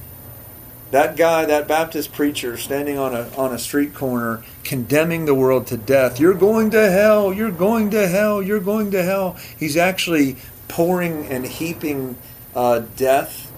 That 0.92 1.16
guy, 1.16 1.46
that 1.46 1.66
Baptist 1.66 2.12
preacher 2.12 2.56
standing 2.56 2.96
on 2.96 3.12
a 3.12 3.28
on 3.36 3.52
a 3.52 3.58
street 3.58 3.92
corner 3.92 4.44
condemning 4.62 5.24
the 5.24 5.34
world 5.34 5.66
to 5.68 5.76
death. 5.76 6.20
You're 6.20 6.34
going 6.34 6.70
to 6.70 6.90
hell, 6.90 7.32
you're 7.32 7.50
going 7.50 7.90
to 7.90 8.06
hell, 8.06 8.40
you're 8.40 8.60
going 8.60 8.92
to 8.92 9.02
hell. 9.02 9.36
He's 9.58 9.76
actually 9.76 10.36
pouring 10.68 11.26
and 11.26 11.44
heaping 11.44 12.16
uh, 12.54 12.82
death 12.96 13.50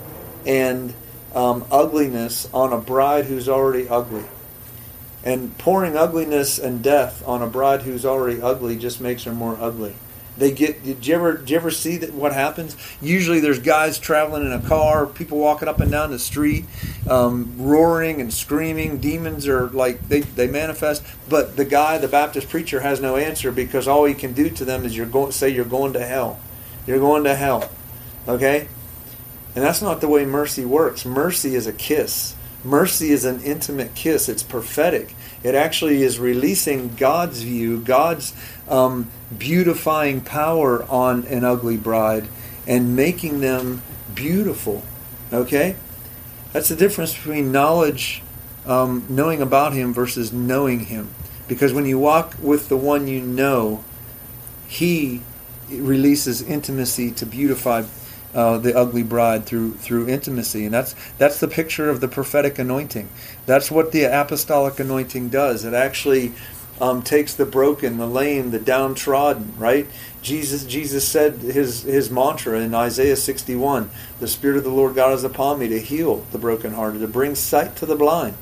and 0.46 0.94
um, 1.34 1.66
ugliness 1.70 2.48
on 2.54 2.72
a 2.72 2.78
bride 2.78 3.26
who's 3.26 3.48
already 3.48 3.88
ugly. 3.88 4.24
And 5.22 5.56
pouring 5.58 5.96
ugliness 5.96 6.58
and 6.58 6.82
death 6.82 7.26
on 7.26 7.42
a 7.42 7.46
bride 7.46 7.82
who's 7.82 8.06
already 8.06 8.40
ugly 8.40 8.76
just 8.76 9.00
makes 9.00 9.24
her 9.24 9.32
more 9.32 9.58
ugly. 9.60 9.94
They 10.38 10.53
get. 10.53 10.85
Did 10.85 11.05
you 11.07 11.14
ever? 11.16 11.37
Did 11.37 11.51
you 11.51 11.57
ever 11.57 11.70
see 11.70 11.96
that? 11.98 12.14
What 12.14 12.33
happens? 12.33 12.77
Usually, 13.03 13.40
there's 13.40 13.59
guys 13.59 13.98
traveling 13.98 14.46
in 14.46 14.53
a 14.53 14.61
car, 14.61 15.05
people 15.07 15.38
walking 15.38 15.66
up 15.66 15.81
and 15.81 15.90
down 15.90 16.12
the 16.12 16.18
street, 16.18 16.64
um, 17.11 17.55
roaring 17.59 18.20
and 18.20 18.33
screaming. 18.33 18.98
Demons 18.98 19.48
are 19.48 19.68
like 19.70 20.09
they 20.09 20.20
they 20.20 20.46
manifest. 20.46 21.03
But 21.29 21.57
the 21.57 21.64
guy, 21.64 21.98
the 21.98 22.09
Baptist 22.09 22.48
preacher, 22.48 22.81
has 22.81 23.01
no 23.01 23.16
answer 23.16 23.51
because 23.51 23.88
all 23.88 24.05
he 24.05 24.14
can 24.14 24.33
do 24.33 24.48
to 24.51 24.64
them 24.64 24.85
is 24.85 24.96
you're 24.96 25.07
going 25.07 25.33
say 25.33 25.48
you're 25.48 25.64
going 25.64 25.92
to 25.94 26.07
hell. 26.07 26.38
You're 26.87 27.01
going 27.01 27.24
to 27.24 27.35
hell. 27.35 27.70
Okay. 28.29 28.68
And 29.57 29.64
that's 29.64 29.83
not 29.83 30.01
the 30.01 30.09
way 30.09 30.24
mercy 30.24 30.64
works. 30.64 31.05
Mercy 31.05 31.57
is 31.57 31.66
a 31.66 31.72
kiss. 31.72 32.37
Mercy 32.64 33.11
is 33.11 33.25
an 33.25 33.40
intimate 33.42 33.94
kiss. 33.94 34.29
It's 34.29 34.42
prophetic. 34.42 35.14
It 35.42 35.55
actually 35.55 36.03
is 36.03 36.18
releasing 36.18 36.94
God's 36.97 37.42
view, 37.42 37.81
God's 37.81 38.35
um, 38.68 39.11
beautifying 39.37 40.21
power 40.21 40.83
on 40.85 41.25
an 41.27 41.44
ugly 41.44 41.77
bride 41.77 42.29
and 42.66 42.97
making 42.97 43.40
them 43.40 43.83
beautiful. 44.14 44.83
Okay? 45.33 45.77
That's 46.53 46.68
the 46.68 46.77
difference 46.77 47.14
between 47.14 47.53
knowledge, 47.53 48.23
um, 48.66 49.07
knowing 49.09 49.40
about 49.40 49.73
Him 49.73 49.94
versus 49.94 50.33
knowing 50.33 50.87
Him. 50.87 51.14
Because 51.47 51.73
when 51.73 51.87
you 51.87 51.99
walk 51.99 52.35
with 52.42 52.68
the 52.68 52.77
one 52.77 53.07
you 53.07 53.21
know, 53.21 53.85
He 54.66 55.23
releases 55.71 56.42
intimacy 56.42 57.11
to 57.12 57.27
beautify 57.27 57.83
uh, 58.34 58.58
the 58.58 58.76
ugly 58.76 59.02
bride 59.02 59.46
through 59.46 59.72
through 59.74 60.08
intimacy, 60.08 60.64
and 60.64 60.74
that's 60.74 60.94
that's 61.16 61.40
the 61.40 61.48
picture 61.48 61.88
of 61.88 62.00
the 62.00 62.08
prophetic 62.08 62.58
anointing. 62.58 63.08
That's 63.46 63.70
what 63.70 63.92
the 63.92 64.04
apostolic 64.04 64.78
anointing 64.78 65.30
does. 65.30 65.64
It 65.64 65.74
actually 65.74 66.32
um, 66.80 67.02
takes 67.02 67.34
the 67.34 67.46
broken, 67.46 67.96
the 67.96 68.06
lame, 68.06 68.50
the 68.50 68.58
downtrodden, 68.58 69.54
right? 69.56 69.86
Jesus 70.22 70.64
Jesus 70.64 71.06
said 71.06 71.34
his 71.38 71.82
his 71.82 72.10
mantra 72.10 72.60
in 72.60 72.74
Isaiah 72.74 73.16
61, 73.16 73.90
"The 74.20 74.28
Spirit 74.28 74.58
of 74.58 74.64
the 74.64 74.70
Lord 74.70 74.94
God 74.94 75.12
is 75.14 75.24
upon 75.24 75.58
me 75.58 75.68
to 75.68 75.80
heal 75.80 76.24
the 76.32 76.38
brokenhearted, 76.38 77.00
to 77.00 77.08
bring 77.08 77.34
sight 77.34 77.76
to 77.76 77.86
the 77.86 77.96
blind, 77.96 78.34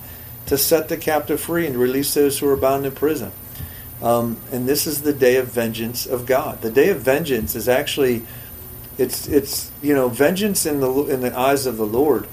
to 0.47 0.59
set 0.59 0.89
the 0.89 0.97
captive 0.97 1.41
free, 1.41 1.67
and 1.67 1.75
to 1.75 1.79
release 1.79 2.13
those 2.15 2.39
who 2.39 2.49
are 2.49 2.57
bound 2.57 2.87
in 2.87 2.93
prison." 2.93 3.33
Um, 4.03 4.37
and 4.53 4.69
this 4.69 4.87
is 4.87 5.03
the 5.03 5.13
day 5.13 5.37
of 5.37 5.49
vengeance 5.49 6.07
of 6.07 6.27
God. 6.27 6.61
The 6.61 6.71
day 6.71 6.91
of 6.91 6.99
vengeance 6.99 7.55
is 7.55 7.69
actually 7.69 8.23
it's 8.99 9.29
it's 9.29 9.71
you 9.83 9.95
know 9.95 10.09
vengeance 10.09 10.67
in 10.67 10.81
the 10.81 10.91
in 11.07 11.21
the 11.21 11.37
eyes 11.37 11.67
of 11.67 11.77
the 11.77 11.87
Lord. 11.87 12.27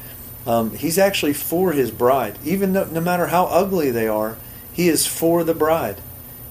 Um, 0.45 0.71
he's 0.71 0.97
actually 0.97 1.33
for 1.33 1.71
his 1.71 1.89
bride, 1.89 2.37
even 2.43 2.73
no, 2.73 2.83
no 2.83 2.99
matter 2.99 3.27
how 3.27 3.45
ugly 3.45 3.91
they 3.91 4.09
are 4.09 4.37
he 4.73 4.89
is 4.89 5.05
for 5.05 5.43
the 5.43 5.53
bride. 5.53 6.01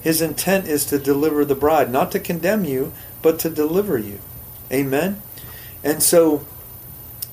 His 0.01 0.23
intent 0.23 0.67
is 0.67 0.87
to 0.87 0.99
deliver 0.99 1.45
the 1.45 1.55
bride, 1.55 1.91
not 1.91 2.13
to 2.13 2.21
condemn 2.21 2.65
you, 2.65 2.93
but 3.21 3.39
to 3.41 3.51
deliver 3.51 3.99
you. 3.99 4.21
Amen? 4.73 5.21
And 5.85 6.03
so, 6.03 6.47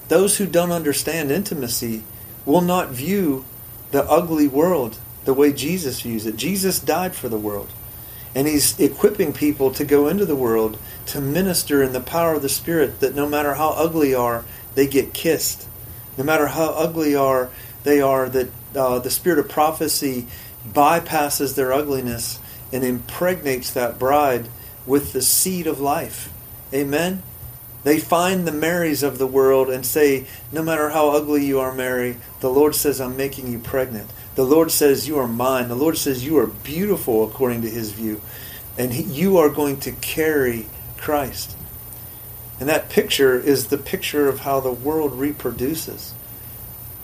those 0.08 0.38
who 0.38 0.48
don't 0.48 0.72
understand 0.72 1.32
intimacy 1.32 2.04
will 2.46 2.62
not 2.62 2.90
view 2.90 3.46
the 3.92 4.04
ugly 4.04 4.48
world 4.48 4.98
the 5.26 5.34
way 5.34 5.54
Jesus 5.54 6.02
views 6.02 6.26
it. 6.26 6.36
Jesus 6.36 6.80
died 6.80 7.16
for 7.16 7.30
the 7.30 7.38
world. 7.38 7.70
And 8.36 8.48
he's 8.48 8.80
equipping 8.80 9.34
people 9.34 9.72
to 9.72 9.84
go 9.84 10.08
into 10.08 10.26
the 10.26 10.36
world 10.36 10.78
to 11.08 11.22
minister 11.22 11.82
in 11.82 11.94
the 11.94 12.00
power 12.00 12.36
of 12.36 12.42
the 12.42 12.50
Spirit 12.50 13.00
that 13.00 13.16
no 13.16 13.28
matter 13.28 13.56
how 13.56 13.70
ugly 13.70 14.14
are, 14.14 14.46
they 14.76 14.88
get 14.88 15.14
kissed. 15.14 15.68
No 16.18 16.24
matter 16.24 16.48
how 16.48 16.66
ugly 16.72 17.16
are 17.16 17.50
they 17.84 18.02
are, 18.02 18.30
that 18.30 18.50
uh, 18.76 19.00
the 19.00 19.10
Spirit 19.10 19.40
of 19.40 19.50
prophecy 19.50 20.28
bypasses 20.68 21.56
their 21.56 21.74
ugliness 21.74 22.40
and 22.72 22.84
impregnates 22.84 23.72
that 23.74 23.98
bride 23.98 24.48
with 24.86 25.14
the 25.14 25.22
seed 25.22 25.66
of 25.66 25.80
life. 25.80 26.32
Amen? 26.74 27.24
They 27.84 28.00
find 28.00 28.46
the 28.48 28.52
Marys 28.52 29.04
of 29.04 29.18
the 29.18 29.28
world 29.28 29.70
and 29.70 29.86
say, 29.86 30.28
No 30.52 30.62
matter 30.62 30.90
how 30.90 31.10
ugly 31.12 31.46
you 31.46 31.60
are, 31.60 31.74
Mary, 31.74 32.18
the 32.42 32.50
Lord 32.50 32.76
says, 32.76 33.00
I'm 33.00 33.16
making 33.16 33.52
you 33.52 33.60
pregnant. 33.60 34.10
The 34.36 34.44
Lord 34.44 34.72
says, 34.72 35.08
You 35.08 35.18
are 35.20 35.28
mine. 35.28 35.70
The 35.70 35.76
Lord 35.76 35.98
says, 35.98 36.26
You 36.26 36.38
are 36.40 36.48
beautiful 36.48 37.24
according 37.24 37.62
to 37.62 37.70
his 37.70 37.92
view. 37.92 38.22
and 38.78 38.94
he, 38.94 39.04
you 39.04 39.38
are 39.38 39.50
going 39.50 39.80
to 39.82 39.92
carry 39.92 40.66
Christ. 40.98 41.56
And 42.60 42.68
that 42.68 42.90
picture 42.90 43.40
is 43.40 43.68
the 43.68 43.78
picture 43.78 44.28
of 44.28 44.40
how 44.40 44.60
the 44.60 44.72
world 44.72 45.14
reproduces. 45.14 46.12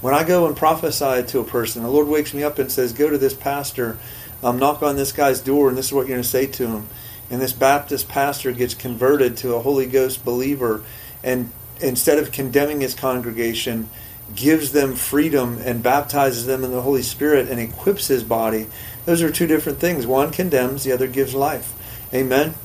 When 0.01 0.13
I 0.13 0.23
go 0.23 0.45
and 0.45 0.55
prophesy 0.55 1.23
to 1.23 1.39
a 1.39 1.43
person, 1.45 1.83
the 1.83 1.89
Lord 1.89 2.07
wakes 2.07 2.33
me 2.33 2.43
up 2.43 2.59
and 2.59 2.71
says, 2.71 2.93
Go 2.93 3.09
to 3.09 3.17
this 3.17 3.33
pastor, 3.33 3.97
um, 4.43 4.59
knock 4.59 4.83
on 4.83 4.97
this 4.97 5.11
guy's 5.13 5.39
door, 5.39 5.69
and 5.69 5.77
this 5.77 5.87
is 5.87 5.93
what 5.93 6.07
you're 6.07 6.17
going 6.17 6.23
to 6.23 6.27
say 6.27 6.45
to 6.47 6.67
him. 6.67 6.87
And 7.29 7.41
this 7.41 7.53
Baptist 7.53 8.07
pastor 8.07 8.51
gets 8.51 8.73
converted 8.73 9.37
to 9.37 9.55
a 9.55 9.59
Holy 9.59 9.85
Ghost 9.85 10.23
believer, 10.23 10.83
and 11.23 11.51
instead 11.81 12.19
of 12.19 12.31
condemning 12.31 12.81
his 12.81 12.93
congregation, 12.93 13.89
gives 14.35 14.71
them 14.71 14.95
freedom 14.95 15.59
and 15.59 15.83
baptizes 15.83 16.45
them 16.45 16.63
in 16.63 16.71
the 16.71 16.81
Holy 16.81 17.03
Spirit 17.03 17.49
and 17.49 17.59
equips 17.59 18.07
his 18.07 18.23
body. 18.23 18.67
Those 19.05 19.21
are 19.21 19.31
two 19.31 19.47
different 19.47 19.79
things. 19.79 20.07
One 20.07 20.31
condemns, 20.31 20.83
the 20.83 20.91
other 20.91 21.07
gives 21.07 21.35
life. 21.35 21.73
Amen. 22.13 22.55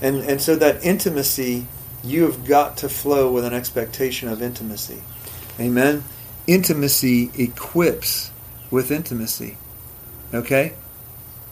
And 0.00 0.18
and 0.20 0.40
so 0.40 0.56
that 0.56 0.84
intimacy, 0.84 1.66
you 2.02 2.24
have 2.24 2.46
got 2.46 2.76
to 2.78 2.88
flow 2.88 3.30
with 3.30 3.44
an 3.44 3.52
expectation 3.52 4.28
of 4.28 4.40
intimacy. 4.42 5.02
Amen. 5.58 6.04
Intimacy 6.46 7.30
equips 7.36 8.30
with 8.70 8.90
intimacy. 8.90 9.58
Okay? 10.32 10.74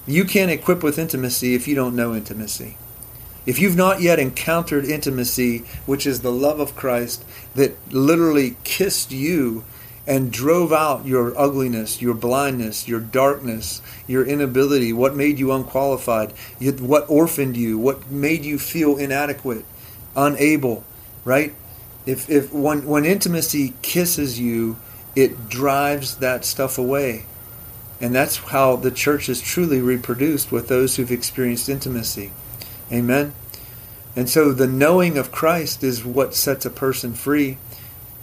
You 0.08 0.24
can't 0.24 0.50
equip 0.50 0.82
with 0.82 0.98
intimacy 0.98 1.54
if 1.54 1.68
you 1.68 1.74
don't 1.74 1.94
know 1.94 2.14
intimacy. 2.14 2.78
If 3.44 3.58
you've 3.58 3.76
not 3.76 4.00
yet 4.00 4.18
encountered 4.18 4.86
intimacy, 4.86 5.58
which 5.84 6.06
is 6.06 6.22
the 6.22 6.32
love 6.32 6.60
of 6.60 6.74
Christ 6.74 7.26
that 7.54 7.76
literally 7.92 8.56
kissed 8.64 9.12
you 9.12 9.64
and 10.06 10.32
drove 10.32 10.72
out 10.72 11.04
your 11.04 11.38
ugliness, 11.38 12.00
your 12.00 12.14
blindness, 12.14 12.88
your 12.88 13.00
darkness, 13.00 13.82
your 14.06 14.24
inability, 14.24 14.94
what 14.94 15.14
made 15.14 15.38
you 15.38 15.52
unqualified, 15.52 16.32
what 16.58 17.04
orphaned 17.10 17.58
you, 17.58 17.76
what 17.76 18.10
made 18.10 18.46
you 18.46 18.58
feel 18.58 18.96
inadequate, 18.96 19.66
unable, 20.16 20.84
right? 21.26 21.54
If, 22.06 22.30
if 22.30 22.50
when, 22.50 22.86
when 22.86 23.04
intimacy 23.04 23.74
kisses 23.82 24.40
you, 24.40 24.78
it 25.14 25.50
drives 25.50 26.16
that 26.16 26.46
stuff 26.46 26.78
away. 26.78 27.26
And 28.00 28.14
that's 28.14 28.36
how 28.36 28.76
the 28.76 28.90
church 28.90 29.28
is 29.28 29.40
truly 29.40 29.80
reproduced 29.80 30.52
with 30.52 30.68
those 30.68 30.96
who've 30.96 31.10
experienced 31.10 31.68
intimacy. 31.68 32.32
Amen. 32.92 33.34
And 34.14 34.28
so 34.28 34.52
the 34.52 34.66
knowing 34.66 35.18
of 35.18 35.32
Christ 35.32 35.82
is 35.82 36.04
what 36.04 36.34
sets 36.34 36.64
a 36.64 36.70
person 36.70 37.12
free. 37.12 37.58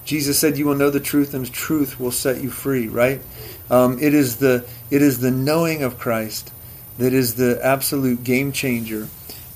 Jesus 0.05 0.38
said, 0.38 0.57
"You 0.57 0.65
will 0.65 0.76
know 0.76 0.89
the 0.89 0.99
truth, 0.99 1.34
and 1.34 1.45
the 1.45 1.51
truth 1.51 1.99
will 1.99 2.11
set 2.11 2.41
you 2.41 2.49
free." 2.49 2.88
Right? 2.88 3.21
Um, 3.69 3.97
it 3.99 4.13
is 4.13 4.38
the 4.38 4.65
it 4.91 5.01
is 5.01 5.19
the 5.19 5.32
knowing 5.32 5.84
of 5.84 5.97
Christ 5.97 6.51
that 6.97 7.13
is 7.13 7.36
the 7.36 7.59
absolute 7.63 8.23
game 8.23 8.51
changer. 8.51 9.07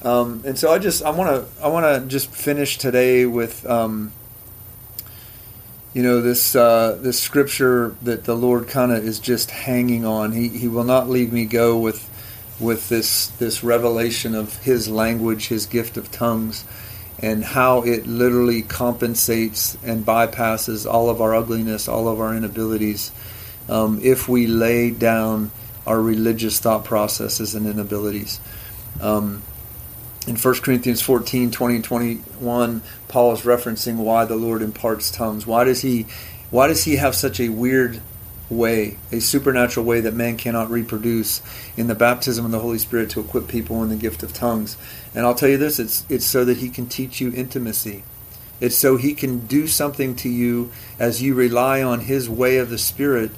Um, 0.04 0.42
and 0.46 0.58
so 0.58 0.72
I 0.72 0.80
just 0.80 1.04
I 1.04 1.10
want 1.10 1.30
to 1.30 1.64
I 1.64 1.68
want 1.68 1.86
to 1.86 2.08
just 2.08 2.32
finish 2.32 2.78
today 2.78 3.26
with 3.26 3.66
um, 3.70 4.12
you 5.94 6.04
know 6.04 6.22
this 6.22 6.56
uh, 6.56 6.98
this 7.02 7.20
scripture 7.20 7.96
that 8.04 8.26
the 8.26 8.36
Lord 8.36 8.68
kind 8.68 8.92
of 8.92 9.04
is 9.04 9.20
just 9.20 9.52
hanging 9.52 10.06
on. 10.06 10.32
He 10.32 10.50
He 10.50 10.68
will 10.68 10.84
not 10.84 11.10
leave 11.10 11.34
me 11.34 11.46
go 11.46 11.78
with 11.78 12.08
with 12.60 12.90
this 12.90 13.28
this 13.28 13.64
revelation 13.64 14.36
of 14.36 14.58
his 14.58 14.88
language, 14.88 15.48
his 15.48 15.66
gift 15.66 15.98
of 15.98 16.12
tongues, 16.12 16.66
and 17.22 17.44
how 17.44 17.82
it 17.82 18.06
literally 18.06 18.62
compensates 18.62 19.78
and 19.84 20.06
bypasses 20.06 20.92
all 20.92 21.10
of 21.10 21.22
our 21.22 21.34
ugliness, 21.34 21.88
all 21.88 22.08
of 22.08 22.20
our 22.20 22.36
inabilities, 22.36 23.12
um, 23.68 24.00
if 24.04 24.28
we 24.28 24.46
lay 24.46 24.92
down 24.92 25.52
our 25.88 26.02
religious 26.02 26.60
thought 26.60 26.84
processes 26.84 27.56
and 27.56 27.66
inabilities. 27.66 28.40
Um, 29.02 29.42
in 30.30 30.38
1 30.38 30.54
Corinthians 30.62 31.02
14, 31.02 31.50
20 31.50 31.76
and 31.76 31.84
21, 31.84 32.82
Paul 33.08 33.34
is 33.34 33.42
referencing 33.42 33.98
why 33.98 34.26
the 34.26 34.36
Lord 34.36 34.62
imparts 34.62 35.10
tongues. 35.10 35.48
Why 35.48 35.64
does 35.64 35.82
he 35.82 36.06
why 36.52 36.68
does 36.68 36.84
he 36.84 36.96
have 36.96 37.14
such 37.16 37.40
a 37.40 37.50
weird 37.50 38.02
way, 38.50 38.98
a 39.12 39.20
supernatural 39.20 39.86
way 39.86 40.02
that 40.02 40.14
man 40.16 40.36
cannot 40.36 40.70
reproduce 40.72 41.44
in 41.78 41.88
the 41.88 41.96
baptism 41.96 42.44
of 42.46 42.52
the 42.52 42.60
Holy 42.60 42.80
Spirit 42.80 43.10
to 43.12 43.20
equip 43.20 43.48
people 43.48 43.84
in 43.84 43.90
the 43.90 43.96
gift 43.96 44.24
of 44.24 44.34
tongues. 44.34 44.76
And 45.14 45.26
I'll 45.26 45.36
tell 45.36 45.50
you 45.50 45.58
this, 45.58 45.80
it's 45.80 46.06
it's 46.10 46.26
so 46.26 46.46
that 46.46 46.58
he 46.58 46.70
can 46.70 46.88
teach 46.88 47.20
you 47.20 47.32
intimacy. 47.34 48.04
It's 48.62 48.76
so 48.76 48.98
he 48.98 49.14
can 49.14 49.48
do 49.48 49.68
something 49.68 50.16
to 50.18 50.30
you 50.30 50.72
as 51.00 51.22
you 51.22 51.34
rely 51.34 51.82
on 51.82 52.02
his 52.02 52.30
way 52.30 52.58
of 52.58 52.70
the 52.70 52.78
Spirit. 52.78 53.32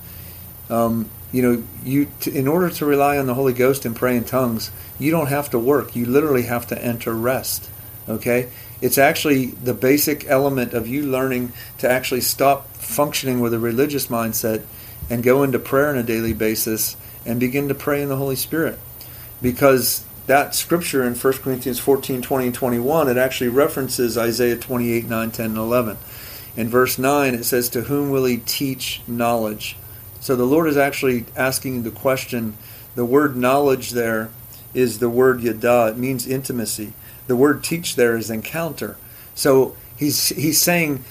Um, 0.70 1.10
you 1.32 1.42
know, 1.42 1.64
you 1.84 2.08
to, 2.22 2.32
in 2.32 2.48
order 2.48 2.70
to 2.70 2.86
rely 2.86 3.18
on 3.18 3.26
the 3.26 3.34
Holy 3.34 3.54
Ghost 3.54 3.86
and 3.86 3.96
pray 3.96 4.18
in 4.18 4.24
tongues, 4.24 4.72
you 5.00 5.12
don't 5.12 5.28
have 5.28 5.50
to 5.52 5.60
work. 5.60 5.96
You 5.96 6.06
literally 6.06 6.44
have 6.44 6.68
to 6.68 6.84
enter 6.84 7.14
rest. 7.14 7.70
Okay? 8.10 8.50
It's 8.82 8.98
actually 8.98 9.48
the 9.48 9.74
basic 9.74 10.26
element 10.28 10.74
of 10.74 10.88
you 10.88 11.04
learning 11.04 11.54
to 11.78 11.90
actually 11.90 12.22
stop 12.22 12.68
functioning 12.76 13.40
with 13.40 13.54
a 13.54 13.60
religious 13.60 14.08
mindset 14.08 14.64
and 15.10 15.24
go 15.24 15.44
into 15.44 15.60
prayer 15.60 15.90
on 15.90 15.98
a 15.98 16.04
daily 16.04 16.34
basis 16.34 16.98
and 17.26 17.40
begin 17.40 17.68
to 17.68 17.76
pray 17.76 18.02
in 18.02 18.10
the 18.10 18.16
Holy 18.16 18.36
Spirit. 18.36 18.80
Because 19.42 20.04
that 20.28 20.56
scripture 20.56 21.04
in 21.04 21.16
1 21.16 21.34
Corinthians 21.34 21.80
14, 21.80 22.22
20, 22.22 22.46
and 22.46 22.56
21, 22.56 23.08
it 23.08 23.18
actually 23.18 23.50
references 23.50 24.18
Isaiah 24.18 24.58
28, 24.58 25.08
9, 25.08 25.32
10, 25.32 25.46
and 25.46 25.58
11. 25.58 25.98
In 26.56 26.70
verse 26.70 26.98
9, 26.98 27.34
it 27.34 27.46
says, 27.46 27.70
To 27.70 27.82
whom 27.82 28.10
will 28.10 28.26
he 28.26 28.38
teach 28.38 29.02
knowledge? 29.08 29.78
So 30.22 30.36
the 30.36 30.46
Lord 30.46 30.68
is 30.68 30.78
actually 30.78 31.26
asking 31.36 31.84
the 31.84 31.92
question. 31.92 32.56
The 32.96 33.06
word 33.06 33.36
knowledge 33.36 33.92
there 33.92 34.30
is 34.74 35.00
the 35.00 35.10
word 35.10 35.42
yada. 35.42 35.90
It 35.90 35.98
means 35.98 36.26
intimacy. 36.26 36.94
The 37.28 37.36
word 37.36 37.64
teach 37.64 37.96
there 37.96 38.16
is 38.16 38.30
encounter. 38.30 38.96
So 39.36 39.76
he's, 39.98 40.30
he's 40.30 40.62
saying, 40.62 41.04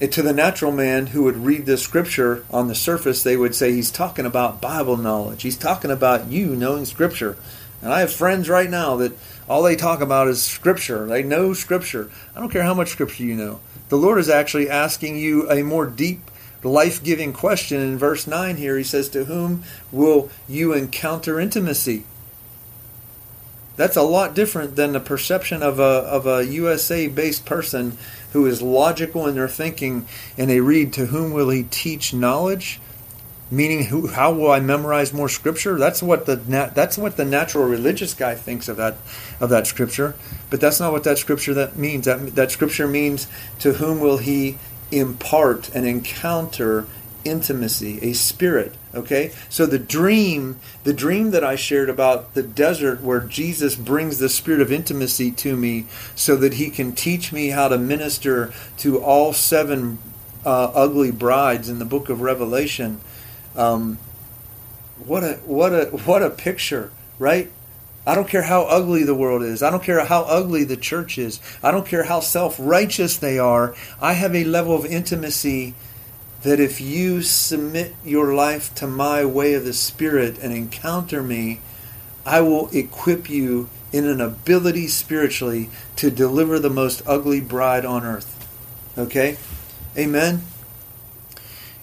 to 0.00 0.20
the 0.20 0.32
natural 0.32 0.72
man 0.72 1.08
who 1.08 1.22
would 1.22 1.36
read 1.36 1.64
this 1.64 1.82
scripture 1.82 2.44
on 2.50 2.68
the 2.68 2.74
surface, 2.74 3.22
they 3.22 3.36
would 3.36 3.54
say 3.54 3.72
he's 3.72 3.90
talking 3.90 4.26
about 4.26 4.60
Bible 4.60 4.96
knowledge. 4.96 5.42
He's 5.42 5.56
talking 5.56 5.90
about 5.90 6.28
you 6.28 6.54
knowing 6.54 6.84
scripture. 6.84 7.36
And 7.80 7.92
I 7.92 8.00
have 8.00 8.12
friends 8.12 8.48
right 8.48 8.68
now 8.68 8.96
that 8.96 9.12
all 9.48 9.62
they 9.62 9.76
talk 9.76 10.00
about 10.00 10.28
is 10.28 10.42
scripture. 10.42 11.06
They 11.06 11.22
know 11.22 11.54
scripture. 11.54 12.10
I 12.34 12.40
don't 12.40 12.50
care 12.50 12.62
how 12.62 12.74
much 12.74 12.88
scripture 12.88 13.22
you 13.22 13.34
know. 13.34 13.60
The 13.88 13.96
Lord 13.96 14.18
is 14.18 14.28
actually 14.28 14.68
asking 14.68 15.16
you 15.16 15.50
a 15.50 15.62
more 15.62 15.86
deep, 15.86 16.30
life 16.66 17.02
giving 17.02 17.32
question. 17.32 17.80
In 17.80 17.98
verse 17.98 18.26
9 18.26 18.56
here, 18.56 18.76
he 18.76 18.84
says, 18.84 19.08
To 19.10 19.24
whom 19.24 19.62
will 19.90 20.30
you 20.48 20.72
encounter 20.72 21.40
intimacy? 21.40 22.04
That's 23.76 23.96
a 23.96 24.02
lot 24.02 24.34
different 24.34 24.76
than 24.76 24.92
the 24.92 25.00
perception 25.00 25.62
of 25.62 25.78
a, 25.78 25.82
of 25.82 26.26
a 26.26 26.46
USA 26.46 27.08
based 27.08 27.44
person 27.44 27.98
who 28.32 28.46
is 28.46 28.62
logical 28.62 29.26
in 29.26 29.34
their 29.34 29.48
thinking, 29.48 30.06
and 30.36 30.50
they 30.50 30.60
read, 30.60 30.92
To 30.94 31.06
whom 31.06 31.32
will 31.32 31.50
he 31.50 31.62
teach 31.64 32.14
knowledge? 32.14 32.80
Meaning, 33.48 33.84
who, 33.84 34.08
how 34.08 34.32
will 34.32 34.50
I 34.50 34.58
memorize 34.58 35.12
more 35.12 35.28
scripture? 35.28 35.78
That's 35.78 36.02
what 36.02 36.26
the 36.26 36.34
that's 36.34 36.98
what 36.98 37.16
the 37.16 37.24
natural 37.24 37.64
religious 37.64 38.12
guy 38.12 38.34
thinks 38.34 38.68
of 38.68 38.76
that 38.78 38.96
of 39.38 39.50
that 39.50 39.68
scripture, 39.68 40.16
but 40.50 40.60
that's 40.60 40.80
not 40.80 40.90
what 40.90 41.04
that 41.04 41.18
scripture 41.18 41.54
that 41.54 41.76
means. 41.76 42.06
That 42.06 42.34
that 42.34 42.50
scripture 42.50 42.88
means 42.88 43.28
to 43.60 43.74
whom 43.74 44.00
will 44.00 44.16
he 44.16 44.58
impart 44.90 45.74
and 45.74 45.86
encounter 45.86 46.86
intimacy, 47.24 47.98
a 48.02 48.12
spirit. 48.12 48.74
Okay? 48.94 49.32
So 49.48 49.66
the 49.66 49.78
dream, 49.78 50.58
the 50.84 50.92
dream 50.92 51.32
that 51.32 51.44
I 51.44 51.56
shared 51.56 51.90
about 51.90 52.34
the 52.34 52.42
desert 52.42 53.02
where 53.02 53.20
Jesus 53.20 53.76
brings 53.76 54.18
the 54.18 54.28
spirit 54.28 54.60
of 54.60 54.72
intimacy 54.72 55.30
to 55.32 55.56
me 55.56 55.86
so 56.14 56.36
that 56.36 56.54
he 56.54 56.70
can 56.70 56.92
teach 56.92 57.32
me 57.32 57.48
how 57.48 57.68
to 57.68 57.78
minister 57.78 58.52
to 58.78 59.02
all 59.02 59.32
seven 59.32 59.98
uh, 60.44 60.70
ugly 60.74 61.10
brides 61.10 61.68
in 61.68 61.78
the 61.78 61.84
book 61.84 62.08
of 62.08 62.20
Revelation. 62.20 63.00
Um, 63.56 63.98
what 65.04 65.24
a 65.24 65.34
what 65.44 65.72
a 65.72 65.84
what 66.04 66.22
a 66.22 66.30
picture, 66.30 66.90
right? 67.18 67.50
I 68.06 68.14
don't 68.14 68.28
care 68.28 68.42
how 68.42 68.62
ugly 68.62 69.02
the 69.02 69.14
world 69.14 69.42
is. 69.42 69.62
I 69.62 69.70
don't 69.70 69.82
care 69.82 70.04
how 70.04 70.22
ugly 70.22 70.62
the 70.62 70.76
church 70.76 71.18
is. 71.18 71.40
I 71.62 71.72
don't 71.72 71.86
care 71.86 72.04
how 72.04 72.20
self-righteous 72.20 73.16
they 73.16 73.38
are. 73.38 73.74
I 74.00 74.12
have 74.12 74.34
a 74.34 74.44
level 74.44 74.76
of 74.76 74.86
intimacy 74.86 75.74
that 76.42 76.60
if 76.60 76.80
you 76.80 77.22
submit 77.22 77.96
your 78.04 78.32
life 78.32 78.72
to 78.76 78.86
my 78.86 79.24
way 79.24 79.54
of 79.54 79.64
the 79.64 79.72
Spirit 79.72 80.38
and 80.38 80.52
encounter 80.52 81.20
me, 81.20 81.60
I 82.24 82.40
will 82.42 82.68
equip 82.70 83.28
you 83.28 83.68
in 83.92 84.06
an 84.06 84.20
ability 84.20 84.86
spiritually 84.86 85.70
to 85.96 86.10
deliver 86.10 86.60
the 86.60 86.70
most 86.70 87.02
ugly 87.06 87.40
bride 87.40 87.84
on 87.84 88.04
earth. 88.04 88.32
Okay? 88.96 89.38
Amen? 89.96 90.42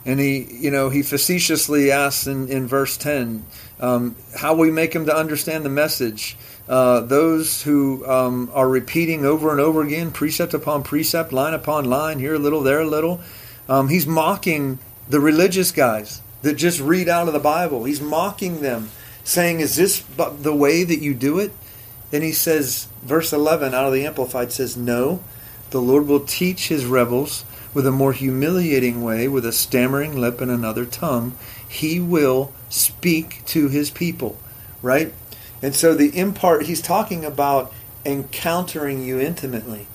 And 0.05 0.19
he, 0.19 0.47
you 0.51 0.69
know, 0.69 0.89
he 0.89 1.01
facetiously 1.01 1.91
asks 1.91 2.27
in, 2.27 2.47
in 2.47 2.67
verse 2.67 2.97
10, 2.97 3.45
um, 3.83 4.15
how 4.37 4.55
we 4.55 4.71
make 4.71 4.93
them 4.93 5.05
to 5.07 5.15
understand 5.15 5.65
the 5.65 5.69
message. 5.69 6.37
Uh, 6.69 7.01
those 7.01 7.63
who 7.63 8.07
um, 8.07 8.49
are 8.53 8.69
repeating 8.69 9.25
over 9.25 9.51
and 9.51 9.59
over 9.59 9.81
again, 9.81 10.09
precept 10.09 10.53
upon 10.53 10.83
precept, 10.83 11.33
line 11.33 11.53
upon 11.53 11.83
line, 11.83 12.17
here 12.17 12.35
a 12.35 12.39
little, 12.39 12.61
there 12.61 12.79
a 12.79 12.87
little, 12.87 13.19
um, 13.67 13.89
he's 13.89 14.07
mocking 14.07 14.79
the 15.09 15.19
religious 15.19 15.71
guys 15.71 16.21
that 16.43 16.53
just 16.53 16.79
read 16.79 17.09
out 17.09 17.27
of 17.27 17.33
the 17.33 17.39
Bible. 17.39 17.83
He's 17.83 17.99
mocking 17.99 18.61
them, 18.61 18.89
saying, 19.25 19.59
Is 19.59 19.75
this 19.75 20.01
the 20.17 20.55
way 20.55 20.85
that 20.85 21.01
you 21.01 21.13
do 21.13 21.39
it? 21.39 21.51
Then 22.09 22.21
he 22.21 22.31
says, 22.31 22.87
verse 23.01 23.33
11 23.33 23.73
out 23.73 23.85
of 23.85 23.93
the 23.93 24.05
Amplified 24.05 24.53
says, 24.53 24.77
No, 24.77 25.21
the 25.71 25.81
Lord 25.81 26.07
will 26.07 26.21
teach 26.21 26.69
his 26.69 26.85
rebels 26.85 27.43
with 27.73 27.85
a 27.85 27.91
more 27.91 28.13
humiliating 28.13 29.03
way, 29.03 29.27
with 29.27 29.45
a 29.45 29.51
stammering 29.51 30.15
lip 30.15 30.39
and 30.39 30.51
another 30.51 30.85
tongue. 30.85 31.35
He 31.67 31.99
will 31.99 32.53
speak 32.73 33.45
to 33.45 33.69
his 33.69 33.91
people, 33.91 34.37
right? 34.81 35.13
And 35.61 35.75
so 35.75 35.93
the 35.93 36.17
impart, 36.17 36.65
he's 36.65 36.81
talking 36.81 37.23
about 37.23 37.71
encountering 38.03 39.03
you 39.03 39.19
intimately. 39.19 39.87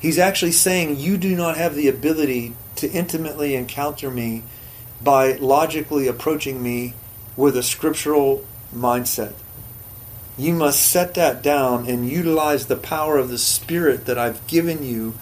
He's 0.00 0.18
actually 0.18 0.52
saying 0.52 0.98
you 0.98 1.16
do 1.18 1.34
not 1.34 1.56
have 1.56 1.74
the 1.74 1.88
ability 1.88 2.54
to 2.76 2.88
intimately 2.90 3.56
encounter 3.56 4.10
me 4.10 4.44
by 5.02 5.32
logically 5.32 6.06
approaching 6.06 6.62
me 6.62 6.94
with 7.36 7.56
a 7.56 7.62
scriptural 7.62 8.46
mindset. 8.74 9.34
You 10.36 10.54
must 10.54 10.80
set 10.80 11.14
that 11.14 11.42
down 11.42 11.88
and 11.88 12.08
utilize 12.08 12.66
the 12.66 12.76
power 12.76 13.18
of 13.18 13.28
the 13.28 13.38
Spirit 13.38 14.06
that 14.06 14.18
I've 14.18 14.46
given 14.46 14.84
you 14.84 15.14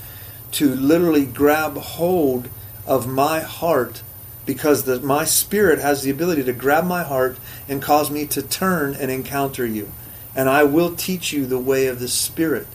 to 0.53 0.75
literally 0.75 1.25
grab 1.25 1.77
hold 1.79 2.51
of 2.87 3.09
my 3.09 3.41
heart 3.41 4.03
because 4.47 4.85
the, 4.85 5.01
my 5.01 5.25
spirit 5.25 5.81
has 5.81 6.03
the 6.03 6.11
ability 6.11 6.45
to 6.45 6.53
grab 6.53 6.87
my 6.87 7.03
heart 7.03 7.37
and 7.69 7.83
cause 7.83 8.11
me 8.11 8.25
to 8.27 8.41
turn 8.41 8.95
and 8.95 9.11
encounter 9.11 9.67
you. 9.67 9.91
And 10.35 10.49
I 10.49 10.65
will 10.65 10.95
teach 10.95 11.33
you 11.33 11.47
the 11.47 11.59
way 11.59 11.87
of 11.87 11.99
the 11.99 12.09
Spirit. 12.09 12.67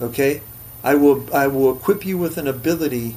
Okay? 0.00 0.42
I 0.82 0.94
will 0.94 1.26
I 1.34 1.46
will 1.46 1.76
equip 1.76 2.06
you 2.06 2.16
with 2.16 2.38
an 2.38 2.48
ability 2.48 3.16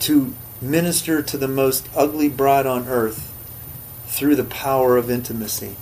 to 0.00 0.34
minister 0.60 1.22
to 1.22 1.38
the 1.38 1.48
most 1.48 1.88
ugly 1.96 2.28
bride 2.28 2.66
on 2.66 2.88
earth 2.88 3.32
through 4.06 4.36
the 4.36 4.44
power 4.44 4.96
of 4.96 5.10
intimacy. 5.10 5.76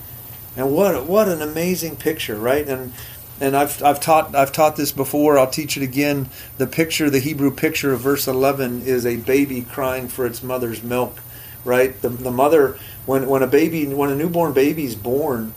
And 0.57 0.73
what 0.73 1.07
what 1.07 1.29
an 1.29 1.43
amazing 1.43 1.97
picture, 1.97 2.37
right? 2.37 2.69
And 2.69 2.93
and 3.41 3.57
I've 3.57 3.83
I've 3.83 4.01
taught 4.01 4.35
I've 4.35 4.53
taught 4.53 4.77
this 4.77 4.93
before. 4.93 5.39
I'll 5.39 5.51
teach 5.51 5.77
it 5.77 5.83
again. 5.83 6.29
The 6.59 6.67
picture, 6.67 7.11
the 7.11 7.19
Hebrew 7.21 7.51
picture 7.51 7.93
of 7.93 8.01
verse 8.01 8.29
11 8.29 8.83
is 8.83 9.05
a 9.05 9.17
baby 9.17 9.63
crying 9.63 10.09
for 10.09 10.27
its 10.27 10.43
mother's 10.43 10.83
milk, 10.83 11.19
right? 11.69 12.01
The 12.01 12.09
the 12.09 12.31
mother 12.31 12.79
when 13.07 13.29
when 13.29 13.43
a 13.43 13.47
baby 13.47 13.87
when 13.87 14.11
a 14.11 14.17
newborn 14.17 14.55
baby 14.55 14.85
is 14.85 14.95
born, 14.95 15.55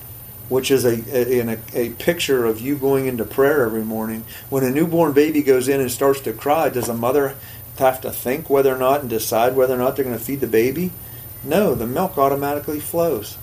which 0.49 0.69
is 0.69 0.83
a, 0.83 1.01
a, 1.09 1.39
a, 1.47 1.57
a 1.73 1.89
picture 1.91 2.45
of 2.45 2.59
you 2.59 2.75
going 2.75 3.07
into 3.07 3.23
prayer 3.23 3.65
every 3.65 3.83
morning. 3.83 4.25
When 4.49 4.63
a 4.63 4.69
newborn 4.69 5.13
baby 5.13 5.41
goes 5.41 5.69
in 5.69 5.79
and 5.79 5.89
starts 5.89 6.19
to 6.21 6.33
cry, 6.33 6.69
does 6.69 6.89
a 6.89 6.93
mother 6.93 7.35
have 7.77 8.01
to 8.01 8.11
think 8.11 8.49
whether 8.49 8.75
or 8.75 8.77
not 8.77 9.01
and 9.01 9.09
decide 9.09 9.55
whether 9.55 9.73
or 9.73 9.77
not 9.77 9.95
they're 9.95 10.05
going 10.05 10.17
to 10.17 10.23
feed 10.23 10.41
the 10.41 10.47
baby? 10.47 10.91
No, 11.43 11.73
the 11.73 11.87
milk 11.87 12.17
automatically 12.17 12.79
flows. 12.79 13.37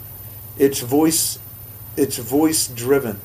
It's 0.58 0.80
voice 0.80 1.38
it's 1.96 2.18
voice 2.18 2.68
driven. 2.68 3.20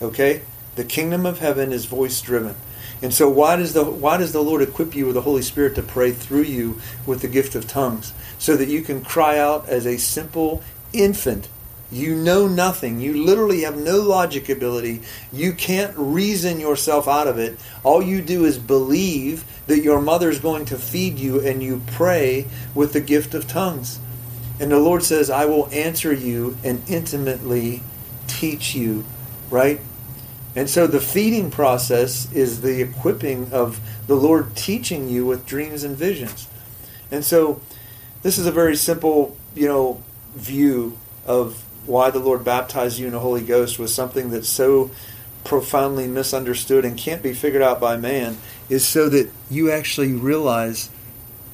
Okay? 0.00 0.42
The 0.76 0.84
kingdom 0.84 1.24
of 1.26 1.38
heaven 1.38 1.72
is 1.72 1.86
voice 1.86 2.20
driven. 2.20 2.56
And 3.04 3.14
so 3.14 3.28
why 3.28 3.56
does 3.56 3.74
the 3.74 3.84
why 3.84 4.16
does 4.16 4.32
the 4.32 4.42
Lord 4.42 4.62
equip 4.62 4.96
you 4.96 5.04
with 5.04 5.14
the 5.14 5.20
Holy 5.20 5.42
Spirit 5.42 5.76
to 5.76 5.82
pray 5.82 6.10
through 6.10 6.42
you 6.42 6.80
with 7.06 7.20
the 7.20 7.28
gift 7.28 7.54
of 7.54 7.68
tongues 7.68 8.14
so 8.38 8.56
that 8.56 8.68
you 8.68 8.80
can 8.80 9.04
cry 9.04 9.38
out 9.38 9.68
as 9.68 9.86
a 9.86 9.98
simple 9.98 10.62
infant 10.92 11.48
you 11.94 12.16
know 12.16 12.48
nothing. 12.48 13.00
You 13.00 13.24
literally 13.24 13.60
have 13.60 13.76
no 13.76 14.00
logic 14.00 14.48
ability. 14.48 15.02
You 15.32 15.52
can't 15.52 15.94
reason 15.96 16.58
yourself 16.58 17.06
out 17.06 17.28
of 17.28 17.38
it. 17.38 17.56
All 17.84 18.02
you 18.02 18.20
do 18.20 18.44
is 18.44 18.58
believe 18.58 19.44
that 19.68 19.80
your 19.80 20.00
mother 20.00 20.28
is 20.28 20.40
going 20.40 20.64
to 20.66 20.76
feed 20.76 21.20
you, 21.20 21.40
and 21.40 21.62
you 21.62 21.82
pray 21.86 22.46
with 22.74 22.94
the 22.94 23.00
gift 23.00 23.32
of 23.34 23.46
tongues. 23.46 24.00
And 24.58 24.72
the 24.72 24.80
Lord 24.80 25.04
says, 25.04 25.30
I 25.30 25.44
will 25.44 25.68
answer 25.70 26.12
you 26.12 26.56
and 26.64 26.82
intimately 26.88 27.82
teach 28.26 28.74
you, 28.74 29.04
right? 29.48 29.80
And 30.56 30.70
so 30.70 30.86
the 30.86 31.00
feeding 31.00 31.50
process 31.50 32.30
is 32.32 32.60
the 32.60 32.80
equipping 32.80 33.52
of 33.52 33.80
the 34.06 34.14
Lord 34.14 34.54
teaching 34.54 35.08
you 35.08 35.26
with 35.26 35.46
dreams 35.46 35.82
and 35.82 35.96
visions. 35.96 36.48
And 37.10 37.24
so 37.24 37.60
this 38.22 38.38
is 38.38 38.46
a 38.46 38.52
very 38.52 38.76
simple, 38.76 39.36
you 39.54 39.66
know, 39.66 40.02
view 40.34 40.98
of 41.26 41.64
why 41.86 42.10
the 42.10 42.18
Lord 42.18 42.44
baptized 42.44 42.98
you 42.98 43.06
in 43.06 43.12
the 43.12 43.18
Holy 43.18 43.42
Ghost 43.42 43.78
was 43.78 43.94
something 43.94 44.30
that's 44.30 44.48
so 44.48 44.90
profoundly 45.44 46.06
misunderstood 46.06 46.84
and 46.84 46.96
can't 46.96 47.22
be 47.22 47.34
figured 47.34 47.62
out 47.62 47.80
by 47.80 47.96
man 47.96 48.38
is 48.68 48.86
so 48.86 49.08
that 49.10 49.30
you 49.50 49.70
actually 49.70 50.12
realize 50.12 50.88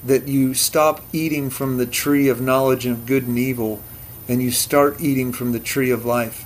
that 0.05 0.29
you 0.29 0.55
stop 0.55 1.03
eating 1.13 1.51
from 1.51 1.77
the 1.77 1.87
tree 1.87 2.29
of 2.29 2.41
knowledge 2.41 2.87
of 2.87 3.05
good 3.05 3.27
and 3.27 3.39
evil 3.39 3.83
and 4.29 4.41
you 4.41 4.51
start 4.51 5.01
eating 5.01 5.33
from 5.33 5.53
the 5.53 5.59
tree 5.59 5.91
of 5.91 6.05
life. 6.05 6.45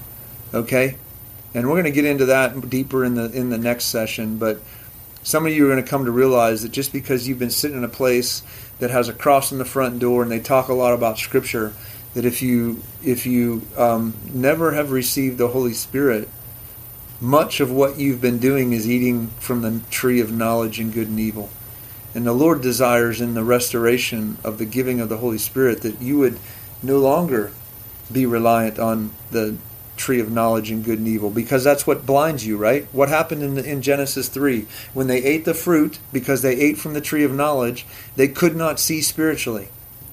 Okay? 0.54 0.96
And 1.54 1.68
we're 1.68 1.74
going 1.74 1.84
to 1.84 1.90
get 1.92 2.04
into 2.04 2.26
that 2.26 2.68
deeper 2.68 3.04
in 3.04 3.14
the 3.14 3.30
in 3.30 3.50
the 3.50 3.58
next 3.58 3.84
session, 3.84 4.38
but 4.38 4.60
some 5.22 5.46
of 5.46 5.52
you 5.52 5.64
are 5.64 5.70
going 5.70 5.82
to 5.82 5.88
come 5.88 6.04
to 6.04 6.10
realize 6.10 6.62
that 6.62 6.72
just 6.72 6.92
because 6.92 7.26
you've 7.26 7.38
been 7.38 7.50
sitting 7.50 7.78
in 7.78 7.84
a 7.84 7.88
place 7.88 8.42
that 8.78 8.90
has 8.90 9.08
a 9.08 9.12
cross 9.14 9.52
in 9.52 9.58
the 9.58 9.64
front 9.64 9.98
door 9.98 10.22
and 10.22 10.30
they 10.30 10.40
talk 10.40 10.68
a 10.68 10.74
lot 10.74 10.92
about 10.92 11.18
scripture, 11.18 11.72
that 12.12 12.24
if 12.24 12.42
you 12.42 12.82
if 13.02 13.24
you 13.24 13.62
um, 13.78 14.14
never 14.32 14.72
have 14.72 14.90
received 14.90 15.38
the 15.38 15.48
Holy 15.48 15.72
Spirit, 15.72 16.28
much 17.20 17.60
of 17.60 17.70
what 17.70 17.98
you've 17.98 18.20
been 18.20 18.38
doing 18.38 18.72
is 18.72 18.88
eating 18.88 19.28
from 19.38 19.62
the 19.62 19.80
tree 19.90 20.20
of 20.20 20.30
knowledge 20.30 20.78
and 20.78 20.92
good 20.92 21.08
and 21.08 21.18
evil. 21.18 21.48
And 22.14 22.26
the 22.26 22.32
Lord 22.32 22.62
desires 22.62 23.20
in 23.20 23.34
the 23.34 23.42
restoration 23.42 24.38
of 24.44 24.58
the 24.58 24.66
giving 24.66 25.00
of 25.00 25.08
the 25.08 25.16
Holy 25.16 25.38
Spirit 25.38 25.80
that 25.82 26.00
you 26.00 26.18
would 26.18 26.38
no 26.82 26.98
longer 26.98 27.50
be 28.12 28.26
reliant 28.26 28.78
on 28.78 29.10
the 29.30 29.56
tree 29.96 30.20
of 30.20 30.30
knowledge 30.30 30.70
and 30.70 30.84
good 30.84 30.98
and 30.98 31.08
evil 31.08 31.30
because 31.30 31.64
that's 31.64 31.86
what 31.86 32.06
blinds 32.06 32.46
you, 32.46 32.56
right? 32.56 32.86
What 32.92 33.08
happened 33.08 33.42
in, 33.42 33.54
the, 33.54 33.64
in 33.64 33.82
Genesis 33.82 34.28
3? 34.28 34.66
When 34.92 35.06
they 35.06 35.22
ate 35.22 35.44
the 35.44 35.54
fruit, 35.54 35.98
because 36.12 36.42
they 36.42 36.56
ate 36.56 36.78
from 36.78 36.94
the 36.94 37.00
tree 37.00 37.24
of 37.24 37.32
knowledge, 37.32 37.86
they 38.16 38.28
could 38.28 38.56
not 38.56 38.80
see 38.80 39.00
spiritually. 39.00 39.68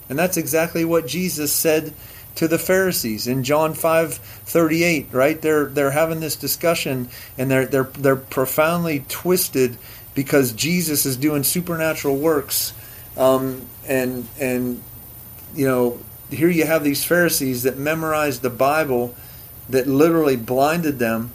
And 0.10 0.20
that's 0.20 0.38
exactly 0.38 0.84
what 0.84 1.08
Jesus 1.08 1.52
said 1.52 1.94
to 2.36 2.48
the 2.48 2.60
Pharisees 2.60 3.28
in 3.28 3.44
John 3.44 3.74
5:38, 3.74 5.08
right? 5.12 5.42
They're 5.42 5.66
they're 5.66 5.92
having 5.92 6.20
this 6.20 6.36
discussion 6.36 7.10
and 7.38 7.52
they're 7.52 7.66
they're 7.66 7.90
they're 7.98 8.16
profoundly 8.16 9.06
twisted 9.10 9.78
because 10.14 10.54
Jesus 10.54 11.06
is 11.06 11.18
doing 11.18 11.44
supernatural 11.44 12.18
works. 12.18 12.74
Um, 13.18 13.68
and 13.88 14.28
and 14.40 14.82
you 15.56 15.68
know, 15.68 16.00
here 16.30 16.50
you 16.50 16.66
have 16.66 16.84
these 16.84 17.04
Pharisees 17.04 17.64
that 17.64 17.78
memorized 17.78 18.42
the 18.42 18.50
Bible 18.50 19.16
that 19.72 19.88
literally 19.88 20.36
blinded 20.36 21.00
them. 21.00 21.32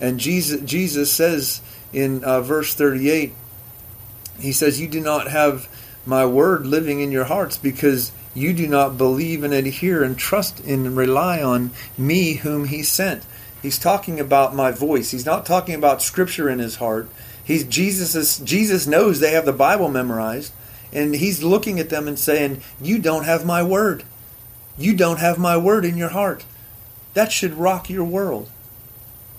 And 0.00 0.18
Jesus 0.18 0.60
Jesus 0.62 1.10
says 1.10 1.60
in 1.92 2.24
uh, 2.24 2.40
verse 2.40 2.74
38 2.74 3.32
he 4.38 4.52
says 4.52 4.80
you 4.80 4.88
do 4.88 5.00
not 5.00 5.28
have 5.28 5.68
my 6.04 6.26
word 6.26 6.66
living 6.66 7.00
in 7.00 7.12
your 7.12 7.24
hearts 7.24 7.56
because 7.56 8.12
you 8.34 8.52
do 8.52 8.66
not 8.66 8.98
believe 8.98 9.44
and 9.44 9.54
adhere 9.54 10.02
and 10.02 10.18
trust 10.18 10.60
and 10.60 10.96
rely 10.96 11.40
on 11.40 11.70
me 11.96 12.34
whom 12.34 12.66
he 12.66 12.82
sent. 12.82 13.24
He's 13.62 13.78
talking 13.78 14.20
about 14.20 14.54
my 14.54 14.72
voice. 14.72 15.12
He's 15.12 15.24
not 15.24 15.46
talking 15.46 15.74
about 15.74 16.02
scripture 16.02 16.50
in 16.50 16.58
his 16.58 16.76
heart. 16.76 17.08
He's 17.42 17.64
Jesus 17.64 18.14
is, 18.14 18.38
Jesus 18.38 18.86
knows 18.86 19.20
they 19.20 19.32
have 19.32 19.46
the 19.46 19.52
Bible 19.52 19.88
memorized 19.88 20.52
and 20.92 21.14
he's 21.14 21.42
looking 21.42 21.80
at 21.80 21.90
them 21.90 22.06
and 22.06 22.18
saying, 22.18 22.60
"You 22.80 22.98
don't 22.98 23.24
have 23.24 23.44
my 23.44 23.62
word. 23.62 24.04
You 24.76 24.94
don't 24.94 25.18
have 25.18 25.38
my 25.38 25.56
word 25.56 25.84
in 25.84 25.96
your 25.96 26.10
heart." 26.10 26.44
That 27.14 27.32
should 27.32 27.54
rock 27.54 27.88
your 27.88 28.04
world. 28.04 28.50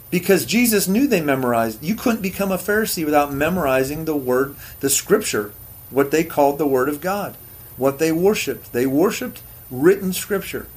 Because 0.09 0.45
Jesus 0.45 0.87
knew 0.87 1.07
they 1.07 1.21
memorized. 1.21 1.83
You 1.83 1.95
couldn't 1.95 2.21
become 2.21 2.51
a 2.51 2.57
Pharisee 2.57 3.05
without 3.05 3.33
memorizing 3.33 4.05
the 4.05 4.15
word, 4.15 4.55
the 4.79 4.89
scripture 4.89 5.51
what 5.89 6.11
they 6.11 6.23
called 6.23 6.57
the 6.57 6.67
Word 6.67 6.89
of 6.89 7.01
God, 7.01 7.35
what 7.77 7.99
they 7.99 8.11
worshiped. 8.11 8.73
They 8.73 8.85
worshiped 8.85 9.41
written 9.71 10.13
Scripture. 10.13 10.67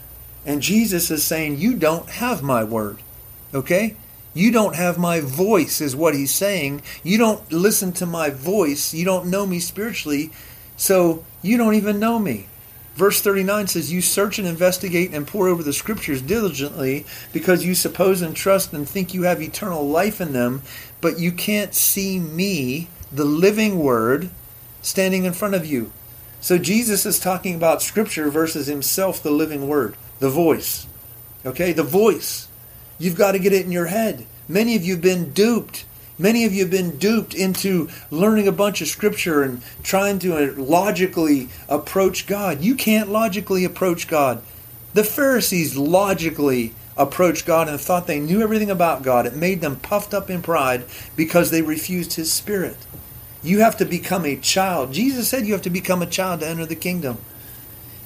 And 0.47 0.63
Jesus 0.63 1.11
is 1.11 1.25
saying, 1.25 1.59
You 1.59 1.75
don't 1.75 2.09
have 2.09 2.43
my 2.43 2.65
Word. 2.65 2.99
Okay? 3.53 3.97
You 4.35 4.53
don't 4.53 4.77
have 4.77 4.99
my 4.99 5.21
voice, 5.21 5.81
is 5.81 5.97
what 5.97 6.15
he's 6.15 6.33
saying. 6.33 6.83
You 7.03 7.19
don't 7.19 7.51
listen 7.51 7.93
to 7.95 8.07
my 8.07 8.31
voice. 8.31 8.95
You 8.95 9.05
don't 9.05 9.27
know 9.27 9.47
me 9.47 9.59
spiritually. 9.59 10.31
So 10.77 11.25
you 11.43 11.57
don't 11.57 11.75
even 11.75 11.99
know 11.99 12.19
me. 12.19 12.47
Verse 12.99 13.21
39 13.21 13.69
says, 13.69 13.93
You 13.93 14.01
search 14.01 14.41
and 14.41 14.49
investigate 14.49 15.15
and 15.15 15.25
pore 15.25 15.47
over 15.47 15.63
the 15.63 15.73
scriptures 15.73 16.21
diligently 16.21 17.07
because 17.33 17.65
you 17.65 17.77
suppose 17.77 18.23
and 18.23 18.35
trust 18.35 18.73
and 18.73 18.89
think 18.89 19.15
you 19.15 19.23
have 19.23 19.41
eternal 19.41 19.89
life 19.89 20.21
in 20.21 20.33
them, 20.33 20.63
but 21.01 21.21
you 21.21 21.31
can't 21.31 21.75
see 21.75 22.19
me, 22.19 22.89
the 23.13 23.25
living 23.25 23.79
word, 23.79 24.31
standing 24.83 25.27
in 25.27 25.33
front 25.33 25.55
of 25.55 25.65
you. 25.65 25.93
So 26.41 26.59
Jesus 26.59 27.07
is 27.07 27.21
talking 27.21 27.55
about 27.55 27.83
Scripture 27.83 28.31
versus 28.31 28.67
Himself, 28.67 29.23
the 29.23 29.31
living 29.31 29.69
Word, 29.69 29.95
the 30.19 30.29
voice. 30.29 30.89
Okay, 31.47 31.73
the 31.73 31.85
voice. 31.85 32.49
You've 32.99 33.15
got 33.15 33.31
to 33.31 33.39
get 33.39 33.53
it 33.53 33.65
in 33.65 33.71
your 33.71 33.87
head. 33.87 34.27
Many 34.49 34.75
of 34.75 34.85
you 34.85 34.95
have 34.95 35.03
been 35.03 35.31
duped. 35.31 35.85
Many 36.19 36.45
of 36.45 36.53
you 36.53 36.63
have 36.63 36.71
been 36.71 36.99
duped 36.99 37.33
into 37.33 37.89
learning 38.11 38.49
a 38.49 38.53
bunch 38.53 38.81
of 38.81 38.89
Scripture 38.89 39.43
and 39.43 39.63
trying 39.85 40.19
to 40.21 40.37
uh, 40.37 40.53
logically 40.57 41.49
approach 41.69 42.27
God. 42.27 42.61
You 42.61 42.75
can't 42.75 43.09
logically 43.09 43.65
approach 43.65 44.09
God. 44.09 44.43
The 44.95 45.05
Pharisees 45.05 45.77
logically 45.77 46.75
approached 46.97 47.47
God 47.47 47.69
and 47.69 47.81
thought 47.81 48.09
they 48.09 48.19
knew 48.19 48.43
everything 48.43 48.71
about 48.71 49.03
God. 49.03 49.27
It 49.27 49.37
made 49.37 49.61
them 49.61 49.77
puffed 49.77 50.13
up 50.13 50.29
in 50.29 50.43
pride 50.43 50.85
because 51.15 51.51
they 51.51 51.63
refused 51.63 52.15
His 52.15 52.33
Spirit. 52.33 52.77
You 53.43 53.61
have 53.61 53.77
to 53.77 53.85
become 53.85 54.25
a 54.25 54.37
child. 54.37 54.93
Jesus 54.93 55.29
said 55.29 55.47
you 55.47 55.53
have 55.53 55.63
to 55.63 55.71
become 55.71 56.03
a 56.03 56.07
child 56.07 56.41
to 56.41 56.49
enter 56.49 56.67
the 56.67 56.75
kingdom. 56.75 57.19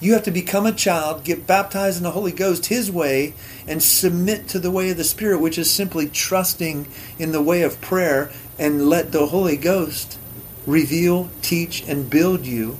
You 0.02 0.14
have 0.14 0.24
to 0.24 0.32
become 0.32 0.66
a 0.66 0.72
child, 0.72 1.22
get 1.22 1.46
baptized 1.46 1.98
in 1.98 2.02
the 2.02 2.10
Holy 2.10 2.32
Ghost 2.32 2.66
His 2.66 2.90
way, 2.90 3.34
and 3.68 3.80
submit 3.80 4.48
to 4.48 4.58
the 4.58 4.72
way 4.72 4.90
of 4.90 4.96
the 4.96 5.04
Spirit, 5.04 5.40
which 5.40 5.56
is 5.56 5.70
simply 5.70 6.08
trusting 6.08 6.88
in 7.20 7.30
the 7.30 7.40
way 7.40 7.62
of 7.62 7.80
prayer 7.80 8.32
and 8.58 8.88
let 8.88 9.12
the 9.12 9.26
Holy 9.26 9.56
Ghost 9.56 10.18
reveal, 10.66 11.30
teach, 11.40 11.86
and 11.86 12.10
build 12.10 12.44
you 12.44 12.78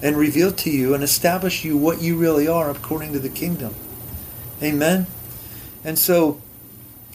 and 0.00 0.16
reveal 0.16 0.50
to 0.50 0.70
you 0.70 0.94
and 0.94 1.04
establish 1.04 1.62
you 1.62 1.76
what 1.76 2.00
you 2.00 2.16
really 2.16 2.48
are 2.48 2.70
according 2.70 3.12
to 3.12 3.18
the 3.18 3.28
kingdom. 3.28 3.74
Amen. 4.62 5.06
And 5.84 5.98
so 5.98 6.40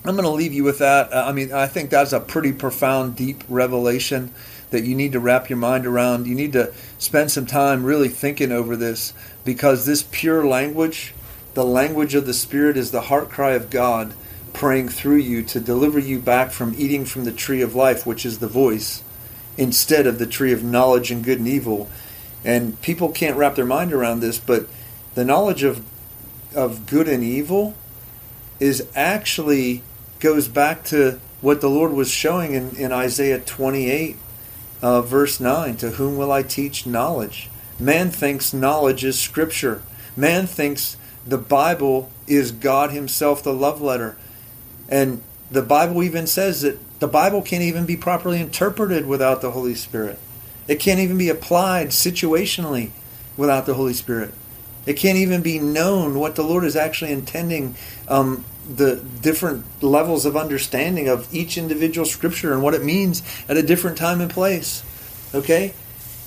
I'm 0.05 0.15
going 0.15 0.23
to 0.23 0.29
leave 0.29 0.53
you 0.53 0.63
with 0.63 0.77
that. 0.77 1.11
Uh, 1.11 1.25
I 1.27 1.31
mean, 1.31 1.51
I 1.51 1.65
think 1.65 1.89
that's 1.89 2.13
a 2.13 2.19
pretty 2.19 2.53
profound, 2.53 3.15
deep 3.15 3.43
revelation 3.49 4.31
that 4.71 4.83
you 4.83 4.95
need 4.95 5.11
to 5.11 5.19
wrap 5.19 5.49
your 5.49 5.57
mind 5.57 5.85
around. 5.85 6.25
You 6.25 6.33
need 6.33 6.53
to 6.53 6.73
spend 6.97 7.29
some 7.29 7.45
time 7.45 7.83
really 7.83 8.07
thinking 8.07 8.51
over 8.51 8.75
this 8.75 9.13
because 9.43 9.85
this 9.85 10.03
pure 10.11 10.45
language, 10.45 11.13
the 11.53 11.65
language 11.65 12.15
of 12.15 12.25
the 12.25 12.33
Spirit, 12.33 12.77
is 12.77 12.91
the 12.91 13.01
heart 13.01 13.29
cry 13.29 13.51
of 13.51 13.69
God 13.69 14.13
praying 14.53 14.89
through 14.89 15.17
you 15.17 15.43
to 15.43 15.59
deliver 15.59 15.99
you 15.99 16.19
back 16.19 16.51
from 16.51 16.75
eating 16.77 17.05
from 17.05 17.23
the 17.23 17.31
tree 17.31 17.61
of 17.61 17.75
life, 17.75 18.05
which 18.05 18.25
is 18.25 18.39
the 18.39 18.47
voice, 18.47 19.03
instead 19.57 20.05
of 20.05 20.19
the 20.19 20.27
tree 20.27 20.51
of 20.51 20.63
knowledge 20.63 21.11
and 21.11 21.23
good 21.23 21.39
and 21.39 21.47
evil. 21.47 21.89
And 22.43 22.79
people 22.81 23.09
can't 23.09 23.37
wrap 23.37 23.55
their 23.55 23.65
mind 23.65 23.93
around 23.93 24.19
this, 24.19 24.37
but 24.37 24.67
the 25.15 25.25
knowledge 25.25 25.63
of 25.63 25.85
of 26.53 26.85
good 26.85 27.07
and 27.07 27.23
evil 27.23 27.75
is 28.59 28.85
actually 28.95 29.81
goes 30.19 30.47
back 30.47 30.83
to 30.83 31.19
what 31.39 31.61
the 31.61 31.69
Lord 31.69 31.93
was 31.93 32.11
showing 32.11 32.53
in, 32.53 32.75
in 32.75 32.91
Isaiah 32.91 33.39
28, 33.39 34.15
uh, 34.81 35.01
verse 35.01 35.39
9. 35.39 35.77
To 35.77 35.91
whom 35.91 36.17
will 36.17 36.31
I 36.31 36.43
teach 36.43 36.85
knowledge? 36.85 37.49
Man 37.81 38.11
thinks 38.11 38.53
knowledge 38.53 39.03
is 39.03 39.19
Scripture. 39.19 39.81
Man 40.15 40.45
thinks 40.45 40.97
the 41.25 41.39
Bible 41.39 42.11
is 42.27 42.51
God 42.51 42.91
Himself, 42.91 43.41
the 43.41 43.53
love 43.53 43.81
letter. 43.81 44.17
And 44.87 45.23
the 45.49 45.63
Bible 45.63 46.03
even 46.03 46.27
says 46.27 46.61
that 46.61 46.77
the 46.99 47.07
Bible 47.07 47.41
can't 47.41 47.63
even 47.63 47.87
be 47.87 47.97
properly 47.97 48.39
interpreted 48.39 49.07
without 49.07 49.41
the 49.41 49.51
Holy 49.51 49.73
Spirit. 49.73 50.19
It 50.67 50.79
can't 50.79 50.99
even 50.99 51.17
be 51.17 51.29
applied 51.29 51.87
situationally 51.87 52.91
without 53.35 53.65
the 53.65 53.73
Holy 53.73 53.93
Spirit. 53.93 54.33
It 54.85 54.93
can't 54.93 55.17
even 55.17 55.41
be 55.41 55.57
known 55.57 56.19
what 56.19 56.35
the 56.35 56.43
Lord 56.43 56.63
is 56.63 56.75
actually 56.75 57.11
intending, 57.11 57.75
um, 58.07 58.45
the 58.69 59.03
different 59.21 59.65
levels 59.81 60.25
of 60.25 60.37
understanding 60.37 61.07
of 61.07 61.33
each 61.33 61.57
individual 61.57 62.05
scripture 62.05 62.53
and 62.53 62.61
what 62.61 62.75
it 62.75 62.83
means 62.83 63.23
at 63.49 63.57
a 63.57 63.63
different 63.63 63.97
time 63.97 64.21
and 64.21 64.29
place. 64.29 64.83
Okay? 65.33 65.73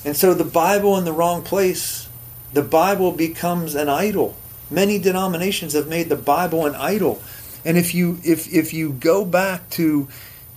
And 0.05 0.15
so 0.15 0.35
the 0.35 0.45
Bible 0.45 0.97
in 0.97 1.03
the 1.03 1.11
wrong 1.11 1.41
place, 1.41 2.07
the 2.53 2.61
Bible 2.61 3.11
becomes 3.11 3.73
an 3.73 3.89
idol. 3.89 4.37
Many 4.69 4.99
denominations 4.99 5.73
have 5.73 5.87
made 5.87 6.09
the 6.09 6.15
Bible 6.15 6.65
an 6.67 6.75
idol. 6.75 7.21
And 7.65 7.75
if 7.75 7.95
you 7.95 8.19
if 8.23 8.53
if 8.53 8.71
you 8.71 8.91
go 8.91 9.25
back 9.25 9.67
to 9.71 10.07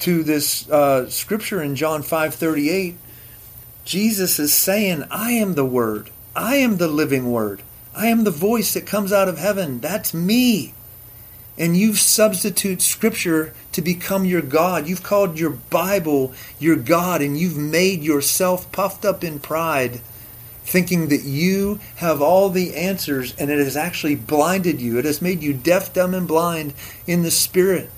to 0.01 0.23
this 0.23 0.69
uh, 0.71 1.09
scripture 1.09 1.63
in 1.63 1.75
John 1.75 2.03
five 2.03 2.35
thirty 2.35 2.69
eight, 2.69 2.97
Jesus 3.85 4.39
is 4.39 4.53
saying, 4.53 5.05
"I 5.11 5.33
am 5.33 5.55
the 5.55 5.65
Word. 5.65 6.11
I 6.37 6.57
am 6.57 6.77
the 6.77 6.87
living 6.89 7.33
Word. 7.33 7.63
I 7.97 8.09
am 8.09 8.25
the 8.25 8.31
voice 8.31 8.75
that 8.75 8.87
comes 8.87 9.13
out 9.13 9.29
of 9.29 9.39
heaven. 9.39 9.81
That's 9.81 10.13
me." 10.13 10.75
And 11.59 11.77
you 11.77 11.95
substitute 11.95 12.81
scripture 12.81 13.53
to 13.73 13.83
become 13.83 14.25
your 14.25 14.41
God. 14.41 14.89
You've 14.89 15.03
called 15.03 15.39
your 15.39 15.51
Bible 15.51 16.33
your 16.59 16.77
God, 16.77 17.21
and 17.21 17.37
you've 17.37 17.57
made 17.57 18.03
yourself 18.03 18.71
puffed 18.71 19.05
up 19.05 19.25
in 19.25 19.41
pride, 19.41 20.01
thinking 20.63 21.09
that 21.09 21.25
you 21.25 21.81
have 21.97 22.23
all 22.23 22.49
the 22.49 22.77
answers, 22.77 23.35
and 23.37 23.51
it 23.51 23.59
has 23.59 23.77
actually 23.77 24.15
blinded 24.15 24.81
you. 24.81 24.99
It 24.99 25.05
has 25.05 25.21
made 25.21 25.43
you 25.43 25.53
deaf, 25.53 25.93
dumb, 25.93 26.15
and 26.15 26.29
blind 26.29 26.75
in 27.07 27.23
the 27.23 27.31
spirit. 27.31 27.91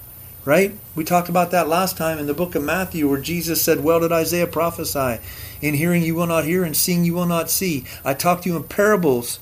Right? 0.47 0.73
We 0.95 1.05
talked 1.05 1.29
about 1.29 1.51
that 1.51 1.69
last 1.69 1.99
time 1.99 2.19
in 2.19 2.27
the 2.27 2.33
book 2.33 2.55
of 2.55 2.65
Matthew, 2.65 3.07
where 3.07 3.21
Jesus 3.21 3.61
said, 3.61 3.85
Well 3.85 4.01
did 4.01 4.11
Isaiah 4.11 4.47
prophesy? 4.47 5.19
In 5.61 5.75
hearing 5.75 6.03
you 6.03 6.15
will 6.15 6.27
not 6.27 6.47
hear, 6.47 6.65
and 6.65 6.75
seeing 6.75 7.05
you 7.05 7.13
will 7.13 7.27
not 7.27 7.51
see. 7.51 7.85
I 8.07 8.15
talk 8.15 8.41
to 8.43 8.49
you 8.49 8.57
in 8.57 8.63
parables 8.65 9.39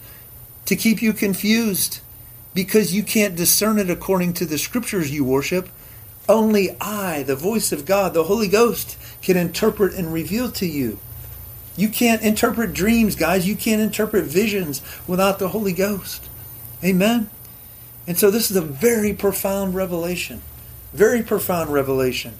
to 0.65 0.75
keep 0.75 1.01
you 1.01 1.13
confused 1.13 2.01
because 2.59 2.93
you 2.93 3.05
can't 3.05 3.37
discern 3.37 3.79
it 3.79 3.89
according 3.89 4.33
to 4.33 4.45
the 4.45 4.59
scriptures 4.59 5.13
you 5.13 5.23
worship. 5.23 5.69
Only 6.29 6.77
I, 6.81 7.23
the 7.23 7.37
voice 7.37 7.71
of 7.71 7.87
God, 7.87 8.15
the 8.15 8.25
Holy 8.25 8.49
Ghost, 8.49 8.99
can 9.23 9.37
interpret 9.37 9.95
and 9.95 10.13
reveal 10.13 10.51
to 10.51 10.67
you. 10.67 10.99
You 11.77 11.89
can't 11.89 12.21
interpret 12.21 12.75
dreams, 12.75 13.15
guys. 13.15 13.47
You 13.47 13.55
can't 13.55 13.81
interpret 13.81 14.25
visions 14.25 14.83
without 15.07 15.39
the 15.39 15.51
Holy 15.51 15.73
Ghost. 15.73 16.29
Amen? 16.83 17.31
And 18.09 18.19
so 18.19 18.29
this 18.29 18.51
is 18.51 18.57
a 18.57 18.61
very 18.61 19.13
profound 19.13 19.77
revelation. 19.77 20.43
Very 20.93 21.23
profound 21.23 21.73
revelation. 21.73 22.35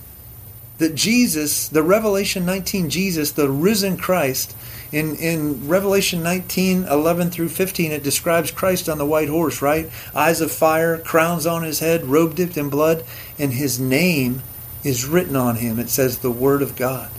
That 0.79 0.95
Jesus, 0.95 1.69
the 1.69 1.83
Revelation 1.83 2.47
19 2.47 2.89
Jesus, 2.89 3.33
the 3.33 3.51
risen 3.51 3.97
Christ, 3.97 4.57
in 4.93 5.17
in 5.17 5.69
Revelation 5.69 6.23
19, 6.23 6.85
11 6.85 7.31
through 7.31 7.49
15, 7.49 7.93
it 7.93 8.03
describes 8.03 8.51
Christ 8.51 8.89
on 8.89 8.99
the 8.99 9.07
white 9.07 9.29
horse, 9.29 9.61
right? 9.61 9.91
Eyes 10.15 10.41
of 10.41 10.51
fire, 10.51 10.99
crowns 10.99 11.47
on 11.47 11.63
his 11.63 11.81
head, 11.81 12.07
robe 12.07 12.35
dipped 12.35 12.57
in 12.57 12.71
blood, 12.71 13.05
and 13.39 13.53
his 13.53 13.79
name 13.79 14.43
is 14.85 15.07
written 15.07 15.37
on 15.37 15.57
him. 15.57 15.79
It 15.79 15.91
says 15.91 16.19
the 16.19 16.31
Word 16.31 16.63
of 16.63 16.77
God. 16.77 17.11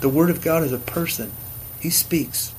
The 0.00 0.08
Word 0.08 0.30
of 0.30 0.42
God 0.42 0.62
is 0.62 0.72
a 0.72 0.78
person. 0.78 1.32
He 1.80 1.90
speaks. 1.90 2.54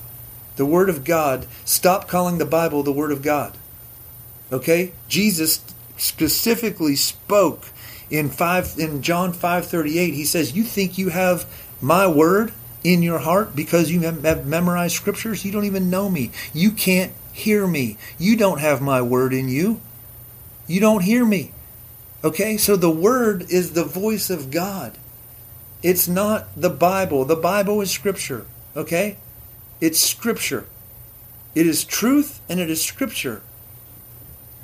The 0.55 0.65
Word 0.65 0.89
of 0.89 1.03
God. 1.03 1.47
Stop 1.65 2.07
calling 2.07 2.37
the 2.37 2.45
Bible 2.45 2.83
the 2.83 2.91
Word 2.91 3.11
of 3.11 3.21
God. 3.21 3.57
Okay? 4.51 4.93
Jesus 5.07 5.63
specifically 5.97 6.95
spoke 6.95 7.69
in 8.09 8.29
five 8.29 8.73
in 8.77 9.01
John 9.01 9.33
5:38. 9.33 10.13
He 10.13 10.25
says, 10.25 10.53
"You 10.53 10.63
think 10.63 10.97
you 10.97 11.09
have 11.09 11.45
my 11.81 12.07
word? 12.07 12.51
in 12.83 13.01
your 13.01 13.19
heart 13.19 13.55
because 13.55 13.89
you 13.89 14.01
have 14.01 14.45
memorized 14.45 14.95
scriptures? 14.95 15.45
You 15.45 15.51
don't 15.51 15.65
even 15.65 15.89
know 15.89 16.09
me. 16.09 16.31
You 16.53 16.71
can't 16.71 17.13
hear 17.31 17.65
me. 17.65 17.97
You 18.17 18.35
don't 18.35 18.59
have 18.59 18.81
my 18.81 19.01
word 19.01 19.33
in 19.33 19.47
you. 19.47 19.81
You 20.67 20.79
don't 20.79 21.03
hear 21.03 21.25
me. 21.25 21.51
Okay? 22.23 22.57
So 22.57 22.75
the 22.75 22.89
word 22.89 23.45
is 23.49 23.71
the 23.71 23.83
voice 23.85 24.29
of 24.29 24.51
God. 24.51 24.97
It's 25.81 26.07
not 26.07 26.47
the 26.55 26.69
Bible. 26.69 27.25
The 27.25 27.35
Bible 27.35 27.81
is 27.81 27.91
scripture. 27.91 28.45
Okay? 28.75 29.17
It's 29.81 29.99
scripture. 29.99 30.65
It 31.55 31.67
is 31.67 31.83
truth 31.83 32.41
and 32.49 32.59
it 32.59 32.69
is 32.69 32.83
scripture. 32.83 33.41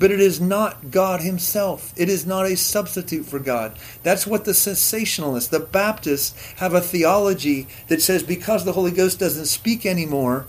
But 0.00 0.10
it 0.10 0.18
is 0.18 0.40
not 0.40 0.90
God 0.90 1.20
Himself. 1.20 1.92
It 1.94 2.08
is 2.08 2.26
not 2.26 2.46
a 2.46 2.56
substitute 2.56 3.26
for 3.26 3.38
God. 3.38 3.78
That's 4.02 4.26
what 4.26 4.46
the 4.46 4.52
cessationalists, 4.52 5.50
the 5.50 5.60
Baptists, 5.60 6.34
have 6.56 6.72
a 6.72 6.80
theology 6.80 7.68
that 7.88 8.02
says 8.02 8.22
because 8.22 8.64
the 8.64 8.72
Holy 8.72 8.90
Ghost 8.90 9.20
doesn't 9.20 9.44
speak 9.44 9.84
anymore, 9.84 10.46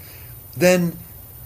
then 0.55 0.97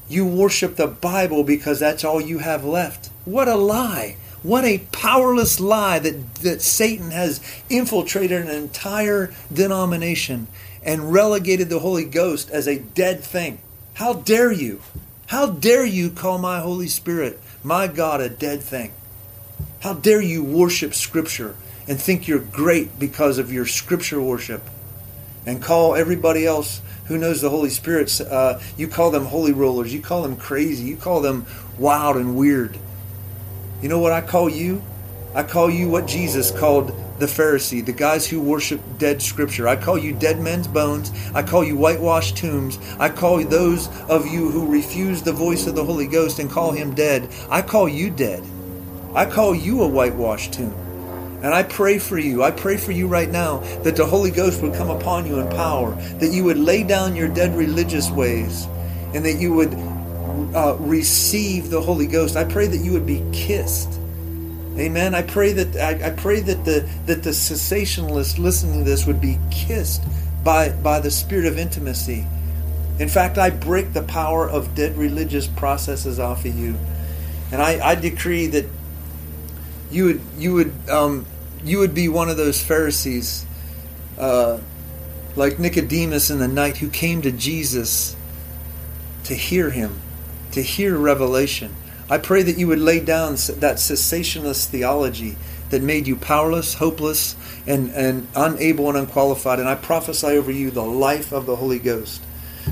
you 0.08 0.24
worship 0.26 0.76
the 0.76 0.88
Bible 0.88 1.44
because 1.44 1.80
that's 1.80 2.04
all 2.04 2.22
you 2.22 2.38
have 2.38 2.64
left. 2.64 3.10
What 3.26 3.48
a 3.48 3.56
lie! 3.56 4.18
What 4.44 4.66
a 4.66 4.84
powerless 4.92 5.60
lie 5.60 5.98
that, 5.98 6.36
that 6.36 6.62
Satan 6.62 7.10
has 7.10 7.42
infiltrated 7.68 8.44
an 8.44 8.50
entire 8.50 9.34
denomination 9.52 10.46
and 10.84 11.12
relegated 11.12 11.70
the 11.70 11.80
Holy 11.80 12.06
Ghost 12.06 12.52
as 12.52 12.68
a 12.68 12.78
dead 12.78 13.24
thing. 13.24 13.58
How 13.96 14.14
dare 14.14 14.52
you? 14.52 14.82
How 15.28 15.48
dare 15.48 15.86
you 15.86 16.12
call 16.12 16.38
my 16.38 16.60
Holy 16.60 16.88
Spirit 16.88 17.40
my 17.66 17.88
God, 17.88 18.22
a 18.22 18.30
dead 18.30 18.62
thing. 18.62 18.94
How 19.80 19.96
dare 19.96 20.22
you 20.22 20.44
worship 20.44 20.94
Scripture 20.94 21.56
and 21.88 22.00
think 22.00 22.28
you're 22.28 22.38
great 22.38 23.00
because 23.00 23.40
of 23.40 23.52
your 23.52 23.66
Scripture 23.66 24.22
worship 24.22 24.62
and 25.48 25.60
call 25.60 25.96
everybody 25.96 26.46
else 26.46 26.82
who 27.06 27.18
knows 27.18 27.42
the 27.42 27.50
Holy 27.50 27.72
Spirit, 27.72 28.22
uh, 28.22 28.60
you 28.78 28.88
call 28.88 29.10
them 29.10 29.26
holy 29.26 29.52
rollers, 29.52 29.92
you 29.92 30.00
call 30.00 30.22
them 30.22 30.36
crazy, 30.36 30.84
you 30.84 30.96
call 30.96 31.22
them 31.22 31.48
wild 31.80 32.18
and 32.18 32.36
weird. 32.36 32.78
You 33.82 33.90
know 33.90 34.00
what 34.00 34.12
I 34.12 34.22
call 34.22 34.48
you? 34.48 34.84
I 35.34 35.42
call 35.42 35.68
you 35.68 35.90
what 35.90 36.06
Jesus 36.06 36.52
called 36.52 36.92
the 37.18 37.26
Pharisee, 37.26 37.86
the 37.86 37.94
guys 37.94 38.28
who 38.28 38.42
worship 38.42 38.82
dead 38.98 39.22
scripture. 39.22 39.68
I 39.68 39.76
call 39.76 39.98
you 39.98 40.14
dead 40.14 40.40
men's 40.40 40.68
bones. 40.68 41.12
I 41.34 41.44
call 41.44 41.64
you 41.64 41.78
whitewashed 41.78 42.38
tombs. 42.38 42.78
I 43.00 43.10
call 43.10 43.44
those 43.44 43.88
of 44.10 44.28
you 44.28 44.50
who 44.50 44.72
refuse 44.72 45.22
the 45.22 45.32
voice 45.32 45.68
of 45.68 45.76
the 45.76 45.86
Holy 45.86 46.08
Ghost 46.08 46.40
and 46.40 46.50
call 46.50 46.72
him 46.72 46.94
dead. 46.94 47.30
I 47.50 47.62
call 47.62 47.88
you 47.88 48.10
dead. 48.10 48.44
I 49.14 49.26
call 49.26 49.56
you 49.56 49.82
a 49.82 49.88
whitewashed 49.88 50.54
tomb. 50.54 50.74
And 51.42 51.54
I 51.54 51.64
pray 51.64 52.00
for 52.00 52.18
you. 52.18 52.44
I 52.44 52.52
pray 52.52 52.76
for 52.76 52.92
you 52.92 53.08
right 53.08 53.30
now 53.30 53.60
that 53.84 53.96
the 53.96 54.06
Holy 54.06 54.32
Ghost 54.32 54.62
would 54.62 54.74
come 54.74 54.90
upon 54.90 55.26
you 55.26 55.40
in 55.40 55.48
power, 55.50 55.92
that 56.20 56.32
you 56.32 56.44
would 56.44 56.58
lay 56.58 56.84
down 56.84 57.16
your 57.16 57.28
dead 57.28 57.56
religious 57.56 58.10
ways, 58.10 58.66
and 59.14 59.24
that 59.24 59.40
you 59.40 59.54
would 59.54 59.74
uh, 60.56 60.76
receive 60.80 61.70
the 61.70 61.80
Holy 61.80 62.08
Ghost. 62.08 62.36
I 62.36 62.44
pray 62.44 62.68
that 62.68 62.78
you 62.78 62.92
would 62.94 63.06
be 63.06 63.24
kissed 63.32 64.00
Amen. 64.78 65.16
I 65.16 65.22
pray 65.22 65.54
that 65.54 65.76
I, 65.78 66.08
I 66.08 66.10
pray 66.10 66.42
that 66.42 66.66
the 66.66 66.88
that 67.06 67.24
the 67.24 67.30
cessationalists 67.30 68.38
listening 68.38 68.80
to 68.80 68.84
this 68.84 69.06
would 69.06 69.22
be 69.22 69.40
kissed 69.50 70.04
by 70.44 70.70
by 70.70 71.00
the 71.00 71.12
spirit 71.12 71.46
of 71.46 71.58
intimacy. 71.58 72.28
In 73.00 73.08
fact, 73.08 73.38
I 73.38 73.50
break 73.50 73.94
the 73.94 74.04
power 74.04 74.50
of 74.50 74.76
dead 74.76 74.98
religious 74.98 75.48
processes 75.48 76.20
off 76.20 76.44
of 76.46 76.58
you, 76.58 76.76
and 77.52 77.62
I, 77.62 77.92
I 77.92 77.96
decree 77.96 78.48
that 78.48 78.66
you 79.92 80.06
would 80.06 80.22
you 80.38 80.54
would 80.54 80.90
um, 80.90 81.26
you 81.64 81.80
would 81.80 81.96
be 81.96 82.10
one 82.10 82.30
of 82.30 82.36
those 82.36 82.62
Pharisees, 82.62 83.46
uh, 84.18 84.60
like 85.38 85.58
Nicodemus 85.58 86.30
in 86.30 86.40
the 86.40 86.50
night, 86.50 86.78
who 86.78 86.90
came 86.90 87.22
to 87.22 87.32
Jesus 87.32 88.14
to 89.24 89.36
hear 89.36 89.70
him, 89.70 90.02
to 90.52 90.62
hear 90.62 90.98
revelation 90.98 91.74
I 92.10 92.20
pray 92.20 92.44
that 92.44 92.58
you 92.58 92.68
would 92.68 92.80
lay 92.80 93.00
down 93.00 93.34
that 93.34 93.78
cessationist 93.78 94.68
theology 94.68 95.36
that 95.70 95.82
made 95.82 96.06
you 96.06 96.16
powerless, 96.16 96.76
hopeless, 96.76 97.36
and, 97.66 97.90
and 97.92 98.28
unable 98.36 98.90
and 98.90 98.98
unqualified. 98.98 99.60
And 99.60 99.68
I 99.68 99.76
prophesy 99.76 100.28
over 100.28 100.52
you 100.52 100.70
the 100.70 100.84
life 100.84 101.32
of 101.32 101.48
the 101.48 101.56
Holy 101.56 101.80
Ghost. 101.80 102.22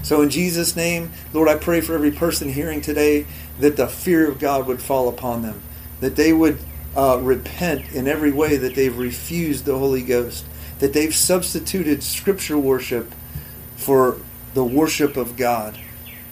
So, 0.03 0.21
in 0.21 0.29
Jesus' 0.29 0.75
name, 0.75 1.11
Lord, 1.33 1.47
I 1.47 1.55
pray 1.55 1.81
for 1.81 1.95
every 1.95 2.11
person 2.11 2.49
hearing 2.49 2.81
today 2.81 3.25
that 3.59 3.77
the 3.77 3.87
fear 3.87 4.29
of 4.29 4.39
God 4.39 4.67
would 4.67 4.81
fall 4.81 5.07
upon 5.07 5.41
them, 5.41 5.61
that 5.99 6.15
they 6.15 6.33
would 6.33 6.59
uh, 6.95 7.19
repent 7.21 7.91
in 7.91 8.07
every 8.07 8.31
way 8.31 8.57
that 8.57 8.75
they've 8.75 8.97
refused 8.97 9.65
the 9.65 9.77
Holy 9.77 10.01
Ghost, 10.01 10.45
that 10.79 10.93
they've 10.93 11.13
substituted 11.13 12.03
Scripture 12.03 12.57
worship 12.57 13.13
for 13.75 14.17
the 14.53 14.63
worship 14.63 15.17
of 15.17 15.35
God, 15.35 15.77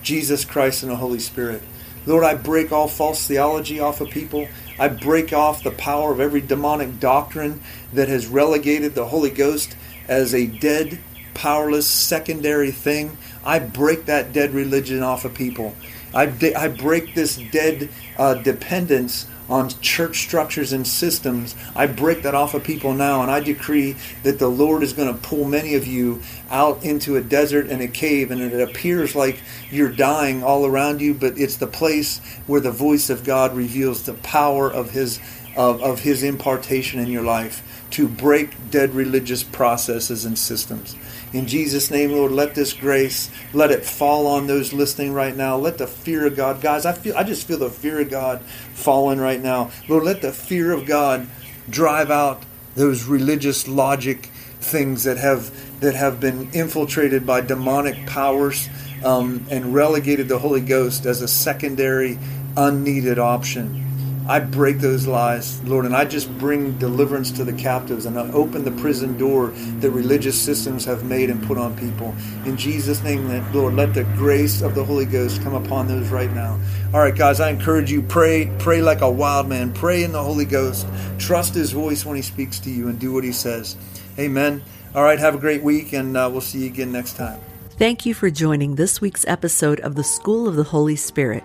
Jesus 0.04 0.45
Christ 0.45 0.84
and 0.84 0.91
the 0.91 0.97
Holy 0.97 1.20
Spirit. 1.20 1.62
Lord, 2.06 2.24
I 2.24 2.34
break 2.36 2.72
all 2.72 2.88
false 2.88 3.28
theology 3.28 3.80
off 3.80 4.02
of 4.02 4.10
people. 4.10 4.47
I 4.80 4.88
break 4.88 5.34
off 5.34 5.64
the 5.64 5.72
power 5.72 6.12
of 6.12 6.20
every 6.20 6.41
demonic 6.41 6.99
doctrine 6.99 7.62
that 7.93 8.08
has 8.08 8.28
relegated 8.28 8.95
the 8.95 9.06
Holy 9.06 9.30
Ghost 9.30 9.76
as 10.08 10.34
a 10.34 10.47
dead, 10.47 10.99
powerless, 11.34 11.88
secondary 11.88 12.72
thing. 12.72 13.18
I 13.45 13.60
break 13.60 14.06
that 14.06 14.34
dead 14.34 14.54
religion 14.54 15.04
off 15.04 15.26
of 15.26 15.36
people. 15.36 15.76
I, 16.14 16.26
de- 16.26 16.56
I 16.56 16.68
break 16.68 17.14
this 17.14 17.38
dead 17.52 17.89
uh, 18.18 18.36
dependence 18.36 19.28
on 19.52 19.70
church 19.82 20.22
structures 20.22 20.72
and 20.72 20.88
systems. 20.88 21.56
I 21.76 21.86
break 21.86 22.24
that 22.24 22.34
off 22.34 22.54
of 22.54 22.64
people 22.64 22.93
now, 22.93 23.22
and 23.22 23.30
I 23.30 23.41
decree 23.41 23.97
that 24.24 24.39
the 24.39 24.47
Lord 24.47 24.82
is 24.82 24.93
going 24.93 25.14
to 25.14 25.20
pull 25.20 25.43
many 25.43 25.76
of 25.76 25.86
you 25.86 26.22
out 26.49 26.84
into 26.84 27.18
a 27.18 27.22
desert 27.22 27.68
and 27.68 27.82
a 27.82 27.88
cave, 27.88 28.32
and 28.32 28.41
it 28.41 28.62
appears 28.62 29.14
like 29.14 29.41
you're 29.70 29.91
dying 29.91 30.41
all 30.41 30.66
around 30.66 31.02
you, 31.02 31.14
but 31.14 31.38
it's 31.38 31.58
the 31.58 31.68
place 31.68 32.20
where 32.47 32.62
the 32.62 32.72
voice 32.72 33.10
of 33.10 33.26
God 33.26 33.54
reveals 33.54 34.04
the 34.04 34.14
power 34.14 34.72
of 34.72 34.91
His 34.91 35.20
of, 35.56 35.82
of 35.82 35.99
His 36.02 36.24
impartation 36.24 36.99
in 36.99 37.10
your 37.10 37.24
life 37.24 37.86
to 37.91 38.08
break 38.08 38.72
dead 38.72 38.93
religious 38.93 39.43
processes 39.43 40.26
and 40.26 40.38
systems. 40.38 40.95
In 41.34 41.47
Jesus' 41.47 41.91
name, 41.91 42.12
Lord, 42.12 42.32
let 42.32 42.56
this 42.56 42.74
grace, 42.74 43.30
let 43.54 43.72
it 43.72 43.86
fall 43.86 44.28
on 44.28 44.47
those 44.47 44.74
listening 44.74 45.14
right 45.14 45.36
now. 45.36 45.58
Let 45.58 45.78
the 45.78 45.88
fear 45.88 46.26
of 46.26 46.36
God, 46.36 46.62
guys, 46.62 46.86
I 46.86 46.93
feel 46.93 47.16
I 47.16 47.24
just 47.24 47.47
feel 47.47 47.60
the 47.60 47.70
fear 47.70 48.02
of 48.02 48.10
God 48.10 48.41
falling 48.74 49.20
right 49.20 49.41
now. 49.41 49.72
Lord, 49.88 50.04
let 50.04 50.22
the 50.22 50.32
fear 50.32 50.72
of 50.72 50.86
God 50.86 51.28
drive 51.70 52.12
out 52.12 52.43
those 52.76 53.06
religious 53.06 53.68
logic 53.68 54.26
things 54.60 55.04
that 55.04 55.18
have 55.18 55.80
that 55.80 55.95
have 55.95 56.20
been 56.20 56.49
infiltrated 56.54 57.26
by 57.26 57.41
demonic 57.41 58.06
powers 58.06 58.70
um, 59.04 59.45
and 59.49 59.74
relegated 59.74 60.28
the 60.28 60.39
Holy 60.39 60.62
Ghost 60.62 61.06
as 61.06 61.22
a 61.22 61.28
secondary, 61.28 62.20
unneeded 62.56 63.20
option. 63.20 63.91
I 64.28 64.39
break 64.39 64.78
those 64.80 65.07
lies, 65.07 65.61
Lord, 65.63 65.86
and 65.86 65.95
I 65.95 66.05
just 66.05 66.32
bring 66.38 66.78
deliverance 66.78 67.32
to 67.34 67.43
the 67.43 67.53
captives 67.53 68.05
and 68.05 68.17
I 68.17 68.32
open 68.32 68.63
the 68.63 68.72
prison 68.72 69.17
door 69.17 69.47
that 69.80 69.91
religious 69.91 70.39
systems 70.39 70.86
have 70.86 71.03
made 71.03 71.30
and 71.30 71.43
put 71.43 71.57
on 71.57 71.76
people. 71.76 72.15
In 72.45 72.55
Jesus' 72.55 73.03
name, 73.03 73.28
Lord, 73.51 73.74
let 73.74 73.93
the 73.93 74.03
grace 74.15 74.61
of 74.61 74.76
the 74.76 74.86
Holy 74.86 75.05
Ghost 75.05 75.41
come 75.41 75.55
upon 75.55 75.88
those 75.88 76.09
right 76.09 76.32
now. 76.32 76.59
All 76.93 76.99
right, 76.99 77.15
guys, 77.15 77.39
I 77.39 77.49
encourage 77.49 77.91
you 77.91 78.01
pray, 78.01 78.51
pray 78.59 78.82
like 78.82 79.01
a 79.01 79.09
wild 79.09 79.47
man, 79.47 79.74
pray 79.74 80.03
in 80.03 80.11
the 80.11 80.24
Holy 80.24 80.45
Ghost, 80.45 80.88
trust 81.17 81.55
His 81.55 81.72
voice 81.72 82.05
when 82.05 82.15
He 82.15 82.22
speaks 82.22 82.59
to 82.59 82.69
you, 82.69 82.88
and 82.88 82.99
do 82.99 83.11
what 83.11 83.24
He 83.24 83.32
says. 83.32 83.76
Amen. 84.19 84.63
All 84.93 85.03
right, 85.03 85.19
have 85.19 85.36
a 85.36 85.39
great 85.39 85.63
week, 85.63 85.93
and 85.93 86.15
uh, 86.15 86.30
we'll 86.32 86.41
see 86.41 86.59
you 86.59 86.67
again 86.67 86.91
next 86.91 87.15
time. 87.15 87.39
Thank 87.72 88.05
you 88.05 88.13
for 88.13 88.30
joining 88.30 88.76
this 88.76 89.01
week's 89.01 89.26
episode 89.26 89.80
of 89.80 89.95
the 89.95 90.03
School 90.03 90.47
of 90.47 90.55
the 90.55 90.65
Holy 90.65 90.95
Spirit. 90.95 91.43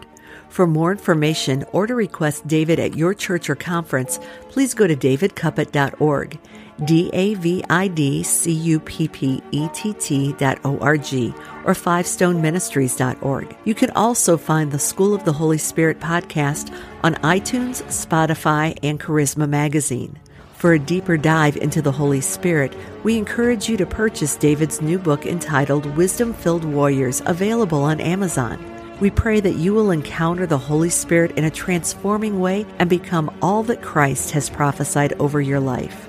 For 0.49 0.67
more 0.67 0.93
information 0.93 1.65
or 1.73 1.87
to 1.87 1.95
request 1.95 2.47
David 2.47 2.79
at 2.79 2.97
your 2.97 3.15
church 3.15 3.51
or 3.51 3.55
conference, 3.55 4.19
please 4.49 4.75
go 4.75 4.87
to 4.87 4.97
davidcuppett.org, 4.97 6.39
D 6.85 7.11
A 7.13 7.35
V 7.35 7.65
I 7.69 7.89
D 7.89 8.23
C 8.23 8.53
U 8.53 8.81
P 8.81 9.09
P 9.09 9.43
E 9.51 9.69
T 9.73 9.93
T 9.95 10.33
dot 10.35 10.59
O 10.65 10.79
R 10.79 10.97
G, 10.97 11.35
or 11.65 11.75
fivestoneministries.org. 11.75 13.57
You 13.65 13.75
can 13.75 13.91
also 13.91 14.37
find 14.37 14.71
the 14.71 14.79
School 14.79 15.15
of 15.15 15.25
the 15.25 15.33
Holy 15.33 15.59
Spirit 15.59 16.01
podcast 16.01 16.75
on 17.03 17.15
iTunes, 17.17 17.83
Spotify, 17.85 18.79
and 18.83 19.01
Charisma 19.01 19.49
Magazine. 19.49 20.19
For 20.55 20.73
a 20.73 20.79
deeper 20.79 21.19
dive 21.19 21.59
into 21.59 21.83
the 21.83 21.93
Holy 21.93 22.23
Spirit, 22.23 22.75
we 23.05 23.19
encourage 23.19 23.69
you 23.69 23.77
to 23.77 23.85
purchase 23.85 24.37
David's 24.37 24.81
new 24.81 24.99
book 24.99 25.27
entitled 25.27 25.85
Wisdom 25.97 26.33
Filled 26.33 26.65
Warriors, 26.65 27.23
available 27.27 27.83
on 27.83 28.01
Amazon. 28.01 28.76
We 28.99 29.11
pray 29.11 29.41
that 29.41 29.57
you 29.57 29.75
will 29.75 29.91
encounter 29.91 30.47
the 30.47 30.57
Holy 30.57 30.89
Spirit 30.89 31.33
in 31.33 31.45
a 31.45 31.51
transforming 31.51 32.41
way 32.41 32.65
and 32.79 32.89
become 32.89 33.31
all 33.43 33.63
that 33.65 33.83
Christ 33.83 34.31
has 34.31 34.49
prophesied 34.49 35.13
over 35.15 35.39
your 35.39 35.61
life. 35.61 36.09